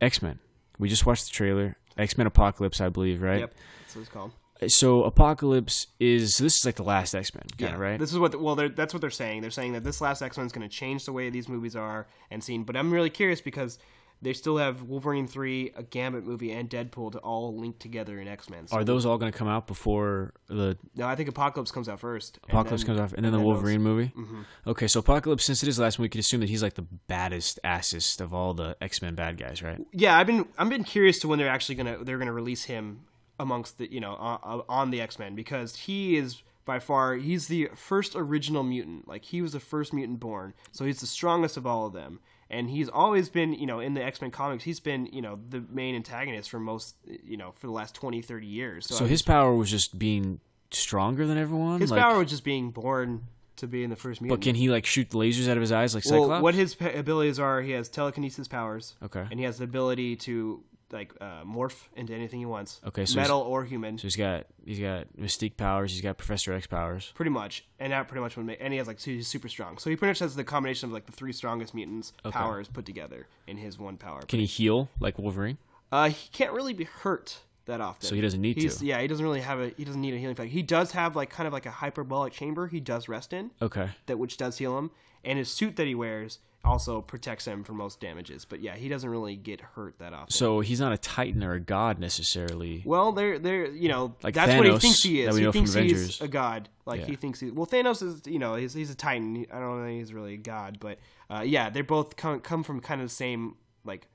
X 0.00 0.22
Men. 0.22 0.38
We 0.78 0.88
just 0.88 1.06
watched 1.06 1.26
the 1.26 1.32
trailer. 1.32 1.76
X 1.96 2.18
Men 2.18 2.26
Apocalypse, 2.26 2.80
I 2.80 2.88
believe, 2.88 3.22
right? 3.22 3.40
Yep. 3.40 3.54
That's 3.82 3.96
what 3.96 4.02
it's 4.02 4.10
called. 4.10 4.32
So 4.68 5.04
Apocalypse 5.04 5.88
is 6.00 6.36
this 6.38 6.58
is 6.58 6.64
like 6.64 6.76
the 6.76 6.84
last 6.84 7.14
X 7.14 7.34
Men, 7.34 7.44
kind 7.58 7.74
of 7.74 7.80
right? 7.80 7.98
This 7.98 8.12
is 8.12 8.18
what. 8.18 8.40
well, 8.40 8.54
they're, 8.54 8.68
that's 8.68 8.94
what 8.94 9.00
they're 9.00 9.10
saying. 9.10 9.42
They're 9.42 9.50
saying 9.50 9.72
that 9.72 9.84
this 9.84 10.00
last 10.00 10.22
X 10.22 10.36
Men 10.36 10.46
is 10.46 10.52
going 10.52 10.68
to 10.68 10.74
change 10.74 11.04
the 11.04 11.12
way 11.12 11.28
these 11.30 11.48
movies 11.48 11.76
are 11.76 12.06
and 12.30 12.42
seen. 12.42 12.64
But 12.64 12.76
I'm 12.76 12.92
really 12.92 13.10
curious 13.10 13.40
because 13.40 13.78
they 14.24 14.32
still 14.32 14.56
have 14.56 14.82
Wolverine 14.82 15.28
three, 15.28 15.72
a 15.76 15.82
Gambit 15.82 16.24
movie, 16.24 16.50
and 16.50 16.68
Deadpool 16.68 17.12
to 17.12 17.18
all 17.18 17.54
link 17.56 17.78
together 17.78 18.18
in 18.18 18.26
X 18.26 18.48
Men. 18.48 18.66
So, 18.66 18.76
Are 18.76 18.84
those 18.84 19.04
all 19.06 19.18
going 19.18 19.30
to 19.30 19.36
come 19.38 19.48
out 19.48 19.66
before 19.66 20.32
the 20.48 20.76
no, 20.96 21.06
I 21.06 21.14
think 21.14 21.28
Apocalypse 21.28 21.70
comes 21.70 21.88
out 21.88 22.00
first. 22.00 22.38
Apocalypse 22.48 22.82
then- 22.82 22.96
comes 22.96 23.00
off, 23.00 23.12
and 23.12 23.24
then 23.24 23.32
the 23.32 23.38
those. 23.38 23.46
Wolverine 23.46 23.82
movie? 23.82 24.12
Mm-hmm. 24.16 24.42
Okay, 24.66 24.88
so 24.88 25.00
Apocalypse, 25.00 25.44
since 25.44 25.62
it 25.62 25.68
is 25.68 25.76
the 25.76 25.82
last 25.82 25.98
one, 25.98 26.04
we 26.04 26.08
could 26.08 26.20
assume 26.20 26.40
that 26.40 26.48
he's 26.48 26.62
like 26.62 26.74
the 26.74 26.86
baddest, 27.06 27.60
assest 27.62 28.20
of 28.20 28.32
all 28.32 28.54
the 28.54 28.76
X 28.80 29.02
Men 29.02 29.14
bad 29.14 29.36
guys, 29.36 29.62
right? 29.62 29.78
Yeah, 29.92 30.16
I've 30.18 30.26
been 30.26 30.46
I've 30.58 30.70
been 30.70 30.84
curious 30.84 31.18
to 31.20 31.28
when 31.28 31.38
they're 31.38 31.48
actually 31.48 31.74
gonna 31.76 32.02
they're 32.02 32.18
gonna 32.18 32.32
release 32.32 32.64
him 32.64 33.02
amongst 33.38 33.78
the 33.78 33.92
you 33.92 34.00
know 34.00 34.14
on, 34.14 34.62
on 34.68 34.90
the 34.90 35.00
X 35.00 35.18
Men 35.18 35.34
because 35.34 35.76
he 35.76 36.16
is 36.16 36.42
by 36.64 36.78
far 36.78 37.14
he's 37.16 37.48
the 37.48 37.68
first 37.74 38.14
original 38.16 38.62
mutant. 38.62 39.06
Like 39.06 39.24
he 39.26 39.42
was 39.42 39.52
the 39.52 39.60
first 39.60 39.92
mutant 39.92 40.20
born, 40.20 40.54
so 40.72 40.84
he's 40.84 41.00
the 41.00 41.06
strongest 41.06 41.56
of 41.56 41.66
all 41.66 41.86
of 41.86 41.92
them. 41.92 42.20
And 42.54 42.70
he's 42.70 42.88
always 42.88 43.28
been, 43.28 43.52
you 43.52 43.66
know, 43.66 43.80
in 43.80 43.94
the 43.94 44.02
X 44.02 44.20
Men 44.20 44.30
comics, 44.30 44.64
he's 44.64 44.80
been, 44.80 45.06
you 45.06 45.20
know, 45.20 45.38
the 45.48 45.64
main 45.70 45.94
antagonist 45.94 46.50
for 46.50 46.60
most, 46.60 46.94
you 47.24 47.36
know, 47.36 47.52
for 47.52 47.66
the 47.66 47.72
last 47.72 47.94
20, 47.94 48.22
30 48.22 48.46
years. 48.46 48.86
So, 48.86 48.94
So 48.94 49.06
his 49.06 49.22
power 49.22 49.54
was 49.54 49.70
just 49.70 49.98
being 49.98 50.40
stronger 50.70 51.26
than 51.26 51.36
everyone. 51.38 51.80
his 51.80 51.90
like, 51.90 52.00
power 52.00 52.18
was 52.18 52.30
just 52.30 52.44
being 52.44 52.70
born 52.70 53.26
to 53.56 53.66
be 53.66 53.84
in 53.84 53.90
the 53.90 53.96
first 53.96 54.20
mutant. 54.20 54.40
but 54.40 54.44
can 54.44 54.54
he 54.54 54.68
like 54.68 54.84
shoot 54.86 55.10
lasers 55.10 55.48
out 55.48 55.56
of 55.56 55.60
his 55.60 55.72
eyes 55.72 55.94
like 55.94 56.04
Cyclops? 56.04 56.28
well, 56.28 56.42
what 56.42 56.54
his 56.54 56.76
abilities 56.80 57.38
are, 57.38 57.60
he 57.62 57.72
has 57.72 57.88
telekinesis 57.88 58.48
powers. 58.48 58.94
Okay. 59.02 59.24
And 59.30 59.38
he 59.38 59.44
has 59.44 59.58
the 59.58 59.64
ability 59.64 60.16
to 60.16 60.62
like 60.94 61.12
uh, 61.20 61.42
morph 61.44 61.88
into 61.96 62.14
anything 62.14 62.38
he 62.38 62.46
wants. 62.46 62.80
Okay, 62.86 63.04
so 63.04 63.20
metal 63.20 63.40
or 63.40 63.64
human, 63.64 63.98
so 63.98 64.02
he's 64.04 64.16
got 64.16 64.46
he's 64.64 64.80
got 64.80 65.08
Mystique 65.20 65.56
powers. 65.56 65.92
He's 65.92 66.00
got 66.00 66.16
Professor 66.16 66.52
X 66.54 66.66
powers. 66.66 67.12
pretty 67.14 67.30
much. 67.30 67.64
And 67.78 67.92
that 67.92 68.08
pretty 68.08 68.22
much 68.22 68.36
would 68.36 68.46
make. 68.46 68.58
And 68.60 68.72
he 68.72 68.78
has 68.78 68.86
like 68.86 69.00
so 69.00 69.10
he's 69.10 69.28
super 69.28 69.48
strong. 69.48 69.76
So 69.78 69.90
he 69.90 69.96
pretty 69.96 70.10
much 70.10 70.20
has 70.20 70.34
the 70.34 70.44
combination 70.44 70.88
of 70.88 70.92
like 70.94 71.06
the 71.06 71.12
three 71.12 71.32
strongest 71.32 71.74
mutants 71.74 72.12
powers 72.30 72.68
put 72.68 72.86
together 72.86 73.26
in 73.46 73.58
his 73.58 73.78
one 73.78 73.96
power. 73.98 74.22
Can 74.22 74.40
he 74.40 74.46
heal 74.46 74.88
like 75.00 75.18
Wolverine? 75.18 75.58
Uh, 75.92 76.08
he 76.08 76.28
can't 76.32 76.52
really 76.52 76.72
be 76.72 76.84
hurt 76.84 77.38
that 77.66 77.80
often. 77.80 78.06
So 78.08 78.14
he 78.14 78.20
doesn't 78.20 78.40
need 78.40 78.56
He's, 78.56 78.76
to. 78.78 78.86
Yeah, 78.86 79.00
he 79.00 79.06
doesn't 79.06 79.24
really 79.24 79.40
have 79.40 79.60
a. 79.60 79.70
He 79.76 79.84
doesn't 79.84 80.00
need 80.00 80.14
a 80.14 80.18
healing 80.18 80.34
factor. 80.36 80.50
He 80.50 80.62
does 80.62 80.92
have 80.92 81.16
like 81.16 81.30
kind 81.30 81.46
of 81.46 81.52
like 81.52 81.66
a 81.66 81.70
hyperbolic 81.70 82.32
chamber. 82.32 82.66
He 82.66 82.80
does 82.80 83.08
rest 83.08 83.32
in 83.32 83.50
Okay. 83.62 83.88
that, 84.06 84.18
which 84.18 84.36
does 84.36 84.58
heal 84.58 84.76
him. 84.78 84.90
And 85.24 85.38
his 85.38 85.50
suit 85.50 85.76
that 85.76 85.86
he 85.86 85.94
wears 85.94 86.38
also 86.66 87.00
protects 87.00 87.46
him 87.46 87.64
from 87.64 87.76
most 87.76 88.00
damages. 88.00 88.44
But 88.44 88.60
yeah, 88.60 88.74
he 88.74 88.88
doesn't 88.88 89.08
really 89.08 89.36
get 89.36 89.60
hurt 89.60 89.98
that 89.98 90.12
often. 90.12 90.30
So 90.30 90.60
he's 90.60 90.80
not 90.80 90.92
a 90.92 90.98
Titan 90.98 91.42
or 91.42 91.52
a 91.54 91.60
god 91.60 91.98
necessarily. 91.98 92.82
Well, 92.84 93.12
they're 93.12 93.38
they're 93.38 93.66
you 93.70 93.88
know 93.88 94.14
Like 94.22 94.34
that's 94.34 94.54
what 94.54 94.66
he 94.66 94.78
thinks 94.78 95.02
he 95.02 95.24
that 95.24 95.30
is. 95.30 95.36
He 95.38 95.50
thinks 95.52 95.74
he's 95.74 96.20
a 96.20 96.28
god. 96.28 96.68
Like 96.86 97.00
Yeah. 97.00 97.06
he 97.06 97.16
thinks 97.16 97.40
he. 97.40 97.50
Well, 97.50 97.66
Thanos 97.66 98.02
is 98.02 98.22
you 98.26 98.38
know 98.38 98.54
he's 98.54 98.74
he's 98.74 98.90
a 98.90 98.94
titan. 98.94 99.46
I 99.52 99.58
don't 99.60 99.82
think 99.84 99.98
he's 100.00 100.12
really 100.12 100.34
a 100.34 100.38
god, 100.38 100.78
but 100.80 100.98
uh, 101.30 101.40
yeah, 101.44 101.70
they 101.70 101.80
both 101.82 102.16
come 102.16 102.40
come 102.40 102.62
from 102.62 102.80
kind 102.80 103.00
of 103.00 103.08
the 103.08 103.14
same 103.14 103.56
like 103.84 104.06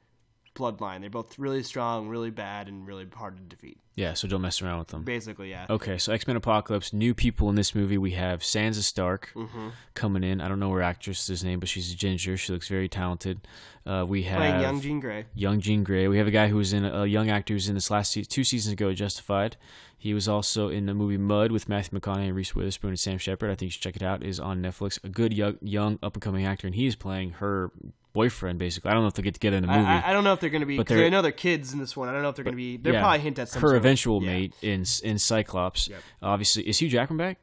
bloodline. 0.59 1.01
They're 1.01 1.09
both 1.09 1.39
really 1.39 1.63
strong, 1.63 2.09
really 2.09 2.29
bad, 2.31 2.67
and 2.67 2.85
really 2.85 3.07
hard 3.13 3.37
to 3.37 3.43
defeat. 3.43 3.79
Yeah, 3.95 4.13
so 4.13 4.27
don't 4.27 4.41
mess 4.41 4.61
around 4.61 4.79
with 4.79 4.87
them. 4.89 5.03
Basically, 5.03 5.49
yeah. 5.49 5.65
Okay, 5.69 5.97
so 5.97 6.13
X 6.13 6.25
Men 6.27 6.35
Apocalypse, 6.35 6.93
new 6.93 7.13
people 7.13 7.49
in 7.49 7.55
this 7.55 7.73
movie. 7.75 7.97
We 7.97 8.11
have 8.11 8.41
Sansa 8.41 8.83
Stark 8.83 9.31
Mm-hmm. 9.35 9.69
coming 9.93 10.23
in. 10.23 10.39
I 10.41 10.47
don't 10.47 10.59
know 10.59 10.71
her 10.71 10.81
actress's 10.81 11.43
name, 11.43 11.59
but 11.59 11.67
she's 11.69 11.91
a 11.91 11.95
ginger. 11.95 12.37
She 12.37 12.53
looks 12.53 12.67
very 12.69 12.87
talented. 12.87 13.41
Uh, 13.85 14.05
we 14.07 14.23
have 14.23 14.37
Playing 14.37 14.61
young 14.61 14.81
Jean 14.81 14.99
Grey. 14.99 15.25
young 15.35 15.59
Jean 15.59 15.83
Grey. 15.83 16.07
We 16.07 16.17
have 16.17 16.27
a 16.27 16.31
guy 16.31 16.47
who 16.47 16.57
was 16.57 16.73
in 16.73 16.85
a 16.85 17.05
young 17.05 17.29
actor 17.29 17.53
who's 17.53 17.67
in 17.69 17.75
this 17.75 17.89
last 17.91 18.11
se- 18.11 18.23
two 18.25 18.43
seasons 18.43 18.73
ago, 18.73 18.93
Justified. 18.93 19.57
He 19.97 20.13
was 20.13 20.29
also 20.29 20.69
in 20.69 20.85
the 20.85 20.93
movie 20.93 21.17
Mud 21.17 21.51
with 21.51 21.67
Matthew 21.67 21.99
McConaughey, 21.99 22.33
Reese 22.33 22.55
Witherspoon, 22.55 22.91
and 22.91 22.99
Sam 22.99 23.17
Shepard. 23.17 23.49
I 23.49 23.55
think 23.55 23.63
you 23.67 23.71
should 23.71 23.81
check 23.81 23.97
it 23.97 24.01
out. 24.03 24.23
Is 24.23 24.39
on 24.39 24.61
Netflix. 24.61 25.03
A 25.03 25.09
good 25.09 25.33
young, 25.33 25.57
young 25.61 25.99
up 26.01 26.13
and 26.15 26.21
coming 26.21 26.45
actor, 26.45 26.67
and 26.67 26.75
he 26.75 26.85
is 26.87 26.95
playing 26.95 27.31
her 27.31 27.71
boyfriend. 28.19 28.59
Basically, 28.59 28.89
I 28.91 28.93
don't 28.93 29.03
know 29.03 29.07
if 29.07 29.13
they 29.13 29.21
get 29.23 29.33
together 29.33 29.57
in 29.57 29.63
the 29.63 29.67
movie. 29.67 29.79
I, 29.79 30.09
I 30.09 30.13
don't 30.13 30.23
know 30.23 30.33
if 30.33 30.39
they're 30.39 30.49
going 30.49 30.61
to 30.61 30.65
be. 30.65 30.77
But 30.77 30.91
I 30.91 31.09
know 31.09 31.21
they're 31.21 31.31
kids 31.31 31.71
in 31.73 31.79
this 31.79 31.95
one. 31.95 32.09
I 32.09 32.11
don't 32.11 32.21
know 32.21 32.29
if 32.29 32.35
they're 32.35 32.43
going 32.43 32.55
to 32.55 32.57
be. 32.57 32.77
They're 32.77 32.93
Yeah. 32.93 33.01
probably 33.01 33.19
hint 33.19 33.39
at 33.39 33.49
some 33.49 33.61
her 33.61 33.69
sort 33.69 33.77
eventual 33.77 34.21
yeah. 34.21 34.31
mate 34.31 34.53
in 34.61 34.83
in 35.03 35.17
Cyclops. 35.19 35.87
Yep. 35.87 36.01
Obviously, 36.21 36.67
is 36.67 36.79
Hugh 36.79 36.89
Jackman 36.89 37.17
back? 37.17 37.37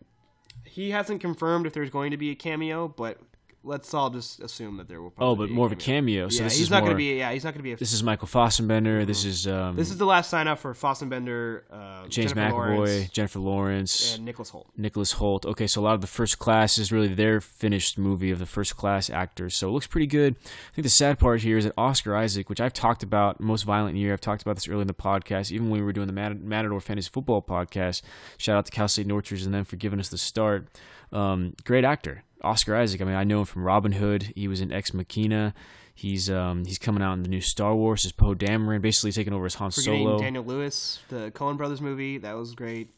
He 0.65 0.91
hasn't 0.91 1.21
confirmed 1.23 1.67
if 1.67 1.73
there's 1.73 1.91
going 1.91 2.11
to 2.11 2.17
be 2.19 2.31
a 2.31 2.35
cameo, 2.35 2.89
but 2.89 3.19
let's 3.67 3.93
all 3.93 4.11
just 4.11 4.41
assume 4.41 4.77
that 4.79 4.89
there 4.89 5.03
will. 5.03 5.13
Oh, 5.19 5.35
but 5.35 5.49
be 5.49 5.53
more 5.53 5.67
of 5.67 5.73
a 5.73 5.77
cameo. 5.77 6.29
So 6.29 6.39
yeah, 6.39 6.45
this 6.45 6.55
he's 6.55 6.63
is 6.67 6.71
not 6.71 6.81
going 6.81 6.93
to 6.93 6.97
be. 6.97 7.19
Yeah, 7.19 7.33
he's 7.33 7.45
not 7.45 7.53
going 7.53 7.59
to 7.61 7.65
be. 7.65 7.73
A, 7.73 7.77
This 7.77 7.93
is 7.93 8.03
Michael 8.03 8.29
Fassbender. 8.29 9.05
This 9.05 9.25
is 9.25 9.47
um, 9.47 9.77
this 9.77 9.91
is 9.91 9.99
the 9.99 10.07
last 10.07 10.31
sign 10.31 10.49
up 10.49 10.59
for 10.59 10.73
Fossenbender, 10.73 11.63
uh, 11.71 12.07
James 12.09 12.33
Jennifer 12.33 12.41
McAvoy, 12.41 12.77
Lawrence, 12.77 13.11
Jennifer 13.11 13.39
Lawrence, 13.41 14.15
and 14.15 14.25
Nicholas 14.25 14.51
Hoult. 14.53 14.67
Nicholas 14.77 15.15
Hoult. 15.15 15.45
Okay, 15.45 15.67
so 15.67 15.81
a 15.81 15.85
lot 15.85 15.95
of 15.95 16.01
the 16.01 16.07
first 16.07 16.39
class 16.39 16.79
is 16.79 16.93
really 16.93 17.09
their 17.09 17.41
finished 17.41 17.99
movie 17.99 18.31
of 18.31 18.39
the 18.39 18.47
first 18.47 18.77
class 18.77 19.11
actors. 19.11 19.57
So 19.57 19.69
it 19.69 19.73
looks 19.73 19.87
pretty 19.87 20.07
good. 20.07 20.37
I 20.37 20.75
think 20.75 20.85
the 20.85 20.91
sad 20.91 21.19
part 21.19 21.43
here 21.43 21.59
is 21.59 21.65
that 21.65 21.75
Oscar 21.77 22.17
Isaac, 22.17 22.49
which 22.49 22.61
I've 22.61 22.73
talked 22.73 23.03
about 23.03 23.41
most 23.41 23.65
violent 23.65 23.97
year, 23.97 24.13
I've 24.13 24.21
talked 24.21 24.43
about 24.43 24.55
this 24.55 24.69
early 24.69 24.83
in 24.83 24.87
the 24.87 24.95
podcast, 24.95 25.51
even 25.51 25.71
when 25.71 25.81
we 25.81 25.85
were 25.85 25.93
doing 25.93 26.07
the 26.07 26.13
Mat- 26.13 26.41
Matador 26.41 26.81
Fantasy 26.81 27.11
Football 27.13 27.43
podcast. 27.43 28.03
Shout 28.39 28.57
out 28.57 28.67
to 28.67 28.73
Cal 28.73 28.89
State 28.89 29.07
Northridge 29.07 29.43
and 29.43 29.53
them 29.53 29.65
for 29.65 29.77
giving 29.77 30.01
us 30.01 30.09
the 30.09 30.19
start. 30.19 30.69
Um, 31.13 31.55
great 31.65 31.85
actor, 31.85 32.25
Oscar 32.47 32.77
Isaac. 32.77 33.01
I 33.01 33.05
mean, 33.05 33.15
I 33.15 33.25
know 33.25 33.41
him 33.41 33.45
from 33.47 33.65
Robin 33.65 33.93
Hood. 33.93 34.33
He 34.35 34.49
was 34.49 34.61
in 34.61 34.73
Ex 34.73 34.93
Machina. 34.95 35.55
He's 35.95 36.29
um, 36.31 36.65
he's 36.67 36.79
coming 36.79 37.03
out 37.03 37.15
in 37.15 37.23
the 37.23 37.29
new 37.29 37.41
Star 37.41 37.75
Wars 37.75 38.05
as 38.05 38.13
Poe 38.13 38.35
Dameron, 38.35 38.83
basically 38.83 39.13
taking 39.13 39.33
over 39.33 39.47
as 39.47 39.55
Han 39.55 39.71
Forgetting 39.71 40.05
Solo. 40.07 40.19
Daniel 40.19 40.45
Lewis, 40.45 41.01
the 41.09 41.31
Coen 41.35 41.57
Brothers 41.57 41.81
movie, 41.81 42.19
that 42.19 42.35
was 42.35 42.55
great. 42.55 42.91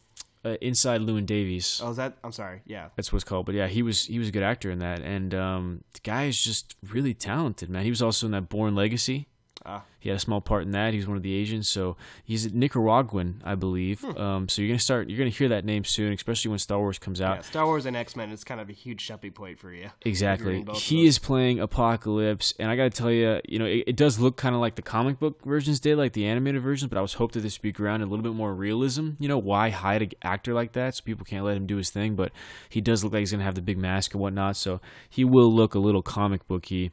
Uh, 0.45 0.57
inside 0.61 1.01
Llewyn 1.01 1.27
Davis. 1.27 1.81
Oh, 1.83 1.91
is 1.91 1.97
that? 1.97 2.17
I'm 2.23 2.33
sorry. 2.33 2.61
Yeah, 2.65 2.89
That's 2.97 3.13
what's 3.13 3.25
called. 3.25 3.47
But 3.47 3.55
yeah, 3.57 3.67
he 3.67 3.83
was 3.83 4.05
he 4.05 4.19
was 4.19 4.29
a 4.29 4.33
good 4.33 4.43
actor 4.43 4.71
in 4.71 4.79
that, 4.81 5.01
and 5.03 5.35
um, 5.35 5.85
the 5.95 6.01
guy 6.03 6.25
is 6.25 6.41
just 6.41 6.77
really 6.91 7.15
talented, 7.15 7.69
man. 7.71 7.85
He 7.85 7.91
was 7.91 8.03
also 8.03 8.27
in 8.27 8.33
that 8.33 8.49
Bourne 8.49 8.75
Legacy. 8.75 9.27
Ah. 9.67 9.85
He 10.01 10.09
had 10.09 10.17
a 10.17 10.21
small 10.21 10.41
part 10.41 10.63
in 10.63 10.71
that. 10.71 10.95
He's 10.95 11.07
one 11.07 11.17
of 11.17 11.23
the 11.23 11.35
Asians, 11.35 11.69
so 11.69 11.97
he's 12.25 12.47
a 12.47 12.51
Nicaraguan, 12.51 13.43
I 13.45 13.57
believe. 13.57 14.01
Hmm. 14.01 14.17
Um, 14.17 14.49
so 14.49 14.63
you're 14.63 14.69
gonna 14.69 14.79
start, 14.79 15.09
you're 15.09 15.19
gonna 15.19 15.31
hear 15.31 15.49
that 15.49 15.65
name 15.65 15.85
soon, 15.85 16.13
especially 16.13 16.51
when 16.51 16.59
Star 16.59 16.79
Wars 16.79 16.99
comes 16.99 17.21
out. 17.21 17.37
yeah. 17.37 17.43
Star 17.43 17.67
Wars 17.67 17.85
and 17.85 17.97
X 17.97 18.15
Men 18.15 18.31
is 18.31 18.45
kind 18.45 18.61
of 18.61 18.69
a 18.69 18.73
huge 18.73 19.07
jumping 19.07 19.33
point 19.33 19.59
for 19.59 19.73
you. 19.73 19.91
Exactly. 20.05 20.47
Agreeing 20.47 20.65
both 20.65 20.77
of 20.77 20.83
He 20.83 21.07
is 21.07 21.19
playing 21.19 21.59
Apocalypse, 21.59 22.55
and 22.59 22.71
I 22.71 22.77
got 22.77 22.85
to 22.85 22.91
tell 22.91 23.11
you, 23.11 23.41
you 23.49 23.59
know, 23.59 23.65
it, 23.65 23.85
it 23.89 23.97
does 23.97 24.19
look 24.19 24.37
kind 24.37 24.55
of 24.55 24.61
like 24.61 24.77
the 24.77 24.83
comic 24.83 25.19
book 25.19 25.45
versions 25.45 25.81
did, 25.81 25.99
like 25.99 26.13
the 26.13 26.27
animated 26.27 26.63
versions. 26.63 26.89
But 26.89 26.99
I 26.99 27.03
was 27.03 27.15
hoping 27.15 27.41
that 27.41 27.47
this 27.47 27.59
would 27.59 27.63
be 27.63 27.73
grounded 27.73 28.09
a 28.09 28.11
little 28.11 28.23
bit 28.23 28.35
more 28.35 28.55
realism. 28.55 29.11
You 29.19 29.29
know, 29.29 29.39
why 29.39 29.71
hide 29.71 30.03
an 30.03 30.11
actor 30.23 30.55
like 30.55 30.73
that 30.73 30.95
so 30.95 31.03
people 31.05 31.25
can't 31.25 31.45
let 31.45 31.57
him 31.57 31.67
do 31.67 31.77
his 31.77 31.91
thing? 31.91 32.15
But 32.15 32.31
he 32.69 32.81
does 32.81 33.03
look 33.03 33.13
like 33.13 33.21
he's 33.21 33.33
gonna 33.33 33.45
have 33.45 33.57
the 33.57 33.63
big 33.63 33.79
mask 33.79 34.15
and 34.15 34.21
whatnot, 34.23 34.57
so 34.57 34.81
he 35.11 35.25
will 35.25 35.53
look 35.53 35.75
a 35.75 35.79
little 35.81 36.03
comic 36.03 36.47
booky. 36.47 36.93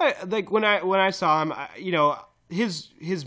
I, 0.00 0.14
like 0.26 0.50
when 0.50 0.64
I 0.64 0.82
when 0.82 1.00
I 1.00 1.10
saw 1.10 1.42
him, 1.42 1.52
I, 1.52 1.68
you 1.78 1.92
know, 1.92 2.18
his 2.48 2.88
his 3.00 3.24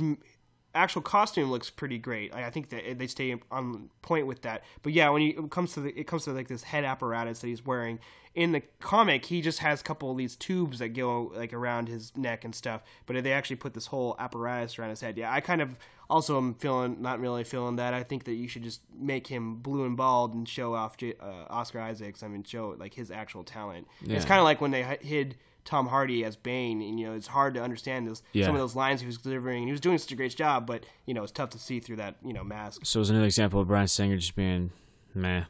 actual 0.74 1.02
costume 1.02 1.52
looks 1.52 1.70
pretty 1.70 1.98
great. 1.98 2.34
I, 2.34 2.46
I 2.46 2.50
think 2.50 2.70
that 2.70 2.98
they 2.98 3.08
stay 3.08 3.36
on 3.52 3.90
point 4.02 4.28
with 4.28 4.42
that. 4.44 4.64
But 4.84 4.94
yeah, 4.94 5.10
when 5.10 5.22
he, 5.22 5.30
it 5.30 5.52
comes 5.52 5.74
to 5.74 5.82
the, 5.82 6.00
it 6.00 6.08
comes 6.08 6.24
to 6.26 6.32
like 6.32 6.48
this 6.48 6.64
head 6.64 6.84
apparatus 6.84 7.40
that 7.40 7.48
he's 7.48 7.66
wearing 7.66 8.00
in 8.34 8.54
the 8.54 8.62
comic, 8.80 9.26
he 9.26 9.42
just 9.42 9.60
has 9.60 9.82
a 9.82 9.84
couple 9.84 10.10
of 10.10 10.18
these 10.18 10.36
tubes 10.36 10.80
that 10.80 10.90
go 10.90 11.32
like 11.36 11.54
around 11.54 11.90
his 11.90 12.16
neck 12.16 12.46
and 12.46 12.56
stuff. 12.56 12.82
But 13.06 13.22
they 13.24 13.34
actually 13.34 13.58
put 13.58 13.74
this 13.74 13.88
whole 13.88 14.16
apparatus 14.20 14.80
around 14.80 14.92
his 14.92 15.02
head. 15.02 15.18
Yeah, 15.18 15.32
I 15.32 15.42
kind 15.42 15.62
of 15.62 15.78
also 16.10 16.38
am 16.38 16.54
feeling 16.56 17.02
not 17.02 17.20
really 17.20 17.44
feeling 17.44 17.76
that. 17.76 17.94
I 17.94 18.04
think 18.04 18.24
that 18.26 18.34
you 18.34 18.48
should 18.48 18.64
just 18.64 18.82
make 18.98 19.28
him 19.28 19.56
blue 19.58 19.86
and 19.86 19.98
bald 19.98 20.34
and 20.34 20.48
show 20.48 20.74
off 20.74 20.98
J- 20.98 21.16
uh, 21.20 21.46
Oscar 21.50 21.82
Isaacs. 21.82 22.24
I 22.24 22.30
mean, 22.30 22.44
show 22.44 22.76
like 22.80 22.94
his 22.94 23.12
actual 23.12 23.44
talent. 23.44 23.88
It's 24.16 24.26
kind 24.26 24.40
of 24.40 24.46
like 24.46 24.62
when 24.62 24.72
they 24.72 24.84
hid. 25.02 25.36
Tom 25.66 25.88
Hardy 25.88 26.24
as 26.26 26.36
Bane, 26.36 26.82
and 26.82 27.00
you 27.00 27.08
know 27.08 27.14
it's 27.14 27.28
hard 27.28 27.54
to 27.54 27.62
understand 27.64 28.08
those 28.08 28.24
Yeah. 28.34 28.46
some 28.46 28.56
of 28.56 28.62
those 28.62 28.76
lines 28.76 29.02
he 29.02 29.08
was 29.08 29.18
delivering, 29.18 29.60
and 29.60 29.68
he 29.68 29.72
was 29.72 29.82
doing 29.82 29.98
such 29.98 30.12
a 30.12 30.16
great 30.16 30.36
job. 30.36 30.66
But 30.68 30.84
you 31.06 31.14
know 31.14 31.24
it's 31.24 31.32
tough 31.32 31.50
to 31.52 31.60
see 31.60 31.80
through 31.80 31.98
that 31.98 32.16
you 32.24 32.34
know 32.34 32.44
mask. 32.44 32.86
So 32.86 33.00
it's 33.02 33.10
another 33.10 33.26
example 33.26 33.60
of 33.62 33.68
Bryan 33.68 33.88
Singer 33.88 34.18
just 34.18 34.36
being 34.36 34.72
meh, 35.14 35.44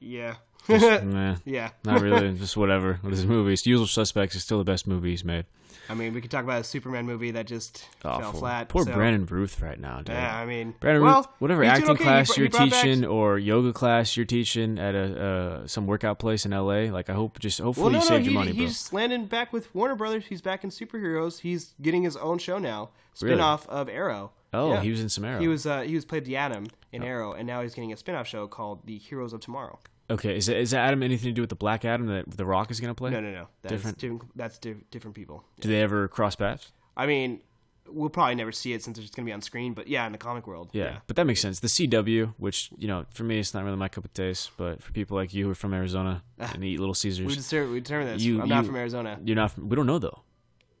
Yeah, 0.00 0.36
just 0.68 1.04
meh, 1.04 1.36
yeah. 1.44 1.70
not 1.84 2.00
really, 2.00 2.32
just 2.38 2.56
whatever 2.56 2.98
with 3.02 3.12
his 3.12 3.26
movies. 3.26 3.66
Usual 3.66 3.86
Suspects 3.86 4.34
is 4.36 4.42
still 4.42 4.58
the 4.58 4.64
best 4.64 4.86
movie 4.86 5.10
he's 5.10 5.24
made. 5.24 5.44
I 5.88 5.94
mean, 5.94 6.14
we 6.14 6.20
could 6.20 6.32
talk 6.32 6.42
about 6.42 6.60
a 6.60 6.64
Superman 6.64 7.06
movie 7.06 7.30
that 7.30 7.46
just 7.46 7.86
fell 8.00 8.32
flat. 8.32 8.68
Poor 8.68 8.84
so- 8.84 8.92
Brandon 8.92 9.24
Routh 9.24 9.62
right 9.62 9.78
now, 9.78 9.98
dude. 9.98 10.08
Yeah, 10.16 10.36
I 10.36 10.44
mean, 10.44 10.74
Brandon 10.80 11.04
well, 11.04 11.18
Ruth, 11.18 11.26
whatever 11.38 11.62
acting 11.62 11.90
okay. 11.90 12.02
Class 12.02 12.34
he 12.34 12.40
you're 12.40 12.50
brought 12.50 12.70
back- 12.70 12.82
teaching 12.82 13.04
or 13.04 13.38
yoga 13.38 13.72
class 13.72 14.16
you're 14.16 14.26
teaching 14.26 14.80
at 14.80 14.96
a 14.96 15.24
uh, 15.62 15.66
some 15.68 15.86
workout 15.86 16.18
place 16.18 16.44
in 16.44 16.50
LA, 16.50 16.90
like 16.92 17.08
I 17.08 17.12
hope 17.12 17.38
just 17.38 17.60
hopefully 17.60 17.84
Well, 17.84 17.92
no, 17.92 17.98
you 17.98 18.04
no, 18.04 18.08
saved 18.16 18.26
he, 18.26 18.32
your 18.32 18.40
money, 18.40 18.52
bro. 18.52 18.64
he's 18.66 18.92
landing 18.92 19.26
back 19.26 19.52
with 19.52 19.72
Warner 19.76 19.94
Brothers. 19.94 20.24
He's 20.28 20.42
back 20.42 20.64
in 20.64 20.70
superheroes. 20.70 21.38
He's 21.40 21.74
getting 21.80 22.02
his 22.02 22.16
own 22.16 22.38
show 22.38 22.58
now, 22.58 22.90
spinoff 23.14 23.68
Really? 23.68 23.80
of 23.80 23.88
Arrow. 23.88 24.32
Oh, 24.52 24.72
Yeah. 24.72 24.80
he 24.80 24.90
was 24.90 25.00
in 25.00 25.08
some 25.08 25.24
Arrow. 25.24 25.38
He 25.38 25.46
was 25.46 25.66
uh, 25.66 25.82
he 25.82 25.94
was 25.94 26.04
played 26.04 26.24
the 26.24 26.36
Atom 26.36 26.66
in 26.90 27.04
Arrow, 27.04 27.32
and 27.32 27.46
now 27.46 27.62
he's 27.62 27.74
getting 27.74 27.92
a 27.92 27.96
spinoff 27.96 28.24
show 28.24 28.48
called 28.48 28.84
The 28.86 28.98
Heroes 28.98 29.32
of 29.32 29.40
Tomorrow. 29.40 29.78
Okay, 30.08 30.36
is 30.36 30.48
is 30.48 30.72
Adam 30.72 31.02
anything 31.02 31.30
to 31.30 31.32
do 31.32 31.42
with 31.42 31.50
the 31.50 31.56
Black 31.56 31.84
Adam 31.84 32.06
that 32.06 32.30
The 32.36 32.46
Rock 32.46 32.70
is 32.70 32.78
going 32.80 32.90
to 32.90 32.94
play? 32.94 33.10
No, 33.10 33.20
no, 33.20 33.30
no, 33.32 33.48
that's 33.62 33.72
Different- 33.74 33.98
different. 33.98 34.22
That's 34.36 34.58
di- 34.58 34.74
different 34.90 35.14
people. 35.16 35.44
Do 35.60 35.68
they 35.68 35.82
ever 35.82 36.06
cross 36.08 36.36
paths? 36.36 36.70
I 36.96 37.06
mean, 37.06 37.40
we'll 37.88 38.08
probably 38.10 38.34
never 38.36 38.52
see 38.52 38.72
it 38.72 38.82
since 38.82 38.98
it's 38.98 39.10
going 39.10 39.24
to 39.24 39.28
be 39.28 39.32
on 39.32 39.42
screen. 39.42 39.74
But 39.74 39.88
yeah, 39.88 40.06
in 40.06 40.12
the 40.12 40.18
comic 40.18 40.46
world, 40.46 40.70
Yeah, 40.72 40.98
but 41.08 41.16
that 41.16 41.24
makes 41.26 41.40
sense. 41.40 41.58
The 41.60 41.68
CW, 41.68 42.34
which 42.38 42.70
you 42.78 42.86
know, 42.88 43.04
for 43.10 43.24
me, 43.24 43.38
it's 43.38 43.52
not 43.52 43.64
really 43.64 43.76
my 43.76 43.88
cup 43.88 44.04
of 44.04 44.12
taste, 44.14 44.52
but 44.56 44.82
for 44.82 44.92
people 44.92 45.16
like 45.16 45.34
you 45.34 45.44
who 45.46 45.50
are 45.50 45.54
from 45.56 45.74
Arizona 45.74 46.22
ah, 46.40 46.52
and 46.54 46.64
eat 46.64 46.78
Little 46.78 46.94
Caesars, 46.94 47.26
we 47.26 47.34
determine, 47.34 47.72
we 47.72 47.80
determine 47.80 48.08
this. 48.08 48.22
You- 48.22 48.42
I'm 48.42 48.48
not 48.48 48.64
from 48.66 48.76
Arizona. 48.76 49.18
you're 49.24 49.36
not. 49.36 49.50
From, 49.52 49.68
we 49.68 49.76
don't 49.76 49.86
know 49.86 49.98
though. 49.98 50.22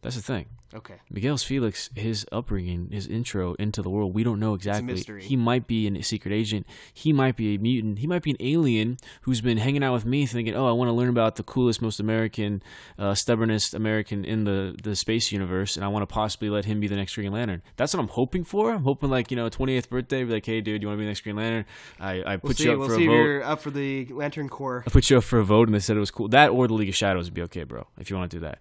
That's 0.06 0.16
the 0.16 0.22
thing. 0.22 0.46
Okay. 0.72 0.94
Miguel's 1.10 1.42
Felix, 1.42 1.90
his 1.96 2.24
upbringing, 2.30 2.90
his 2.92 3.06
intro 3.08 3.54
into 3.54 3.82
the 3.82 3.90
world, 3.90 4.14
we 4.14 4.22
don't 4.22 4.38
know 4.38 4.54
exactly. 4.54 4.92
mystery. 4.92 5.22
He 5.24 5.34
might 5.34 5.66
be 5.66 5.88
a 5.88 6.02
secret 6.02 6.32
agent. 6.32 6.64
He 6.92 7.12
might 7.12 7.34
be 7.34 7.54
a 7.54 7.58
mutant. 7.58 7.98
He 8.00 8.06
might 8.06 8.22
be 8.22 8.30
an 8.30 8.36
alien 8.38 8.98
who's 9.22 9.40
been 9.40 9.58
hanging 9.58 9.82
out 9.82 9.94
with 9.94 10.04
me, 10.04 10.26
thinking, 10.26 10.54
"Oh, 10.54 10.68
I 10.68 10.72
want 10.72 10.88
to 10.88 10.92
learn 10.92 11.08
about 11.08 11.34
the 11.36 11.42
coolest, 11.42 11.82
most 11.82 11.98
American, 11.98 12.62
uh, 12.98 13.14
stubbornest 13.14 13.74
American 13.74 14.24
in 14.24 14.44
the 14.44 14.76
the 14.82 14.94
space 14.94 15.32
universe, 15.32 15.74
and 15.76 15.84
I 15.84 15.88
want 15.88 16.02
to 16.02 16.12
possibly 16.12 16.50
let 16.50 16.66
him 16.66 16.78
be 16.78 16.86
the 16.86 16.96
next 16.96 17.14
Green 17.16 17.32
Lantern." 17.32 17.62
That's 17.76 17.92
what 17.92 18.00
I'm 18.00 18.08
hoping 18.08 18.44
for. 18.44 18.72
I'm 18.72 18.84
hoping, 18.84 19.10
like 19.10 19.30
you 19.32 19.36
know, 19.36 19.48
28th 19.48 19.88
birthday, 19.88 20.22
be 20.22 20.32
like, 20.34 20.46
"Hey, 20.46 20.60
dude, 20.60 20.82
you 20.82 20.88
want 20.88 20.98
to 20.98 21.00
be 21.00 21.04
the 21.04 21.10
next 21.10 21.22
Green 21.22 21.36
Lantern?" 21.36 21.64
I, 21.98 22.22
I 22.22 22.30
We'll 22.36 22.40
put 22.50 22.58
see. 22.58 22.64
you 22.64 22.72
up 22.74 22.78
We'll 22.78 22.88
for 22.90 22.94
see 22.96 23.06
a 23.06 23.10
if 23.10 23.16
vote. 23.16 23.22
you're 23.22 23.44
up 23.44 23.60
for 23.60 23.70
the 23.70 24.06
Lantern 24.12 24.48
Corps. 24.48 24.84
I 24.86 24.90
put 24.90 25.08
you 25.10 25.18
up 25.18 25.24
for 25.24 25.38
a 25.40 25.44
vote, 25.44 25.66
and 25.68 25.74
they 25.74 25.80
said 25.80 25.96
it 25.96 26.00
was 26.00 26.10
cool. 26.12 26.28
That 26.28 26.50
or 26.50 26.68
the 26.68 26.74
League 26.74 26.88
of 26.90 26.94
Shadows 26.96 27.26
would 27.26 27.34
be 27.34 27.42
okay, 27.42 27.64
bro. 27.64 27.86
If 27.98 28.10
you 28.10 28.16
want 28.16 28.30
to 28.30 28.36
do 28.36 28.40
that. 28.42 28.58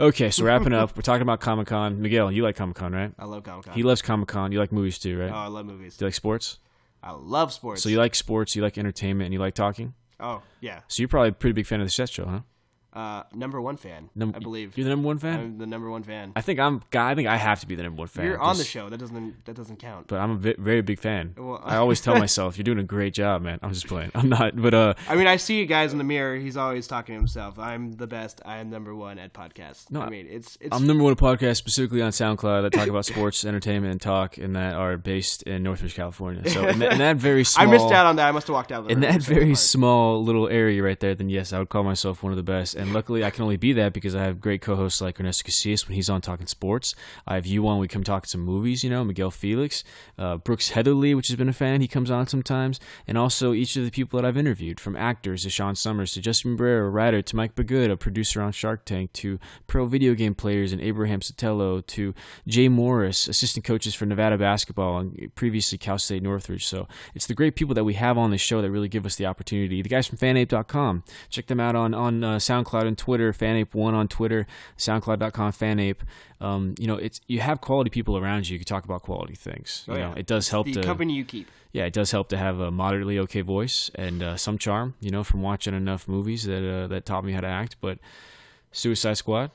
Okay, 0.00 0.30
so 0.30 0.44
wrapping 0.44 0.72
up, 0.72 0.94
we're 0.96 1.02
talking 1.02 1.22
about 1.22 1.40
Comic 1.40 1.66
Con. 1.66 2.00
Miguel, 2.00 2.30
you 2.30 2.42
like 2.42 2.54
Comic 2.54 2.76
Con, 2.76 2.92
right? 2.92 3.12
I 3.18 3.24
love 3.24 3.42
Comic 3.42 3.66
Con. 3.66 3.74
He 3.74 3.82
loves 3.82 4.00
Comic 4.00 4.28
Con. 4.28 4.52
You 4.52 4.60
like 4.60 4.70
movies 4.70 4.98
too, 4.98 5.18
right? 5.18 5.30
oh, 5.30 5.34
I 5.34 5.46
love 5.48 5.66
movies. 5.66 5.96
Do 5.96 6.04
you 6.04 6.06
like 6.08 6.14
sports? 6.14 6.58
I 7.02 7.12
love 7.12 7.52
sports. 7.52 7.82
So 7.82 7.88
you 7.88 7.98
like 7.98 8.14
sports, 8.14 8.54
you 8.54 8.62
like 8.62 8.78
entertainment, 8.78 9.26
and 9.26 9.32
you 9.32 9.40
like 9.40 9.54
talking. 9.54 9.94
Oh 10.20 10.42
yeah. 10.60 10.80
So 10.88 11.00
you're 11.00 11.08
probably 11.08 11.30
a 11.30 11.32
pretty 11.32 11.52
big 11.52 11.66
fan 11.66 11.80
of 11.80 11.86
the 11.86 11.90
Seth 11.92 12.10
Show, 12.10 12.26
huh? 12.26 12.40
Uh, 12.92 13.22
number 13.34 13.60
one 13.60 13.76
fan. 13.76 14.08
Num- 14.14 14.32
I 14.34 14.38
believe. 14.38 14.76
You're 14.76 14.84
the 14.84 14.90
number 14.90 15.06
one 15.06 15.18
fan. 15.18 15.38
I'm 15.38 15.58
the 15.58 15.66
number 15.66 15.90
one 15.90 16.02
fan. 16.02 16.32
I 16.34 16.40
think 16.40 16.58
I'm. 16.58 16.82
I 16.96 17.14
think 17.14 17.28
I 17.28 17.36
have 17.36 17.60
to 17.60 17.66
be 17.66 17.74
the 17.74 17.82
number 17.82 17.98
one 18.00 18.08
fan. 18.08 18.24
You're 18.24 18.40
on 18.40 18.56
the 18.56 18.64
show. 18.64 18.88
That 18.88 18.96
doesn't 18.98 19.44
that 19.44 19.54
doesn't 19.54 19.76
count. 19.78 20.06
But 20.08 20.20
I'm 20.20 20.30
a 20.30 20.54
very 20.58 20.80
big 20.80 20.98
fan. 20.98 21.34
Well- 21.36 21.60
I 21.62 21.76
always 21.76 22.00
tell 22.00 22.18
myself, 22.18 22.56
"You're 22.56 22.64
doing 22.64 22.78
a 22.78 22.82
great 22.82 23.12
job, 23.12 23.42
man." 23.42 23.58
I'm 23.62 23.72
just 23.74 23.86
playing. 23.86 24.10
I'm 24.14 24.28
not, 24.30 24.60
but 24.60 24.72
uh, 24.72 24.94
I 25.08 25.16
mean, 25.16 25.26
I 25.26 25.36
see 25.36 25.58
you 25.58 25.66
guys 25.66 25.92
in 25.92 25.98
the 25.98 26.04
mirror. 26.04 26.36
He's 26.36 26.56
always 26.56 26.86
talking 26.86 27.14
to 27.14 27.18
himself. 27.18 27.58
I'm 27.58 27.92
the 27.92 28.06
best. 28.06 28.40
I 28.46 28.58
am 28.58 28.70
number 28.70 28.94
one 28.94 29.18
at 29.18 29.34
podcasts. 29.34 29.90
No, 29.90 30.00
I 30.00 30.08
mean, 30.08 30.26
it's 30.28 30.56
it's. 30.60 30.74
I'm 30.74 30.86
number 30.86 31.04
one 31.04 31.12
at 31.12 31.18
podcast 31.18 31.56
specifically 31.56 32.00
on 32.00 32.10
SoundCloud 32.10 32.62
that 32.62 32.72
talk 32.72 32.88
about 32.88 33.04
sports, 33.12 33.44
entertainment, 33.44 33.92
and 33.92 34.00
talk, 34.00 34.38
and 34.38 34.56
that 34.56 34.74
are 34.74 34.96
based 34.96 35.42
in 35.42 35.62
Northridge, 35.62 35.94
California. 35.94 36.48
So 36.48 36.66
in 36.66 36.78
that, 36.78 36.92
in 36.92 36.98
that 36.98 37.16
very 37.16 37.44
I 37.56 37.66
missed 37.66 37.92
out 37.92 38.06
on 38.06 38.16
that. 38.16 38.28
I 38.28 38.32
must 38.32 38.46
have 38.46 38.54
walked 38.54 38.72
out. 38.72 38.80
Of 38.80 38.86
the 38.86 38.92
in 38.92 39.00
that 39.00 39.22
very 39.22 39.54
small 39.54 40.24
little 40.24 40.48
area 40.48 40.82
right 40.82 40.98
there, 40.98 41.14
then 41.14 41.28
yes, 41.28 41.52
I 41.52 41.58
would 41.58 41.68
call 41.68 41.82
myself 41.84 42.22
one 42.22 42.32
of 42.32 42.36
the 42.36 42.42
best. 42.42 42.74
And 42.74 42.87
and 42.88 42.94
luckily 42.94 43.22
I 43.22 43.28
can 43.28 43.42
only 43.42 43.58
be 43.58 43.74
that 43.74 43.92
because 43.92 44.14
I 44.14 44.22
have 44.22 44.40
great 44.40 44.62
co-hosts 44.62 45.02
like 45.02 45.20
Ernesto 45.20 45.46
Casillas 45.46 45.86
when 45.86 45.94
he's 45.94 46.08
on 46.08 46.22
talking 46.22 46.46
sports. 46.46 46.94
I 47.26 47.34
have 47.34 47.44
you 47.44 47.68
on. 47.68 47.78
We 47.78 47.86
come 47.86 48.02
talking 48.02 48.28
some 48.28 48.40
movies. 48.40 48.82
You 48.82 48.88
know, 48.88 49.04
Miguel 49.04 49.30
Felix, 49.30 49.84
uh, 50.16 50.38
Brooks 50.38 50.70
Heatherly, 50.70 51.14
which 51.14 51.28
has 51.28 51.36
been 51.36 51.50
a 51.50 51.52
fan. 51.52 51.82
He 51.82 51.86
comes 51.86 52.10
on 52.10 52.26
sometimes, 52.28 52.80
and 53.06 53.18
also 53.18 53.52
each 53.52 53.76
of 53.76 53.84
the 53.84 53.90
people 53.90 54.18
that 54.18 54.26
I've 54.26 54.38
interviewed, 54.38 54.80
from 54.80 54.96
actors 54.96 55.42
to 55.42 55.50
Sean 55.50 55.74
Summers 55.74 56.14
to 56.14 56.22
Justin 56.22 56.56
Bieber, 56.56 56.86
a 56.86 56.88
writer 56.88 57.20
to 57.20 57.36
Mike 57.36 57.54
Bagood, 57.54 57.90
a 57.90 57.96
producer 57.98 58.40
on 58.40 58.52
Shark 58.52 58.86
Tank, 58.86 59.12
to 59.14 59.38
pro 59.66 59.84
video 59.84 60.14
game 60.14 60.34
players 60.34 60.72
and 60.72 60.80
Abraham 60.80 61.20
Sotelo, 61.20 61.86
to 61.88 62.14
Jay 62.46 62.68
Morris, 62.68 63.28
assistant 63.28 63.66
coaches 63.66 63.94
for 63.94 64.06
Nevada 64.06 64.38
basketball 64.38 64.98
and 65.00 65.30
previously 65.34 65.76
Cal 65.76 65.98
State 65.98 66.22
Northridge. 66.22 66.66
So 66.66 66.88
it's 67.14 67.26
the 67.26 67.34
great 67.34 67.54
people 67.54 67.74
that 67.74 67.84
we 67.84 67.94
have 67.94 68.16
on 68.16 68.30
the 68.30 68.38
show 68.38 68.62
that 68.62 68.70
really 68.70 68.88
give 68.88 69.04
us 69.04 69.16
the 69.16 69.26
opportunity. 69.26 69.82
The 69.82 69.90
guys 69.90 70.06
from 70.06 70.16
fanape.com, 70.16 71.04
check 71.28 71.48
them 71.48 71.60
out 71.60 71.76
on 71.76 71.92
on 71.92 72.24
uh, 72.24 72.36
SoundCloud 72.36 72.67
and 72.72 72.96
Twitter. 72.96 73.32
Fanape1 73.32 73.92
on 73.94 74.08
Twitter, 74.08 74.46
SoundCloud.com, 74.76 75.52
Fanape. 75.52 76.00
Um, 76.40 76.74
you 76.78 76.86
know, 76.86 76.96
it's 76.96 77.20
you 77.26 77.40
have 77.40 77.60
quality 77.60 77.90
people 77.90 78.16
around 78.16 78.48
you. 78.48 78.54
You 78.54 78.58
can 78.60 78.66
talk 78.66 78.84
about 78.84 79.02
quality 79.02 79.34
things. 79.34 79.84
You 79.86 79.94
Oh, 79.94 79.96
know, 79.96 80.08
yeah. 80.10 80.18
it 80.20 80.26
does 80.26 80.48
help 80.50 80.66
the 80.66 80.74
to 80.74 80.82
company 80.82 81.14
you 81.14 81.24
keep. 81.24 81.48
yeah, 81.72 81.84
it 81.84 81.92
does 81.92 82.10
help 82.10 82.28
to 82.28 82.36
have 82.36 82.60
a 82.60 82.70
moderately 82.70 83.18
okay 83.20 83.40
voice 83.40 83.90
and 83.94 84.22
uh, 84.22 84.36
some 84.36 84.58
charm, 84.58 84.94
you 85.00 85.10
know, 85.10 85.24
from 85.24 85.42
watching 85.42 85.74
enough 85.74 86.06
movies 86.06 86.44
that 86.44 86.62
uh, 86.68 86.86
that 86.88 87.04
taught 87.06 87.24
me 87.24 87.32
how 87.32 87.40
to 87.40 87.46
act. 87.48 87.76
But 87.80 87.98
Suicide 88.72 89.14
Squad, 89.16 89.50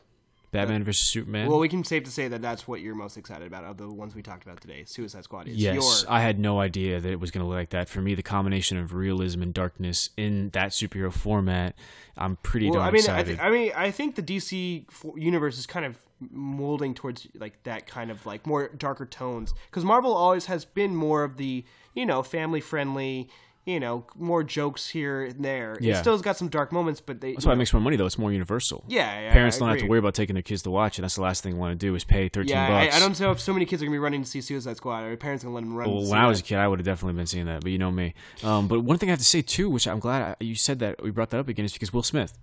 Batman 0.54 0.84
versus 0.84 1.08
Superman. 1.08 1.50
Well, 1.50 1.60
we 1.60 1.68
can 1.68 1.84
safe 1.84 2.04
to 2.04 2.12
say 2.12 2.28
that 2.28 2.42
that's 2.42 2.68
what 2.68 2.80
you're 2.80 2.96
most 2.96 3.18
excited 3.18 3.48
about 3.48 3.64
of 3.64 3.78
the 3.78 3.90
ones 3.90 4.16
we 4.16 4.22
talked 4.22 4.44
about 4.44 4.62
today. 4.62 4.84
Suicide 4.86 5.24
Squad 5.24 5.48
is 5.48 5.58
yes, 5.58 6.04
your. 6.04 6.12
I 6.12 6.22
had 6.22 6.40
no 6.40 6.60
idea 6.60 7.02
that 7.02 7.12
it 7.12 7.20
was 7.20 7.32
going 7.32 7.44
to 7.44 7.50
look 7.50 7.58
like 7.58 7.72
that. 7.72 7.90
For 7.90 8.02
me, 8.02 8.14
the 8.14 8.24
combination 8.24 8.78
of 8.78 8.94
realism 8.94 9.42
and 9.42 9.54
darkness 9.54 10.12
in 10.16 10.52
that 10.52 10.70
superhero 10.70 11.12
format, 11.12 11.76
I'm 12.16 12.38
pretty 12.38 12.68
well, 12.70 12.80
darn 12.80 12.88
I 12.88 12.92
mean, 12.92 13.10
I, 13.10 13.24
th- 13.24 13.40
I 13.40 13.50
mean, 13.50 13.72
I 13.76 13.92
think 13.92 14.16
the 14.16 14.24
DC 14.24 14.86
universe 15.18 15.58
is 15.58 15.66
kind 15.66 15.86
of 15.86 15.98
molding 16.32 16.94
towards 16.94 17.28
like 17.36 17.62
that 17.64 17.88
kind 17.88 18.10
of 18.12 18.26
like 18.26 18.48
more 18.48 18.70
darker 18.70 19.06
tones 19.06 19.54
because 19.70 19.84
Marvel 19.84 20.14
always 20.14 20.46
has 20.46 20.64
been 20.64 20.96
more 20.96 21.24
of 21.24 21.38
the 21.38 21.66
you 21.94 22.06
know 22.06 22.24
family 22.24 22.62
friendly. 22.62 23.28
You 23.66 23.80
know, 23.80 24.06
more 24.16 24.44
jokes 24.44 24.90
here 24.90 25.24
and 25.24 25.44
there. 25.44 25.78
It 25.80 25.96
still's 25.98 26.22
got 26.22 26.36
some 26.36 26.50
dark 26.50 26.74
moments, 26.74 27.00
but 27.00 27.22
they. 27.22 27.32
That's 27.34 27.46
why 27.46 27.54
it 27.54 27.56
makes 27.56 27.72
more 27.72 27.82
money, 27.82 27.96
though. 27.96 28.06
It's 28.06 28.18
more 28.18 28.32
universal. 28.32 28.84
Yeah, 28.90 29.22
yeah, 29.22 29.32
Parents 29.32 29.56
I 29.58 29.60
don't 29.60 29.70
have 29.70 29.80
to 29.80 29.88
worry 29.88 30.00
about 30.00 30.16
taking 30.16 30.34
their 30.34 30.44
kids 30.44 30.64
to 30.64 30.72
watch 30.72 31.00
it. 31.00 31.02
That's 31.02 31.16
the 31.16 31.22
last 31.22 31.44
thing 31.44 31.54
they 31.54 31.60
want 31.60 31.80
to 31.80 31.86
do 31.86 31.96
is 31.96 32.04
pay 32.04 32.28
13 32.28 32.50
Yeah, 32.50 32.66
I, 32.66 32.86
bucks. 32.86 32.96
I 32.98 33.00
don't 33.00 33.20
know 33.22 33.32
if 33.32 33.40
so 33.40 33.54
many 33.54 33.66
kids 33.66 33.82
are 33.82 33.86
gonna 33.86 33.96
be 33.96 34.00
running 34.00 34.24
to 34.24 34.30
see 34.30 34.42
Suicide 34.42 34.76
Squad. 34.76 35.04
Or 35.04 35.16
parents 35.16 35.44
gonna 35.46 35.56
let 35.56 35.64
them 35.64 35.76
run. 35.76 35.90
Well, 35.90 36.00
to 36.02 36.06
see 36.06 36.12
when 36.12 36.20
I 36.20 36.28
was 36.28 36.42
a 36.42 36.44
kid, 36.44 36.58
I 36.58 36.68
would 36.68 36.80
have 36.80 36.86
definitely 36.86 37.16
been 37.16 37.28
seeing 37.28 37.46
that, 37.46 37.62
but 37.62 37.72
you 37.72 37.78
know 37.78 37.92
me. 37.92 38.14
Um, 38.44 38.68
but 38.68 38.82
one 38.82 38.98
thing 38.98 39.10
I 39.10 39.14
have 39.14 39.20
to 39.20 39.26
say 39.26 39.42
too, 39.42 39.70
which 39.70 39.88
I'm 39.88 40.00
glad 40.00 40.22
I, 40.22 40.44
you 40.44 40.56
said 40.56 40.80
that 40.80 41.02
we 41.02 41.12
brought 41.12 41.30
that 41.30 41.40
up 41.40 41.48
again, 41.48 41.64
is 41.64 41.72
because 41.72 41.94
Will 41.94 42.04
Smith. 42.04 42.38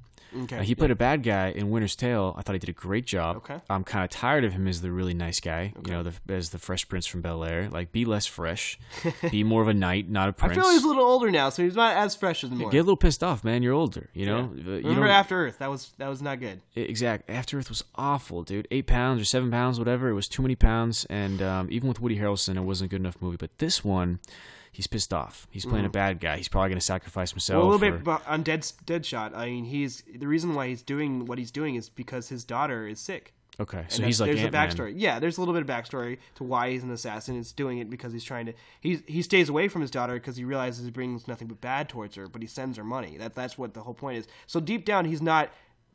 Okay, 0.44 0.58
Uh, 0.58 0.62
he 0.62 0.74
played 0.74 0.90
a 0.90 0.96
bad 0.96 1.22
guy 1.22 1.48
in 1.50 1.70
Winter's 1.70 1.96
Tale. 1.96 2.34
I 2.38 2.42
thought 2.42 2.52
he 2.54 2.58
did 2.58 2.68
a 2.68 2.72
great 2.72 3.06
job. 3.06 3.36
Okay. 3.38 3.60
I'm 3.68 3.84
kind 3.84 4.04
of 4.04 4.10
tired 4.10 4.44
of 4.44 4.52
him 4.52 4.66
as 4.68 4.80
the 4.80 4.90
really 4.90 5.14
nice 5.14 5.40
guy. 5.40 5.72
You 5.86 5.92
know, 5.92 6.02
the, 6.02 6.12
as 6.32 6.50
the 6.50 6.58
Fresh 6.58 6.88
Prince 6.88 7.06
from 7.06 7.20
Bel 7.20 7.44
Air. 7.44 7.68
Like, 7.70 7.92
be 7.92 8.04
less 8.04 8.26
fresh. 8.26 8.78
be 9.30 9.44
more 9.44 9.62
of 9.62 9.68
a 9.68 9.74
knight, 9.74 10.08
not 10.08 10.28
a 10.28 10.32
prince. 10.32 10.52
I 10.56 10.60
feel 10.60 10.70
he's 10.70 10.84
a 10.84 10.88
little 10.88 11.04
older 11.04 11.30
now, 11.30 11.48
so 11.50 11.62
he's 11.62 11.76
not 11.76 11.96
as 11.96 12.14
fresh 12.16 12.44
as 12.44 12.50
more. 12.50 12.70
Get 12.70 12.78
a 12.78 12.82
little 12.82 12.96
pissed 12.96 13.22
off, 13.22 13.44
man. 13.44 13.62
You're 13.62 13.74
older. 13.74 14.10
You 14.14 14.26
know. 14.26 14.38
Uh, 14.56 14.70
You 14.70 14.82
Remember 14.88 15.08
After 15.08 15.46
Earth? 15.46 15.58
That 15.58 15.70
was 15.70 15.92
that 15.98 16.08
was 16.08 16.22
not 16.22 16.40
good. 16.40 16.60
Exactly. 16.74 17.34
After 17.34 17.58
Earth 17.58 17.68
was 17.68 17.84
awful, 17.94 18.42
dude. 18.42 18.66
Eight 18.70 18.86
pounds 18.86 19.20
or 19.20 19.24
seven 19.24 19.50
pounds, 19.50 19.78
whatever. 19.78 20.08
It 20.08 20.14
was 20.14 20.28
too 20.28 20.42
many 20.42 20.56
pounds, 20.56 21.04
and 21.10 21.42
um, 21.42 21.68
even 21.70 21.88
with 21.88 22.00
Woody 22.00 22.18
Harrelson, 22.18 22.56
it 22.56 22.60
wasn't 22.60 22.88
a 22.88 22.90
good 22.90 23.00
enough 23.00 23.16
movie. 23.20 23.36
But 23.36 23.58
this 23.58 23.84
one, 23.84 24.18
he's 24.72 24.87
pissed 24.87 25.12
off. 25.12 25.46
He's 25.50 25.64
playing 25.66 25.85
a 25.87 25.90
bad 25.90 26.20
guy. 26.20 26.37
He's 26.37 26.48
probably 26.48 26.70
going 26.70 26.78
to 26.78 26.85
sacrifice 26.85 27.30
himself. 27.30 27.56
Mm. 27.56 27.61
Well, 27.61 27.70
a 27.70 27.76
little 27.76 27.98
or- 27.98 28.18
bit 28.18 28.28
on 28.28 28.42
Dead 28.42 28.61
Deadshot. 28.87 29.35
I 29.37 29.46
mean, 29.46 29.64
he's 29.64 30.02
the 30.14 30.26
reason 30.28 30.54
why 30.54 30.68
he's 30.68 30.83
doing 30.83 31.26
what 31.26 31.38
he's 31.38 31.50
doing 31.50 31.74
is 31.74 31.88
because 31.88 32.28
his 32.28 32.44
daughter 32.44 32.87
is 32.87 33.00
sick. 33.00 33.35
Okay, 33.59 33.85
so 33.88 33.96
And 33.96 34.06
he's 34.06 34.18
like 34.22 34.28
there's 34.30 34.40
Ant-Man. 34.40 34.68
a 34.68 34.72
backstory. 34.72 34.94
Yeah, 34.96 35.18
there's 35.18 35.37
a 35.37 35.40
little 35.42 35.52
bit 35.52 35.62
of 35.62 35.68
backstory 35.68 36.16
to 36.37 36.44
why 36.44 36.70
he's 36.70 36.83
an 36.83 36.90
assassin. 36.90 37.35
He's 37.35 37.52
doing 37.52 37.76
it 37.76 37.90
because 37.90 38.11
he's 38.11 38.24
trying 38.24 38.46
to. 38.46 38.54
He 38.80 39.02
he 39.06 39.20
stays 39.20 39.50
away 39.50 39.68
from 39.68 39.83
his 39.83 39.90
daughter 39.90 40.14
because 40.14 40.37
he 40.38 40.44
realizes 40.44 40.85
he 40.87 40.90
brings 40.90 41.28
nothing 41.28 41.46
but 41.46 41.61
bad 41.61 41.88
towards 41.90 42.16
her. 42.16 42.26
But 42.26 42.40
he 42.40 42.48
sends 42.48 42.78
her 42.78 42.85
money. 42.85 43.18
That 43.18 43.35
that's 43.35 43.59
what 43.59 43.74
the 43.74 43.83
whole 43.83 43.92
point 43.92 44.16
is. 44.18 44.28
So 44.46 44.61
deep 44.61 44.87
down, 44.87 45.04
he's 45.04 45.20
not 45.20 45.50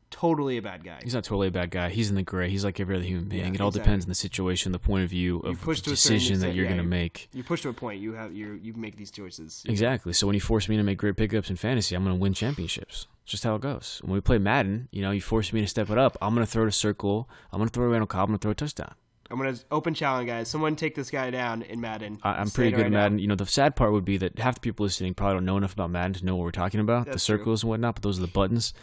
totally 0.10 0.58
a 0.58 0.62
bad 0.62 0.84
guy. 0.84 1.00
He's 1.04 1.14
not 1.14 1.24
totally 1.24 1.48
a 1.48 1.52
bad 1.52 1.72
guy. 1.72 1.90
He's 1.90 2.10
in 2.10 2.16
the 2.16 2.24
gray. 2.24 2.50
He's 2.50 2.64
like 2.64 2.80
every 2.80 2.96
other 2.96 3.06
human 3.06 3.26
being. 3.26 3.44
Yeah, 3.44 3.54
it 3.54 3.62
all 3.62 3.70
exactly. 3.70 3.90
depends 3.90 4.06
on 4.06 4.10
the 4.10 4.16
situation, 4.16 4.72
the 4.72 4.80
point 4.80 5.04
of 5.04 5.10
view 5.10 5.40
of 5.40 5.62
push 5.62 5.82
the 5.82 5.92
decision 5.92 6.40
that 6.40 6.56
you're 6.56 6.66
yeah, 6.66 6.72
going 6.72 6.78
to 6.80 6.84
you- 6.84 6.90
make. 6.90 7.30
You 7.34 7.44
push 7.44 7.62
to 7.62 7.70
a 7.70 7.74
point. 7.74 8.02
You 8.02 8.14
have 8.14 8.34
you 8.34 8.60
you 8.62 8.74
make 8.74 8.98
these 8.98 9.12
choices. 9.12 9.64
Exactly. 9.68 10.14
So 10.14 10.28
when 10.28 10.34
you 10.34 10.42
force 10.42 10.70
me 10.70 10.78
to 10.78 10.84
make 10.84 10.98
great 10.98 11.18
pickups 11.18 11.50
in 11.50 11.56
fantasy, 11.56 11.96
I'm 11.96 12.04
going 12.04 12.16
to 12.16 12.22
win 12.22 12.34
championships. 12.34 13.08
It's 13.24 13.32
just 13.32 13.44
how 13.44 13.56
it 13.56 13.62
goes. 13.62 14.02
When 14.04 14.14
we 14.14 14.22
play 14.22 14.38
Madden, 14.38 14.88
you 14.92 15.02
know, 15.02 15.12
you 15.12 15.22
force 15.22 15.52
me 15.52 15.62
to 15.62 15.68
step 15.68 15.90
it 15.90 15.98
up. 15.98 16.18
I'm 16.22 16.36
going 16.36 16.46
to 16.46 16.52
throw 16.52 16.66
to 16.66 16.72
circle. 16.72 17.28
I'm 17.52 17.58
going 17.60 17.70
to 17.70 17.74
throw 17.74 17.86
a 17.86 17.90
Randall 17.90 18.08
Cobb. 18.08 18.24
I'm 18.24 18.28
going 18.28 18.40
to 18.40 18.44
throw 18.44 18.52
a 18.52 18.56
touchdown. 18.56 18.94
I'm 19.30 19.38
gonna 19.38 19.56
open 19.72 19.96
challenge, 19.96 20.28
guys. 20.28 20.48
Someone 20.50 20.76
take 20.76 20.94
this 20.94 21.10
guy 21.10 21.32
down 21.32 21.64
in 21.64 21.82
Madden. 21.82 22.20
I, 22.22 22.34
I'm 22.34 22.50
pretty 22.52 22.72
good 22.72 22.78
right 22.78 22.86
at 22.86 22.92
now. 22.92 23.00
Madden. 23.00 23.20
You 23.20 23.28
know, 23.28 23.36
the 23.36 23.46
sad 23.48 23.76
part 23.76 23.92
would 23.92 24.06
be 24.06 24.18
that 24.18 24.38
half 24.38 24.56
the 24.56 24.62
people 24.62 24.86
listening 24.86 25.16
probably 25.16 25.38
don't 25.38 25.46
know 25.46 25.58
enough 25.58 25.74
about 25.74 25.90
Madden 25.90 26.14
to 26.14 26.26
know 26.26 26.36
what 26.36 26.44
we're 26.44 26.52
talking 26.52 26.80
about, 26.80 27.06
the 27.06 27.12
That's 27.12 27.26
true. 27.26 27.38
circles 27.40 27.64
and 27.64 27.72
whatnot, 27.72 27.96
but 27.96 28.04
those 28.04 28.20
are 28.20 28.22
the 28.22 28.28
buttons. 28.28 28.74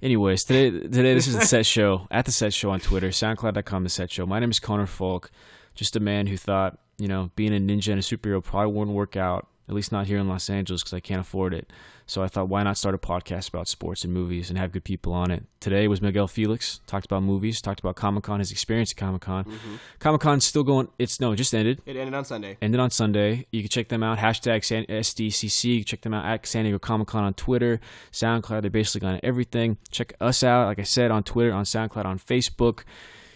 Anyways, 0.00 0.44
today, 0.44 0.70
today 0.70 1.14
this 1.14 1.26
is 1.26 1.34
the 1.34 1.44
Set 1.44 1.66
Show, 1.66 2.06
at 2.10 2.24
the 2.24 2.32
Set 2.32 2.52
Show 2.54 2.70
on 2.70 2.78
Twitter, 2.78 3.08
SoundCloud.com, 3.08 3.82
the 3.82 3.88
Set 3.88 4.12
Show. 4.12 4.26
My 4.26 4.38
name 4.38 4.50
is 4.50 4.60
Connor 4.60 4.86
Faulk, 4.86 5.30
just 5.74 5.96
a 5.96 6.00
man 6.00 6.28
who 6.28 6.36
thought, 6.36 6.78
you 6.98 7.08
know, 7.08 7.30
being 7.34 7.54
a 7.54 7.58
ninja 7.58 7.88
and 7.88 7.98
a 7.98 8.02
superhero 8.02 8.42
probably 8.42 8.72
wouldn't 8.72 8.96
work 8.96 9.16
out, 9.16 9.48
at 9.68 9.74
least 9.74 9.92
not 9.92 10.06
here 10.06 10.18
in 10.18 10.28
Los 10.28 10.48
Angeles 10.48 10.82
because 10.82 10.94
I 10.94 11.00
can't 11.00 11.20
afford 11.20 11.52
it. 11.54 11.70
So 12.06 12.22
I 12.22 12.28
thought, 12.28 12.48
why 12.48 12.62
not 12.62 12.78
start 12.78 12.94
a 12.94 12.98
podcast 12.98 13.50
about 13.50 13.68
sports 13.68 14.02
and 14.02 14.14
movies 14.14 14.48
and 14.48 14.58
have 14.58 14.72
good 14.72 14.82
people 14.84 15.12
on 15.12 15.30
it? 15.30 15.44
Today 15.60 15.86
was 15.88 16.00
Miguel 16.00 16.26
Felix, 16.26 16.80
talked 16.86 17.04
about 17.04 17.22
movies, 17.22 17.60
talked 17.60 17.80
about 17.80 17.96
Comic 17.96 18.24
Con, 18.24 18.38
his 18.38 18.50
experience 18.50 18.92
at 18.92 18.96
Comic 18.96 19.20
Con. 19.20 19.44
Mm-hmm. 19.44 19.74
Comic 19.98 20.22
Con's 20.22 20.46
still 20.46 20.64
going, 20.64 20.88
it's 20.98 21.20
no, 21.20 21.32
it 21.32 21.36
just 21.36 21.54
ended 21.54 21.82
It 21.84 21.96
ended 21.96 22.14
on 22.14 22.24
Sunday. 22.24 22.56
ended 22.62 22.80
on 22.80 22.90
Sunday. 22.90 23.46
You 23.50 23.60
can 23.60 23.68
check 23.68 23.88
them 23.88 24.02
out. 24.02 24.16
Hashtag 24.18 24.64
San- 24.64 24.86
SDCC. 24.86 25.84
Check 25.84 26.00
them 26.00 26.14
out 26.14 26.24
at 26.24 26.46
San 26.46 26.64
Diego 26.64 26.78
Comic 26.78 27.08
Con 27.08 27.24
on 27.24 27.34
Twitter, 27.34 27.78
SoundCloud. 28.10 28.62
They're 28.62 28.70
basically 28.70 29.08
on 29.08 29.20
everything. 29.22 29.76
Check 29.90 30.14
us 30.18 30.42
out, 30.42 30.66
like 30.68 30.78
I 30.78 30.84
said, 30.84 31.10
on 31.10 31.24
Twitter, 31.24 31.52
on 31.52 31.64
SoundCloud, 31.64 32.06
on 32.06 32.18
Facebook. 32.18 32.84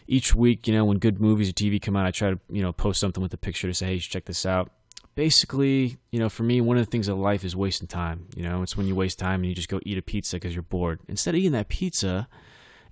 Each 0.06 0.34
week, 0.34 0.66
you 0.66 0.74
know, 0.74 0.84
when 0.84 0.98
good 0.98 1.20
movies 1.20 1.48
or 1.48 1.52
TV 1.52 1.80
come 1.80 1.94
out, 1.94 2.06
I 2.06 2.10
try 2.10 2.30
to, 2.30 2.40
you 2.50 2.62
know, 2.62 2.72
post 2.72 3.00
something 3.00 3.22
with 3.22 3.32
a 3.34 3.38
picture 3.38 3.68
to 3.68 3.74
say, 3.74 3.86
hey, 3.86 3.94
you 3.94 4.00
should 4.00 4.12
check 4.12 4.24
this 4.24 4.44
out. 4.46 4.70
Basically, 5.14 5.98
you 6.10 6.18
know, 6.18 6.28
for 6.28 6.42
me, 6.42 6.60
one 6.60 6.78
of 6.78 6.86
the 6.86 6.90
things 6.90 7.08
of 7.08 7.18
life 7.18 7.44
is 7.44 7.54
wasting 7.54 7.86
time. 7.86 8.28
You 8.34 8.42
know, 8.42 8.62
it's 8.62 8.76
when 8.76 8.86
you 8.86 8.94
waste 8.94 9.18
time 9.18 9.40
and 9.40 9.46
you 9.46 9.54
just 9.54 9.68
go 9.68 9.80
eat 9.84 9.98
a 9.98 10.02
pizza 10.02 10.36
because 10.36 10.54
you're 10.54 10.62
bored. 10.62 11.00
Instead 11.06 11.34
of 11.34 11.40
eating 11.40 11.52
that 11.52 11.68
pizza, 11.68 12.28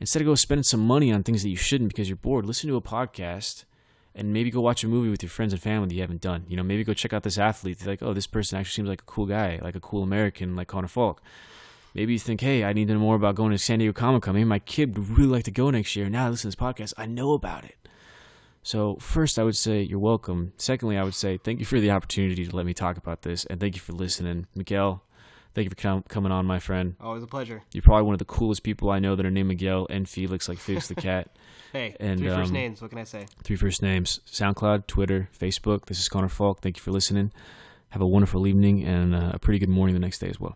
instead 0.00 0.20
of 0.20 0.26
go 0.26 0.34
spending 0.34 0.62
some 0.62 0.86
money 0.86 1.10
on 1.12 1.22
things 1.22 1.42
that 1.42 1.48
you 1.48 1.56
shouldn't 1.56 1.88
because 1.88 2.08
you're 2.08 2.16
bored, 2.16 2.44
listen 2.44 2.68
to 2.68 2.76
a 2.76 2.82
podcast 2.82 3.64
and 4.14 4.32
maybe 4.32 4.50
go 4.50 4.60
watch 4.60 4.84
a 4.84 4.88
movie 4.88 5.08
with 5.08 5.22
your 5.22 5.30
friends 5.30 5.52
and 5.52 5.62
family 5.62 5.88
that 5.88 5.94
you 5.94 6.00
haven't 6.00 6.20
done. 6.20 6.44
You 6.48 6.56
know, 6.56 6.62
maybe 6.62 6.84
go 6.84 6.92
check 6.92 7.12
out 7.12 7.22
this 7.22 7.38
athlete. 7.38 7.80
You're 7.80 7.92
like, 7.92 8.02
oh, 8.02 8.12
this 8.12 8.26
person 8.26 8.58
actually 8.58 8.72
seems 8.72 8.88
like 8.88 9.02
a 9.02 9.04
cool 9.04 9.26
guy, 9.26 9.58
like 9.62 9.76
a 9.76 9.80
cool 9.80 10.02
American, 10.02 10.56
like 10.56 10.68
Connor 10.68 10.88
Faulk. 10.88 11.22
Maybe 11.94 12.12
you 12.12 12.18
think, 12.18 12.40
hey, 12.40 12.64
I 12.64 12.72
need 12.72 12.88
to 12.88 12.94
know 12.94 13.00
more 13.00 13.16
about 13.16 13.34
going 13.34 13.50
to 13.50 13.58
San 13.58 13.78
Diego 13.78 13.92
Comic 13.92 14.22
Con. 14.22 14.34
Maybe 14.34 14.44
my 14.44 14.60
kid 14.60 14.96
would 14.96 15.18
really 15.18 15.30
like 15.30 15.44
to 15.44 15.50
go 15.50 15.70
next 15.70 15.96
year. 15.96 16.08
Now 16.08 16.26
I 16.26 16.30
listen 16.30 16.50
to 16.50 16.56
this 16.56 16.62
podcast. 16.62 16.92
I 16.96 17.06
know 17.06 17.32
about 17.32 17.64
it. 17.64 17.79
So 18.62 18.96
first, 19.00 19.38
I 19.38 19.42
would 19.42 19.56
say 19.56 19.82
you're 19.82 19.98
welcome. 19.98 20.52
Secondly, 20.56 20.98
I 20.98 21.02
would 21.02 21.14
say 21.14 21.38
thank 21.38 21.60
you 21.60 21.64
for 21.64 21.80
the 21.80 21.90
opportunity 21.90 22.46
to 22.46 22.54
let 22.54 22.66
me 22.66 22.74
talk 22.74 22.96
about 22.96 23.22
this, 23.22 23.44
and 23.46 23.58
thank 23.58 23.74
you 23.74 23.80
for 23.80 23.92
listening, 23.92 24.46
Miguel. 24.54 25.02
Thank 25.54 25.64
you 25.64 25.70
for 25.70 25.76
com- 25.76 26.04
coming 26.08 26.30
on, 26.30 26.46
my 26.46 26.60
friend. 26.60 26.94
Always 27.00 27.24
a 27.24 27.26
pleasure. 27.26 27.62
You're 27.72 27.82
probably 27.82 28.04
one 28.04 28.14
of 28.14 28.20
the 28.20 28.24
coolest 28.24 28.62
people 28.62 28.90
I 28.90 29.00
know 29.00 29.16
that 29.16 29.26
are 29.26 29.30
named 29.30 29.48
Miguel 29.48 29.86
and 29.90 30.08
Felix, 30.08 30.48
like 30.48 30.58
Felix 30.58 30.86
the 30.88 30.94
cat. 31.10 31.30
Hey, 31.72 31.96
And, 31.98 32.20
three 32.20 32.28
first 32.28 32.48
um, 32.48 32.52
names. 32.52 32.80
What 32.80 32.90
can 32.90 32.98
I 32.98 33.04
say? 33.04 33.26
Three 33.42 33.56
first 33.56 33.82
names 33.82 34.20
SoundCloud, 34.26 34.86
Twitter, 34.86 35.28
Facebook. 35.38 35.86
This 35.86 35.98
is 35.98 36.08
Connor 36.08 36.28
Faulk. 36.28 36.60
Thank 36.60 36.76
you 36.76 36.82
for 36.82 36.92
listening. 36.92 37.32
Have 37.90 38.02
a 38.02 38.06
wonderful 38.06 38.46
evening 38.46 38.84
and 38.84 39.14
uh, 39.14 39.32
a 39.34 39.38
pretty 39.40 39.58
good 39.58 39.68
morning 39.68 39.94
the 39.94 40.00
next 40.00 40.18
day 40.20 40.28
as 40.28 40.38
well. 40.38 40.48